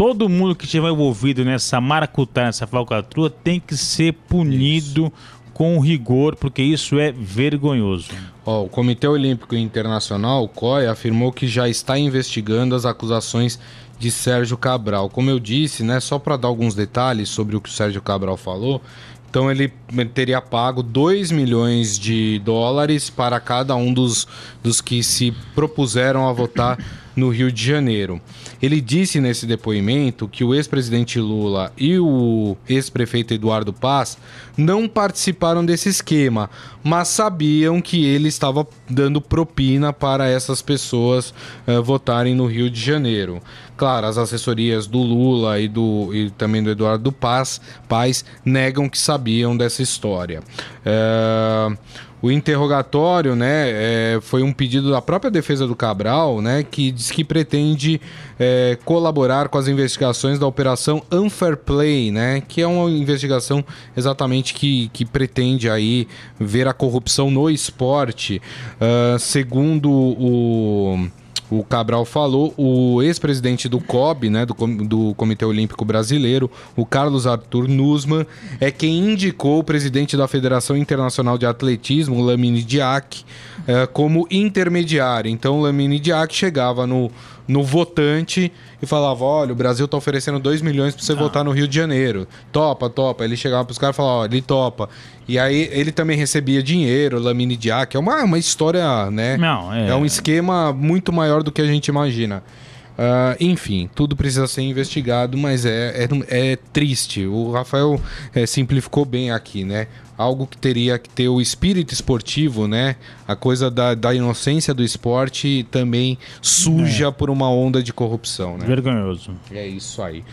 Todo 0.01 0.27
mundo 0.27 0.55
que 0.55 0.65
estiver 0.65 0.89
envolvido 0.89 1.45
nessa 1.45 1.79
maracutá, 1.79 2.45
nessa 2.45 2.65
falcatrua, 2.65 3.29
tem 3.29 3.59
que 3.59 3.77
ser 3.77 4.13
punido 4.13 5.13
com 5.53 5.79
rigor, 5.79 6.35
porque 6.35 6.63
isso 6.63 6.99
é 6.99 7.11
vergonhoso. 7.11 8.09
Ó, 8.43 8.63
o 8.63 8.67
Comitê 8.67 9.07
Olímpico 9.07 9.55
Internacional, 9.55 10.43
o 10.43 10.47
COI, 10.47 10.87
afirmou 10.87 11.31
que 11.31 11.47
já 11.47 11.69
está 11.69 11.99
investigando 11.99 12.73
as 12.73 12.83
acusações 12.83 13.59
de 13.99 14.09
Sérgio 14.09 14.57
Cabral. 14.57 15.07
Como 15.07 15.29
eu 15.29 15.39
disse, 15.39 15.83
né, 15.83 15.99
só 15.99 16.17
para 16.17 16.35
dar 16.35 16.47
alguns 16.47 16.73
detalhes 16.73 17.29
sobre 17.29 17.55
o 17.55 17.61
que 17.61 17.69
o 17.69 17.71
Sérgio 17.71 18.01
Cabral 18.01 18.37
falou, 18.37 18.81
então 19.29 19.51
ele 19.51 19.71
teria 20.15 20.41
pago 20.41 20.81
2 20.81 21.31
milhões 21.31 21.99
de 21.99 22.39
dólares 22.39 23.11
para 23.11 23.39
cada 23.39 23.75
um 23.75 23.93
dos, 23.93 24.27
dos 24.63 24.81
que 24.81 25.03
se 25.03 25.31
propuseram 25.53 26.27
a 26.27 26.33
votar 26.33 26.79
no 27.15 27.29
Rio 27.29 27.51
de 27.51 27.65
Janeiro. 27.65 28.21
Ele 28.61 28.79
disse 28.79 29.19
nesse 29.19 29.45
depoimento 29.45 30.27
que 30.27 30.43
o 30.43 30.53
ex-presidente 30.53 31.19
Lula 31.19 31.71
e 31.77 31.97
o 31.99 32.55
ex-prefeito 32.67 33.33
Eduardo 33.33 33.73
Paz 33.73 34.17
não 34.57 34.87
participaram 34.87 35.65
desse 35.65 35.89
esquema, 35.89 36.49
mas 36.83 37.07
sabiam 37.07 37.81
que 37.81 38.05
ele 38.05 38.27
estava 38.27 38.67
dando 38.89 39.21
propina 39.21 39.91
para 39.93 40.27
essas 40.27 40.61
pessoas 40.61 41.33
uh, 41.67 41.81
votarem 41.81 42.35
no 42.35 42.45
Rio 42.45 42.69
de 42.69 42.79
Janeiro. 42.79 43.41
Claro, 43.75 44.05
as 44.05 44.17
assessorias 44.17 44.85
do 44.85 44.99
Lula 44.99 45.59
e, 45.59 45.67
do, 45.67 46.13
e 46.13 46.29
também 46.31 46.61
do 46.61 46.69
Eduardo 46.69 47.11
Paz, 47.11 47.59
Paz 47.87 48.23
negam 48.45 48.87
que 48.87 48.97
sabiam 48.97 49.57
dessa 49.57 49.81
história. 49.81 50.41
Uh, 50.85 51.75
o 52.21 52.31
interrogatório, 52.31 53.35
né, 53.35 53.69
é, 53.69 54.19
foi 54.21 54.43
um 54.43 54.53
pedido 54.53 54.91
da 54.91 55.01
própria 55.01 55.31
defesa 55.31 55.65
do 55.65 55.75
Cabral, 55.75 56.41
né, 56.41 56.63
que 56.63 56.91
diz 56.91 57.09
que 57.09 57.23
pretende 57.23 57.99
é, 58.39 58.77
colaborar 58.85 59.49
com 59.49 59.57
as 59.57 59.67
investigações 59.67 60.37
da 60.37 60.45
operação 60.45 61.01
Unfair 61.11 61.57
Play, 61.57 62.11
né, 62.11 62.41
que 62.47 62.61
é 62.61 62.67
uma 62.67 62.89
investigação 62.89 63.63
exatamente 63.97 64.53
que, 64.53 64.89
que 64.93 65.03
pretende 65.03 65.69
aí 65.69 66.07
ver 66.39 66.67
a 66.67 66.73
corrupção 66.73 67.31
no 67.31 67.49
esporte. 67.49 68.41
Uh, 68.79 69.17
segundo 69.19 69.89
o 69.89 71.07
o 71.51 71.65
Cabral 71.65 72.05
falou, 72.05 72.53
o 72.55 73.01
ex-presidente 73.03 73.67
do 73.67 73.81
COB, 73.81 74.29
né, 74.29 74.45
do, 74.45 74.55
do 74.85 75.13
Comitê 75.15 75.43
Olímpico 75.43 75.83
Brasileiro, 75.83 76.49
o 76.77 76.85
Carlos 76.85 77.27
Arthur 77.27 77.67
Nussmann, 77.67 78.25
é 78.59 78.71
quem 78.71 78.97
indicou 79.11 79.59
o 79.59 79.63
presidente 79.63 80.15
da 80.15 80.29
Federação 80.29 80.77
Internacional 80.77 81.37
de 81.37 81.45
Atletismo, 81.45 82.21
Lamine 82.21 82.63
Diak, 82.63 83.25
é, 83.67 83.85
como 83.85 84.25
intermediário. 84.31 85.29
Então, 85.29 85.59
Lamine 85.59 85.99
Diak 85.99 86.33
chegava 86.33 86.87
no, 86.87 87.11
no 87.51 87.63
votante 87.63 88.51
e 88.81 88.85
falava: 88.85 89.23
olha, 89.23 89.51
o 89.51 89.55
Brasil 89.55 89.85
está 89.85 89.97
oferecendo 89.97 90.39
2 90.39 90.61
milhões 90.61 90.95
para 90.95 91.03
você 91.03 91.11
ah. 91.11 91.15
votar 91.15 91.43
no 91.43 91.51
Rio 91.51 91.67
de 91.67 91.75
Janeiro. 91.75 92.27
Topa, 92.51 92.89
topa. 92.89 93.23
Ele 93.23 93.35
chegava 93.35 93.65
para 93.65 93.71
os 93.71 93.77
caras 93.77 93.95
e 93.95 93.97
falava: 93.97 94.15
ó, 94.21 94.25
ele 94.25 94.41
topa. 94.41 94.89
E 95.27 95.37
aí 95.37 95.69
ele 95.71 95.91
também 95.91 96.17
recebia 96.17 96.63
dinheiro, 96.63 97.19
Lamine 97.19 97.55
Diak. 97.55 97.95
É 97.95 97.99
uma, 97.99 98.23
uma 98.23 98.37
história, 98.37 99.11
né? 99.11 99.37
Não, 99.37 99.73
é... 99.73 99.89
é 99.89 99.95
um 99.95 100.05
esquema 100.05 100.73
muito 100.73 101.11
maior 101.11 101.43
do 101.43 101.51
que 101.51 101.61
a 101.61 101.67
gente 101.67 101.87
imagina. 101.87 102.43
Uh, 102.91 103.35
enfim, 103.39 103.89
tudo 103.95 104.15
precisa 104.15 104.45
ser 104.47 104.61
investigado, 104.61 105.37
mas 105.37 105.65
é, 105.65 106.05
é, 106.05 106.51
é 106.51 106.55
triste. 106.73 107.25
O 107.25 107.51
Rafael 107.51 107.99
é, 108.33 108.45
simplificou 108.45 109.05
bem 109.05 109.31
aqui, 109.31 109.63
né? 109.63 109.87
Algo 110.21 110.45
que 110.45 110.55
teria 110.57 110.99
que 110.99 111.09
ter 111.09 111.27
o 111.27 111.41
espírito 111.41 111.93
esportivo, 111.93 112.67
né? 112.67 112.95
A 113.27 113.35
coisa 113.35 113.71
da, 113.71 113.95
da 113.95 114.13
inocência 114.13 114.71
do 114.73 114.83
esporte 114.83 115.65
também 115.71 116.17
suja 116.41 117.07
é. 117.07 117.11
por 117.11 117.31
uma 117.31 117.49
onda 117.49 117.81
de 117.81 117.91
corrupção, 117.91 118.57
né? 118.57 118.65
Vergonhoso. 118.65 119.31
É 119.51 119.65
isso 119.65 120.01
aí. 120.01 120.23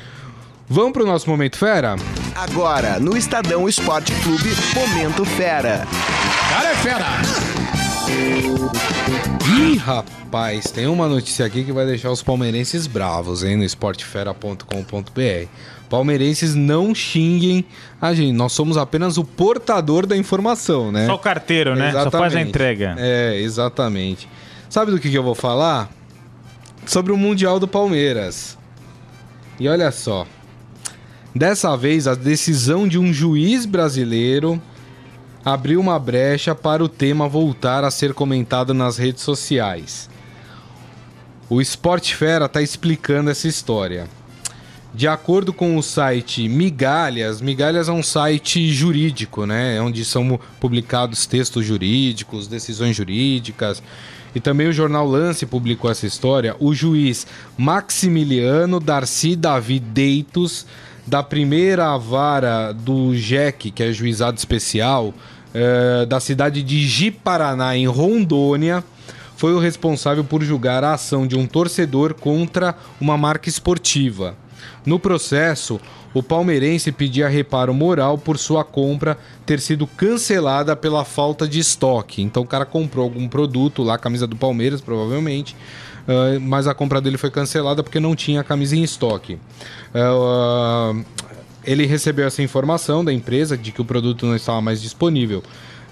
Vamos 0.69 0.93
para 0.93 1.03
o 1.03 1.07
nosso 1.07 1.31
Momento 1.31 1.57
Fera? 1.57 1.97
Agora, 2.35 3.01
no 3.01 3.17
Estadão 3.17 3.67
Esporte 3.67 4.13
Clube, 4.23 4.51
Momento 4.75 5.25
Fera. 5.25 5.87
Cara 6.51 6.71
é 6.71 6.75
fera! 6.75 7.07
Ih, 9.59 9.77
rapaz, 9.77 10.71
tem 10.71 10.87
uma 10.87 11.09
notícia 11.09 11.47
aqui 11.47 11.65
que 11.65 11.73
vai 11.73 11.87
deixar 11.87 12.11
os 12.11 12.23
palmeirenses 12.23 12.87
bravos, 12.87 13.43
hein, 13.43 13.57
no 13.57 13.65
esportefera.com.br. 13.65 15.49
Palmeirenses 15.89 16.55
não 16.55 16.95
xinguem 16.95 17.65
a 18.01 18.13
gente, 18.15 18.33
nós 18.33 18.53
somos 18.53 18.77
apenas 18.77 19.17
o 19.17 19.25
portador 19.25 20.07
da 20.07 20.17
informação, 20.17 20.93
né? 20.93 21.07
Só 21.07 21.15
o 21.15 21.19
carteiro, 21.19 21.75
né? 21.75 21.89
Exatamente. 21.89 22.13
Só 22.13 22.19
faz 22.19 22.37
a 22.37 22.41
entrega. 22.41 22.95
É, 22.99 23.41
exatamente. 23.41 24.29
Sabe 24.69 24.91
do 24.91 24.99
que, 24.99 25.11
que 25.11 25.17
eu 25.17 25.23
vou 25.23 25.35
falar? 25.35 25.91
Sobre 26.87 27.13
o 27.13 27.17
Mundial 27.17 27.59
do 27.59 27.67
Palmeiras. 27.67 28.59
E 29.59 29.69
olha 29.69 29.91
só. 29.91 30.27
Dessa 31.35 31.77
vez, 31.77 32.07
a 32.07 32.15
decisão 32.15 32.87
de 32.87 32.99
um 32.99 33.13
juiz 33.13 33.65
brasileiro 33.65 34.61
abriu 35.45 35.81
uma 35.81 35.99
brecha 35.99 36.55
para 36.55 36.85
o 36.85 36.89
tema 36.89 37.29
voltar 37.29 37.85
a 37.85 37.91
ser 37.91 38.13
comentado 38.13 38.75
nas 38.75 38.99
redes 38.99 39.23
sociais. 39.23 40.11
O 41.49 41.61
Sport 41.63 42.13
Fera 42.13 42.45
está 42.45 42.61
explicando 42.61 43.31
essa 43.31 43.49
história. 43.49 44.07
De 44.95 45.07
acordo 45.07 45.53
com 45.53 45.77
o 45.77 45.83
site 45.83 46.49
Migalhas, 46.49 47.41
Migalhas 47.41 47.89
é 47.89 47.93
um 47.93 48.03
site 48.03 48.73
jurídico, 48.73 49.45
né? 49.45 49.77
É 49.77 49.83
onde 49.83 50.05
são 50.05 50.41
publicados 50.59 51.27
textos 51.27 51.65
jurídicos, 51.65 52.49
decisões 52.49 52.97
jurídicas. 52.97 53.83
E 54.35 54.41
também 54.41 54.67
o 54.67 54.73
jornal 54.73 55.07
Lance 55.07 55.47
publicou 55.47 55.91
essa 55.91 56.07
história. 56.07 56.57
O 56.59 56.75
juiz 56.75 57.27
Maximiliano 57.57 58.81
Darcy 58.81 59.37
Davi 59.37 59.79
Deitos, 59.79 60.67
da 61.07 61.23
primeira 61.23 61.97
vara 61.97 62.73
do 62.73 63.15
JEC, 63.15 63.71
que 63.71 63.83
é 63.83 63.93
juizado 63.93 64.39
especial, 64.39 65.15
é, 65.55 66.07
da 66.07 66.19
cidade 66.19 66.63
de 66.63 66.87
Ji-Paraná, 66.87 67.77
em 67.77 67.87
Rondônia, 67.87 68.85
foi 69.37 69.55
o 69.55 69.59
responsável 69.59 70.25
por 70.25 70.43
julgar 70.43 70.83
a 70.83 70.95
ação 70.95 71.27
de 71.27 71.37
um 71.37 71.47
torcedor 71.47 72.15
contra 72.15 72.75
uma 73.01 73.17
marca 73.17 73.49
esportiva. 73.49 74.35
No 74.85 74.99
processo, 74.99 75.81
o 76.15 76.23
palmeirense 76.23 76.91
pedia 76.91 77.29
reparo 77.29 77.75
moral 77.75 78.17
por 78.17 78.39
sua 78.39 78.65
compra 78.65 79.19
ter 79.45 79.61
sido 79.61 79.87
cancelada 79.87 80.75
pela 80.75 81.05
falta 81.05 81.47
de 81.47 81.59
estoque. 81.59 82.23
Então 82.23 82.43
o 82.43 82.47
cara 82.47 82.65
comprou 82.65 83.05
algum 83.05 83.29
produto 83.29 83.83
lá, 83.83 83.99
camisa 83.99 84.27
do 84.27 84.37
Palmeiras, 84.37 84.81
provavelmente, 84.81 85.55
uh, 86.07 86.41
mas 86.41 86.67
a 86.67 86.75
compra 86.75 87.01
dele 87.01 87.19
foi 87.19 87.31
cancelada 87.31 87.83
porque 87.83 88.01
não 88.01 88.17
tinha 88.17 88.41
a 88.41 88.45
camisa 88.45 88.77
em 88.77 88.83
estoque. 88.83 89.39
Uh, 89.95 91.05
ele 91.65 91.85
recebeu 91.85 92.27
essa 92.27 92.43
informação 92.43 93.05
da 93.05 93.13
empresa 93.13 93.57
de 93.57 93.71
que 93.73 93.83
o 93.83 93.85
produto 93.85 94.25
não 94.25 94.35
estava 94.35 94.61
mais 94.61 94.81
disponível. 94.81 95.43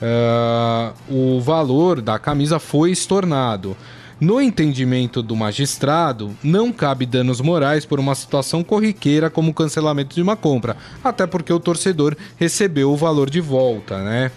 Uh, 0.00 1.36
o 1.36 1.40
valor 1.40 2.00
da 2.00 2.18
camisa 2.18 2.58
foi 2.58 2.90
estornado. 2.90 3.76
No 4.18 4.40
entendimento 4.40 5.22
do 5.22 5.36
magistrado, 5.36 6.34
não 6.42 6.72
cabe 6.72 7.04
danos 7.04 7.40
morais 7.40 7.84
por 7.84 8.00
uma 8.00 8.14
situação 8.14 8.64
corriqueira 8.64 9.28
como 9.28 9.50
o 9.50 9.54
cancelamento 9.54 10.14
de 10.14 10.22
uma 10.22 10.34
compra, 10.34 10.76
até 11.04 11.26
porque 11.26 11.52
o 11.52 11.60
torcedor 11.60 12.16
recebeu 12.38 12.90
o 12.90 12.96
valor 12.96 13.28
de 13.28 13.42
volta, 13.42 14.02
né? 14.02 14.30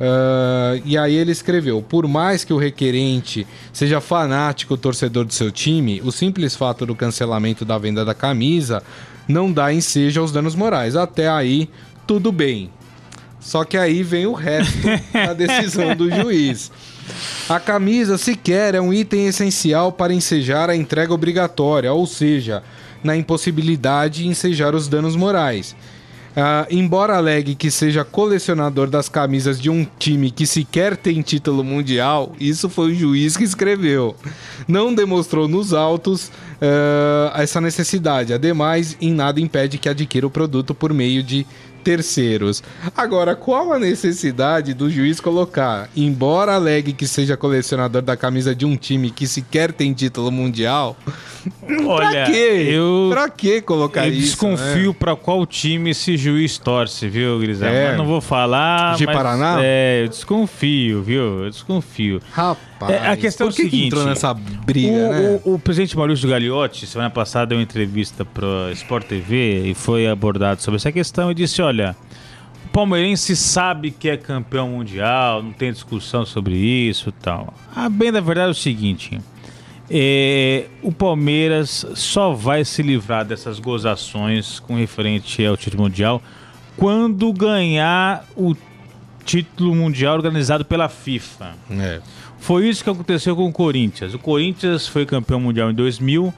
Uh, 0.00 0.82
e 0.84 0.98
aí 0.98 1.14
ele 1.14 1.30
escreveu: 1.30 1.80
por 1.80 2.08
mais 2.08 2.42
que 2.42 2.52
o 2.52 2.56
requerente 2.56 3.46
seja 3.72 4.00
fanático 4.00 4.76
torcedor 4.76 5.24
do 5.24 5.34
seu 5.34 5.52
time, 5.52 6.00
o 6.02 6.10
simples 6.10 6.56
fato 6.56 6.84
do 6.84 6.96
cancelamento 6.96 7.64
da 7.64 7.78
venda 7.78 8.04
da 8.04 8.14
camisa 8.14 8.82
não 9.28 9.52
dá 9.52 9.72
ensejo 9.72 10.20
aos 10.20 10.32
danos 10.32 10.56
morais. 10.56 10.96
Até 10.96 11.28
aí, 11.28 11.68
tudo 12.06 12.32
bem. 12.32 12.70
Só 13.38 13.62
que 13.62 13.76
aí 13.76 14.02
vem 14.02 14.26
o 14.26 14.32
resto 14.32 14.88
da 15.12 15.34
decisão 15.34 15.94
do 15.94 16.10
juiz. 16.10 16.72
A 17.50 17.58
camisa 17.58 18.16
sequer 18.16 18.76
é 18.76 18.80
um 18.80 18.94
item 18.94 19.26
essencial 19.26 19.90
para 19.90 20.14
ensejar 20.14 20.70
a 20.70 20.76
entrega 20.76 21.12
obrigatória, 21.12 21.92
ou 21.92 22.06
seja, 22.06 22.62
na 23.02 23.16
impossibilidade 23.16 24.22
de 24.22 24.28
ensejar 24.28 24.72
os 24.72 24.86
danos 24.86 25.16
morais. 25.16 25.74
Uh, 26.30 26.64
embora 26.70 27.16
alegue 27.16 27.56
que 27.56 27.68
seja 27.68 28.04
colecionador 28.04 28.88
das 28.88 29.08
camisas 29.08 29.60
de 29.60 29.68
um 29.68 29.84
time 29.98 30.30
que 30.30 30.46
sequer 30.46 30.96
tem 30.96 31.22
título 31.22 31.64
mundial, 31.64 32.36
isso 32.38 32.68
foi 32.68 32.92
o 32.92 32.94
juiz 32.94 33.36
que 33.36 33.42
escreveu. 33.42 34.14
Não 34.68 34.94
demonstrou 34.94 35.48
nos 35.48 35.74
autos 35.74 36.28
uh, 36.28 37.32
essa 37.34 37.60
necessidade. 37.60 38.32
Ademais, 38.32 38.96
em 39.00 39.12
nada 39.12 39.40
impede 39.40 39.76
que 39.76 39.88
adquira 39.88 40.24
o 40.24 40.30
produto 40.30 40.72
por 40.72 40.94
meio 40.94 41.20
de 41.20 41.44
terceiros. 41.82 42.62
Agora, 42.96 43.34
qual 43.34 43.72
a 43.72 43.78
necessidade 43.78 44.74
do 44.74 44.90
juiz 44.90 45.20
colocar, 45.20 45.88
embora 45.96 46.54
alegue 46.54 46.92
que 46.92 47.06
seja 47.06 47.36
colecionador 47.36 48.02
da 48.02 48.16
camisa 48.16 48.54
de 48.54 48.64
um 48.64 48.76
time 48.76 49.10
que 49.10 49.26
sequer 49.26 49.72
tem 49.72 49.92
título 49.92 50.30
mundial? 50.30 50.96
Olha, 51.86 52.10
pra 52.10 52.24
quê? 52.26 52.68
Eu, 52.70 53.08
pra 53.10 53.28
que 53.28 53.60
colocar 53.62 54.06
eu 54.06 54.12
isso? 54.12 54.20
desconfio 54.20 54.90
né? 54.90 54.96
pra 54.98 55.16
qual 55.16 55.46
time 55.46 55.90
esse 55.90 56.16
juiz 56.16 56.58
torce, 56.58 57.08
viu, 57.08 57.38
Griselda? 57.38 57.74
É. 57.74 57.96
não 57.96 58.06
vou 58.06 58.20
falar. 58.20 58.96
De 58.96 59.06
mas, 59.06 59.16
Paraná? 59.16 59.58
É, 59.60 60.02
eu 60.04 60.08
desconfio, 60.08 61.02
viu? 61.02 61.44
Eu 61.44 61.50
desconfio. 61.50 62.20
Rapaz, 62.32 62.69
é, 62.88 63.08
a 63.08 63.16
questão 63.16 63.48
por 63.48 63.54
que 63.54 63.62
é 63.62 63.64
o 63.66 63.70
seguinte: 63.70 63.86
entrou 63.86 64.04
nessa 64.04 64.32
briga, 64.32 64.90
o, 64.90 65.12
né? 65.12 65.40
o, 65.44 65.54
o 65.54 65.58
presidente 65.58 65.96
Maurício 65.96 66.28
Gagliotti, 66.28 66.86
semana 66.86 67.10
passada, 67.10 67.46
deu 67.46 67.58
uma 67.58 67.64
entrevista 67.64 68.24
pro 68.24 68.70
Sport 68.72 69.06
TV 69.06 69.70
e 69.70 69.74
foi 69.74 70.06
abordado 70.08 70.62
sobre 70.62 70.76
essa 70.76 70.90
questão 70.92 71.30
e 71.30 71.34
disse: 71.34 71.60
olha. 71.60 71.96
palmeirense 72.72 73.34
sabe 73.36 73.90
que 73.90 74.08
é 74.08 74.16
campeão 74.16 74.68
mundial, 74.68 75.42
não 75.42 75.52
tem 75.52 75.72
discussão 75.72 76.24
sobre 76.24 76.56
isso 76.56 77.08
e 77.08 77.12
tal. 77.12 77.52
A 77.74 77.88
bem 77.88 78.12
da 78.12 78.20
verdade 78.20 78.48
é 78.48 78.52
o 78.52 78.54
seguinte: 78.54 79.18
é, 79.90 80.66
o 80.82 80.92
Palmeiras 80.92 81.84
só 81.96 82.32
vai 82.32 82.64
se 82.64 82.80
livrar 82.80 83.24
dessas 83.24 83.58
gozações 83.58 84.60
com 84.60 84.76
referente 84.76 85.44
ao 85.44 85.56
título 85.56 85.82
mundial 85.82 86.22
quando 86.76 87.32
ganhar 87.32 88.24
o 88.36 88.54
título 89.24 89.74
mundial 89.74 90.14
organizado 90.14 90.64
pela 90.64 90.88
FIFA. 90.88 91.54
É. 91.70 92.00
Foi 92.40 92.68
isso 92.68 92.82
que 92.82 92.90
aconteceu 92.90 93.36
com 93.36 93.46
o 93.46 93.52
Corinthians. 93.52 94.14
O 94.14 94.18
Corinthians 94.18 94.86
foi 94.88 95.04
campeão 95.06 95.38
mundial 95.38 95.70
em 95.70 95.74
2000, 95.74 96.32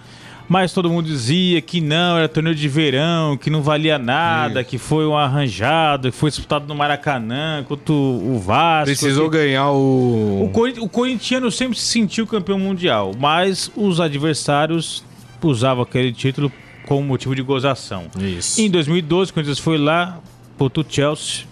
mas 0.48 0.72
todo 0.72 0.90
mundo 0.90 1.06
dizia 1.06 1.60
que 1.62 1.80
não, 1.80 2.18
era 2.18 2.28
torneio 2.28 2.54
de 2.56 2.68
verão, 2.68 3.36
que 3.36 3.48
não 3.48 3.62
valia 3.62 3.98
nada, 3.98 4.60
Isso. 4.60 4.70
que 4.70 4.78
foi 4.78 5.06
um 5.06 5.16
arranjado, 5.16 6.10
que 6.10 6.16
foi 6.16 6.28
disputado 6.30 6.66
no 6.66 6.74
Maracanã 6.74 7.64
contra 7.66 7.92
o 7.94 8.38
Vasco. 8.44 8.86
Precisou 8.86 9.30
que... 9.30 9.38
ganhar 9.38 9.70
o. 9.70 10.44
O, 10.44 10.50
Corin- 10.52 10.80
o 10.80 10.88
corintiano 10.88 11.50
sempre 11.50 11.78
se 11.78 11.86
sentiu 11.86 12.26
campeão 12.26 12.58
mundial, 12.58 13.12
mas 13.18 13.70
os 13.76 14.00
adversários 14.00 15.04
usavam 15.42 15.82
aquele 15.84 16.12
título 16.12 16.52
como 16.86 17.02
motivo 17.02 17.34
de 17.34 17.42
gozação. 17.42 18.06
Isso. 18.20 18.60
Em 18.60 18.68
2012, 18.68 19.30
o 19.30 19.34
Corinthians 19.34 19.58
foi 19.58 19.78
lá, 19.78 20.18
botou 20.58 20.84
o 20.84 20.86
Chelsea, 20.86 21.44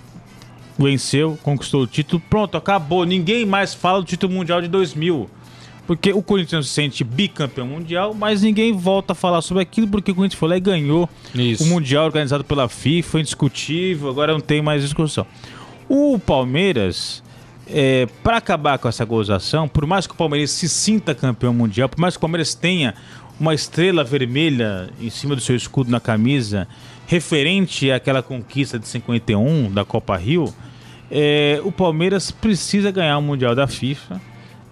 venceu, 0.85 1.39
conquistou 1.43 1.83
o 1.83 1.87
título, 1.87 2.23
pronto, 2.29 2.57
acabou. 2.57 3.05
Ninguém 3.05 3.45
mais 3.45 3.75
fala 3.75 4.01
do 4.01 4.07
título 4.07 4.33
mundial 4.33 4.61
de 4.61 4.69
2000. 4.69 5.29
Porque 5.87 6.13
o 6.13 6.23
Corinthians 6.23 6.69
se 6.69 6.75
sente 6.75 7.03
bicampeão 7.03 7.67
mundial, 7.67 8.15
mas 8.15 8.43
ninguém 8.43 8.73
volta 8.73 9.13
a 9.13 9.17
falar 9.17 9.43
sobre 9.43 9.63
aquilo 9.63 9.89
porque 9.89 10.13
o 10.13 10.15
Corinthians 10.15 10.39
foi 10.39 10.49
lá 10.49 10.57
e 10.57 10.61
ganhou 10.61 11.09
Isso. 11.35 11.65
o 11.65 11.67
Mundial 11.67 12.05
organizado 12.05 12.45
pela 12.45 12.69
FIFA, 12.69 13.09
foi 13.09 13.21
indiscutível, 13.23 14.09
agora 14.09 14.33
não 14.33 14.41
tem 14.41 14.63
mais 14.63 14.83
discussão. 14.83 15.27
O 15.89 16.17
Palmeiras, 16.17 17.25
é, 17.67 18.07
para 18.23 18.37
acabar 18.37 18.79
com 18.79 18.87
essa 18.87 19.05
gozação, 19.05 19.67
por 19.67 19.85
mais 19.85 20.07
que 20.07 20.13
o 20.13 20.17
Palmeiras 20.17 20.53
se 20.53 20.69
sinta 20.69 21.13
campeão 21.13 21.53
mundial, 21.53 21.89
por 21.89 21.99
mais 21.99 22.15
que 22.15 22.19
o 22.19 22.21
Palmeiras 22.21 22.55
tenha 22.55 22.95
uma 23.41 23.53
estrela 23.53 24.05
vermelha 24.05 24.91
em 25.01 25.11
cima 25.11 25.35
do 25.35 25.41
seu 25.41 25.57
escudo 25.57 25.91
na 25.91 25.99
camisa, 25.99 26.69
referente 27.07 27.91
àquela 27.91 28.23
conquista 28.23 28.79
de 28.79 28.87
51 28.87 29.73
da 29.73 29.85
Copa 29.85 30.17
Rio, 30.17 30.55
é, 31.11 31.61
o 31.65 31.73
Palmeiras 31.73 32.31
precisa 32.31 32.91
ganhar 32.91 33.19
o 33.19 33.23
Mundial 33.23 33.55
da 33.55 33.67
FIFA. 33.67 34.21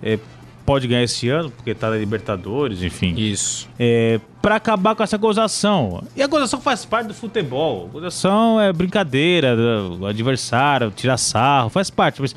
É, 0.02 0.18
pode 0.64 0.86
ganhar 0.86 1.02
esse 1.02 1.30
ano, 1.30 1.50
porque 1.50 1.74
tá 1.74 1.88
na 1.88 1.96
Libertadores, 1.96 2.82
enfim 2.82 3.14
Isso. 3.16 3.66
é, 3.78 4.20
para 4.42 4.56
acabar 4.56 4.94
com 4.94 5.02
essa 5.02 5.16
gozação. 5.16 6.04
E 6.14 6.22
a 6.22 6.26
gozação 6.26 6.60
faz 6.60 6.84
parte 6.84 7.06
do 7.06 7.14
futebol. 7.14 7.86
A 7.88 7.92
gozação 7.92 8.60
é 8.60 8.70
brincadeira, 8.70 9.56
do 9.56 10.06
adversário, 10.06 10.90
tirar 10.90 11.16
sarro, 11.16 11.70
faz 11.70 11.88
parte. 11.88 12.20
Mas 12.20 12.36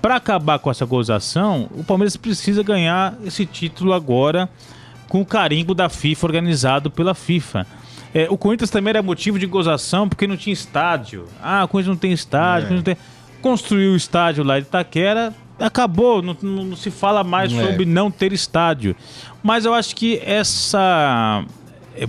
para 0.00 0.14
acabar 0.14 0.60
com 0.60 0.70
essa 0.70 0.86
gozação, 0.86 1.68
o 1.76 1.82
Palmeiras 1.82 2.16
precisa 2.16 2.62
ganhar 2.62 3.16
esse 3.24 3.44
título 3.44 3.92
agora 3.92 4.48
com 5.08 5.20
o 5.20 5.26
carimbo 5.26 5.74
da 5.74 5.88
FIFA 5.88 6.26
organizado 6.26 6.90
pela 6.90 7.14
FIFA. 7.14 7.66
É, 8.14 8.28
o 8.30 8.36
Corinthians 8.38 8.70
também 8.70 8.90
era 8.90 9.02
motivo 9.02 9.38
de 9.38 9.46
gozação 9.46 10.08
porque 10.08 10.26
não 10.26 10.36
tinha 10.36 10.52
estádio. 10.52 11.26
Ah, 11.42 11.64
o 11.64 11.68
Corinthians 11.68 11.96
não 11.96 12.00
tem 12.00 12.12
estádio, 12.12 12.68
Corinthians 12.68 12.78
não 12.78 12.94
tem... 12.94 12.96
Construiu 13.42 13.92
o 13.92 13.96
estádio 13.96 14.42
lá 14.44 14.58
de 14.58 14.66
Itaquera, 14.66 15.34
acabou, 15.58 16.22
não, 16.22 16.36
não- 16.42 16.76
se 16.76 16.90
fala 16.90 17.22
mais 17.24 17.52
É. 17.52 17.60
sobre 17.62 17.84
não 17.84 18.10
ter 18.10 18.32
estádio. 18.32 18.96
Mas 19.42 19.64
eu 19.64 19.74
acho 19.74 19.94
que 19.96 20.20
essa 20.24 21.44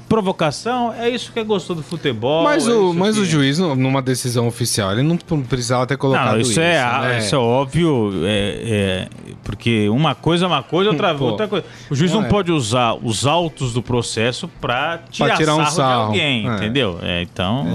provocação 0.09 0.93
é 0.93 1.09
isso 1.09 1.31
que 1.31 1.39
é 1.39 1.43
gostoso 1.43 1.81
do 1.81 1.85
futebol. 1.85 2.43
Mas, 2.43 2.67
é 2.67 2.71
o, 2.71 2.89
isso 2.89 2.99
mas 2.99 3.15
que- 3.15 3.21
o 3.21 3.25
juiz, 3.25 3.59
nu- 3.59 3.75
numa 3.75 4.01
decisão 4.01 4.47
oficial, 4.47 4.91
ele 4.91 5.03
não 5.03 5.17
precisava 5.17 5.85
ter 5.85 5.97
colocado 5.97 6.33
Não, 6.33 6.39
isso. 6.39 6.51
isso, 6.51 6.59
é, 6.61 6.81
né? 7.01 7.17
isso 7.19 7.35
é 7.35 7.37
óbvio, 7.37 8.11
é, 8.23 8.61
é, 8.65 9.07
porque 9.43 9.89
uma 9.89 10.15
coisa 10.15 10.45
é 10.45 10.47
uma 10.47 10.63
coisa, 10.63 10.89
outra, 10.91 11.13
Pô, 11.15 11.25
outra 11.25 11.47
coisa. 11.47 11.65
O 11.89 11.95
juiz 11.95 12.11
não 12.11 12.21
não, 12.21 12.27
é. 12.27 12.29
pode 12.29 12.51
usar 12.51 12.93
os 12.95 13.25
autos 13.25 13.73
do 13.73 13.81
processo 13.81 14.47
pra 14.61 14.99
tirar, 15.09 15.37
tirar 15.37 15.55
um 15.55 15.57
sarro, 15.65 15.71
sarro. 15.75 15.99
de 16.13 16.19
alguém, 16.19 16.49
É. 16.49 16.55
entendeu? 16.55 16.99
É, 17.01 17.21
então, 17.21 17.65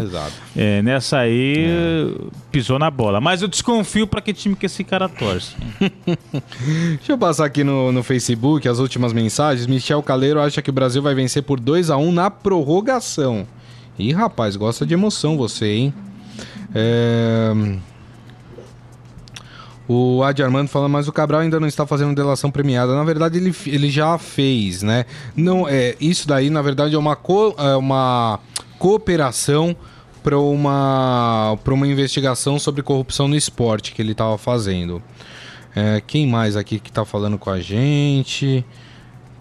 é, 0.57 0.81
nessa 0.83 1.19
aí, 1.19 2.15
pisou 2.51 2.79
na 2.79 2.91
bola. 2.91 3.21
Mas 3.21 3.43
eu 3.43 3.49
desconfio 3.49 4.07
pra 4.07 4.21
que 4.21 4.33
time 4.33 4.57
que 4.57 4.67
esse 4.67 4.83
cara 4.83 5.09
torce. 5.09 5.55
Deixa 6.97 7.13
eu 7.13 7.19
passar 7.19 7.45
aqui 7.45 7.63
no, 7.63 7.93
no 7.93 8.03
Facebook 8.03 8.67
as 8.69 8.79
últimas 8.79 9.13
mensagens. 9.13 9.67
Michel 9.67 10.03
Caleiro 10.03 10.41
acha 10.41 10.63
que 10.63 10.71
o 10.71 10.73
Brasil 10.73 11.03
vai 11.03 11.15
vencer 11.15 11.43
por 11.43 11.61
2 11.61 11.91
a 11.91 11.97
1 11.99 12.13
na 12.13 12.31
prorrogação. 12.31 13.47
Ih, 13.99 14.13
rapaz, 14.13 14.57
gosta 14.57 14.87
de 14.87 14.95
emoção 14.95 15.37
você, 15.37 15.67
hein? 15.67 15.95
É... 16.75 17.53
O 19.91 20.23
Adi 20.23 20.43
Armando 20.43 20.69
falando, 20.69 20.93
mas 20.93 21.09
o 21.09 21.13
Cabral 21.13 21.41
ainda 21.41 21.59
não 21.59 21.67
está 21.67 21.87
fazendo 21.87 22.15
delação 22.15 22.51
premiada. 22.51 22.95
Na 22.95 23.05
verdade, 23.05 23.39
ele, 23.39 23.55
ele 23.67 23.89
já 23.91 24.19
fez, 24.19 24.83
né? 24.83 25.07
Não, 25.35 25.67
é, 25.67 25.97
isso 25.99 26.29
daí, 26.29 26.51
na 26.51 26.61
verdade, 26.61 26.95
é 26.95 26.99
uma, 26.99 27.17
co- 27.17 27.55
é 27.57 27.75
uma 27.75 28.39
cooperação 28.79 29.75
para 30.23 30.39
uma, 30.39 31.57
uma 31.67 31.87
investigação 31.87 32.59
sobre 32.59 32.83
corrupção 32.83 33.29
no 33.29 33.35
esporte 33.35 33.93
que 33.95 34.03
ele 34.03 34.13
estava 34.13 34.37
fazendo. 34.37 35.03
É, 35.75 36.03
quem 36.07 36.27
mais 36.27 36.55
aqui 36.55 36.79
que 36.79 36.93
tá 36.93 37.07
falando 37.07 37.39
com 37.39 37.49
a 37.49 37.59
gente? 37.59 38.63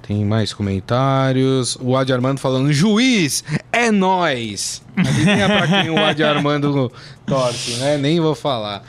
Tem 0.08 0.24
mais 0.24 0.54
comentários. 0.54 1.78
O 1.82 1.98
Adi 1.98 2.14
Armando 2.14 2.40
falando, 2.40 2.72
juiz, 2.72 3.44
é 3.74 3.92
nós. 3.92 4.82
Adivinha 4.96 5.48
pra 5.48 5.68
quem 5.68 5.90
o 5.90 5.98
Adi 5.98 6.24
Armando 6.24 6.92
torce, 7.26 7.72
né? 7.80 7.98
Nem 7.98 8.22
vou 8.22 8.34
falar. 8.34 8.84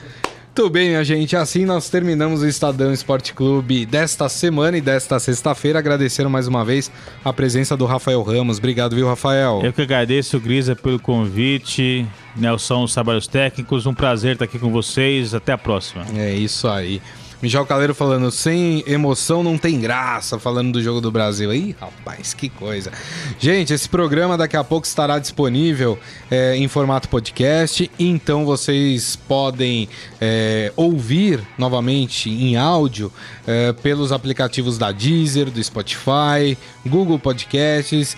Muito 0.59 0.71
bem, 0.71 0.89
minha 0.89 1.05
gente. 1.05 1.37
Assim 1.37 1.65
nós 1.65 1.89
terminamos 1.89 2.43
o 2.43 2.47
Estadão 2.47 2.93
Esporte 2.93 3.33
Clube 3.33 3.87
desta 3.87 4.29
semana 4.29 4.77
e 4.77 4.81
desta 4.81 5.19
sexta-feira. 5.21 5.79
Agradecendo 5.79 6.29
mais 6.29 6.49
uma 6.49 6.65
vez 6.65 6.91
a 7.25 7.33
presença 7.33 7.77
do 7.77 7.87
Rafael 7.87 8.21
Ramos. 8.23 8.59
Obrigado, 8.59 8.97
viu, 8.97 9.07
Rafael? 9.07 9.61
Eu 9.63 9.73
que 9.73 9.83
agradeço, 9.83 10.41
Grisa, 10.41 10.75
pelo 10.75 10.99
convite. 10.99 12.05
Nelson, 12.35 12.83
os 12.83 12.93
trabalhos 12.93 13.29
técnicos. 13.29 13.87
Um 13.87 13.95
prazer 13.95 14.33
estar 14.33 14.47
aqui 14.47 14.59
com 14.59 14.73
vocês. 14.73 15.33
Até 15.33 15.53
a 15.53 15.59
próxima. 15.59 16.05
É 16.17 16.35
isso 16.35 16.67
aí. 16.67 17.01
Michel 17.41 17.65
Caleiro 17.65 17.95
falando, 17.95 18.33
sem 18.33 18.83
emoção 18.85 19.45
não 19.45 19.57
tem 19.57 19.81
graça, 19.81 20.41
falando 20.41 20.73
do 20.73 20.83
jogo 20.83 21.01
do 21.01 21.11
Brasil. 21.11 21.55
Ih, 21.55 21.77
rapaz, 21.81 22.35
que 22.35 22.49
coisa. 22.49 22.91
Gente, 23.39 23.73
esse 23.73 23.89
programa 23.89 24.37
daqui 24.37 24.57
a 24.57 24.65
pouco 24.65 24.87
estará 24.87 25.21
disponível 25.21 25.97
é, 26.29 26.57
em 26.57 26.67
formato 26.67 27.09
podcast, 27.09 27.89
então 27.97 28.45
vocês 28.45 29.15
podem 29.15 29.89
é, 30.21 30.73
ouvir 30.75 31.41
novamente 31.57 32.29
em 32.29 32.57
áudio 32.57 33.13
é, 33.47 33.73
pelos 33.73 34.11
aplicativos 34.11 34.77
da 34.77 34.91
Deezer, 34.91 35.49
do 35.49 35.63
Spotify, 35.63 36.59
Google 36.85 37.19
Podcasts, 37.19 38.17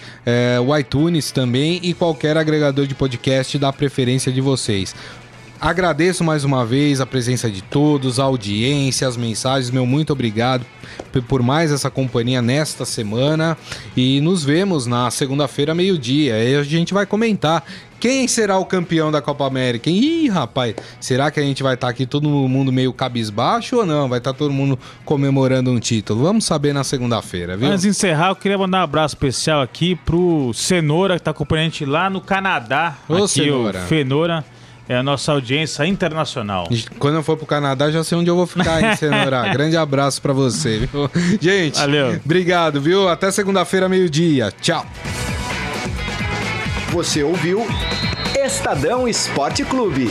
o 0.64 0.76
iTunes 0.76 1.32
também 1.32 1.80
e 1.82 1.92
qualquer 1.92 2.36
agregador 2.36 2.86
de 2.86 2.94
podcast 2.94 3.58
da 3.58 3.72
preferência 3.72 4.32
de 4.32 4.40
vocês. 4.40 4.94
Agradeço 5.60 6.24
mais 6.24 6.42
uma 6.42 6.64
vez 6.64 7.02
a 7.02 7.06
presença 7.06 7.50
de 7.50 7.62
todos, 7.62 8.18
a 8.18 8.24
audiência, 8.24 9.06
as 9.06 9.14
mensagens. 9.14 9.70
Meu 9.70 9.84
muito 9.84 10.10
obrigado 10.10 10.64
por 11.28 11.42
mais 11.42 11.70
essa 11.70 11.90
companhia 11.90 12.40
nesta 12.40 12.86
semana. 12.86 13.58
E 13.94 14.22
nos 14.22 14.42
vemos 14.42 14.86
na 14.86 15.10
segunda-feira, 15.10 15.74
meio-dia. 15.74 16.34
Aí 16.36 16.56
a 16.56 16.62
gente 16.62 16.94
vai 16.94 17.04
comentar 17.04 17.62
quem 18.00 18.26
será 18.26 18.56
o 18.56 18.64
campeão 18.64 19.12
da 19.12 19.20
Copa 19.20 19.46
América. 19.46 19.90
Ih, 19.90 20.30
rapaz, 20.30 20.74
será 20.98 21.30
que 21.30 21.38
a 21.38 21.42
gente 21.42 21.62
vai 21.62 21.74
estar 21.74 21.90
aqui 21.90 22.06
todo 22.06 22.26
mundo 22.26 22.72
meio 22.72 22.90
cabisbaixo 22.90 23.76
ou 23.76 23.84
não? 23.84 24.08
Vai 24.08 24.16
estar 24.16 24.32
todo 24.32 24.54
mundo 24.54 24.78
comemorando 25.04 25.70
um 25.70 25.78
título? 25.78 26.22
Vamos 26.22 26.46
saber 26.46 26.72
na 26.72 26.84
segunda-feira, 26.84 27.58
viu? 27.58 27.68
Antes 27.68 27.82
de 27.82 27.88
encerrar, 27.88 28.30
eu 28.30 28.36
queria 28.36 28.56
mandar 28.56 28.80
um 28.80 28.84
abraço 28.84 29.14
especial 29.14 29.60
aqui 29.60 29.94
pro 29.94 30.52
Cenoura, 30.54 31.18
que 31.18 31.22
tá 31.22 31.32
acompanhando 31.32 31.66
a 31.66 31.70
gente 31.70 31.84
lá 31.84 32.08
no 32.08 32.22
Canadá. 32.22 32.96
Ô, 33.06 33.16
aqui, 33.16 33.28
Cenoura. 33.28 33.80
o 33.80 33.86
Fenora. 33.86 34.44
É 34.90 34.96
a 34.96 35.04
nossa 35.04 35.30
audiência 35.30 35.86
internacional. 35.86 36.68
Quando 36.98 37.14
eu 37.14 37.22
for 37.22 37.36
pro 37.36 37.46
Canadá, 37.46 37.92
já 37.92 38.02
sei 38.02 38.18
onde 38.18 38.28
eu 38.28 38.34
vou 38.34 38.44
ficar, 38.44 38.82
hein, 38.82 38.96
Cenoura? 38.96 39.46
Grande 39.54 39.76
abraço 39.76 40.20
pra 40.20 40.32
você, 40.32 40.78
viu? 40.78 41.08
Gente, 41.40 41.78
Valeu. 41.78 42.20
obrigado, 42.24 42.80
viu? 42.80 43.08
Até 43.08 43.30
segunda-feira, 43.30 43.88
meio-dia. 43.88 44.52
Tchau. 44.60 44.84
Você 46.88 47.22
ouviu 47.22 47.64
Estadão 48.36 49.06
Esporte 49.06 49.62
Clube. 49.62 50.08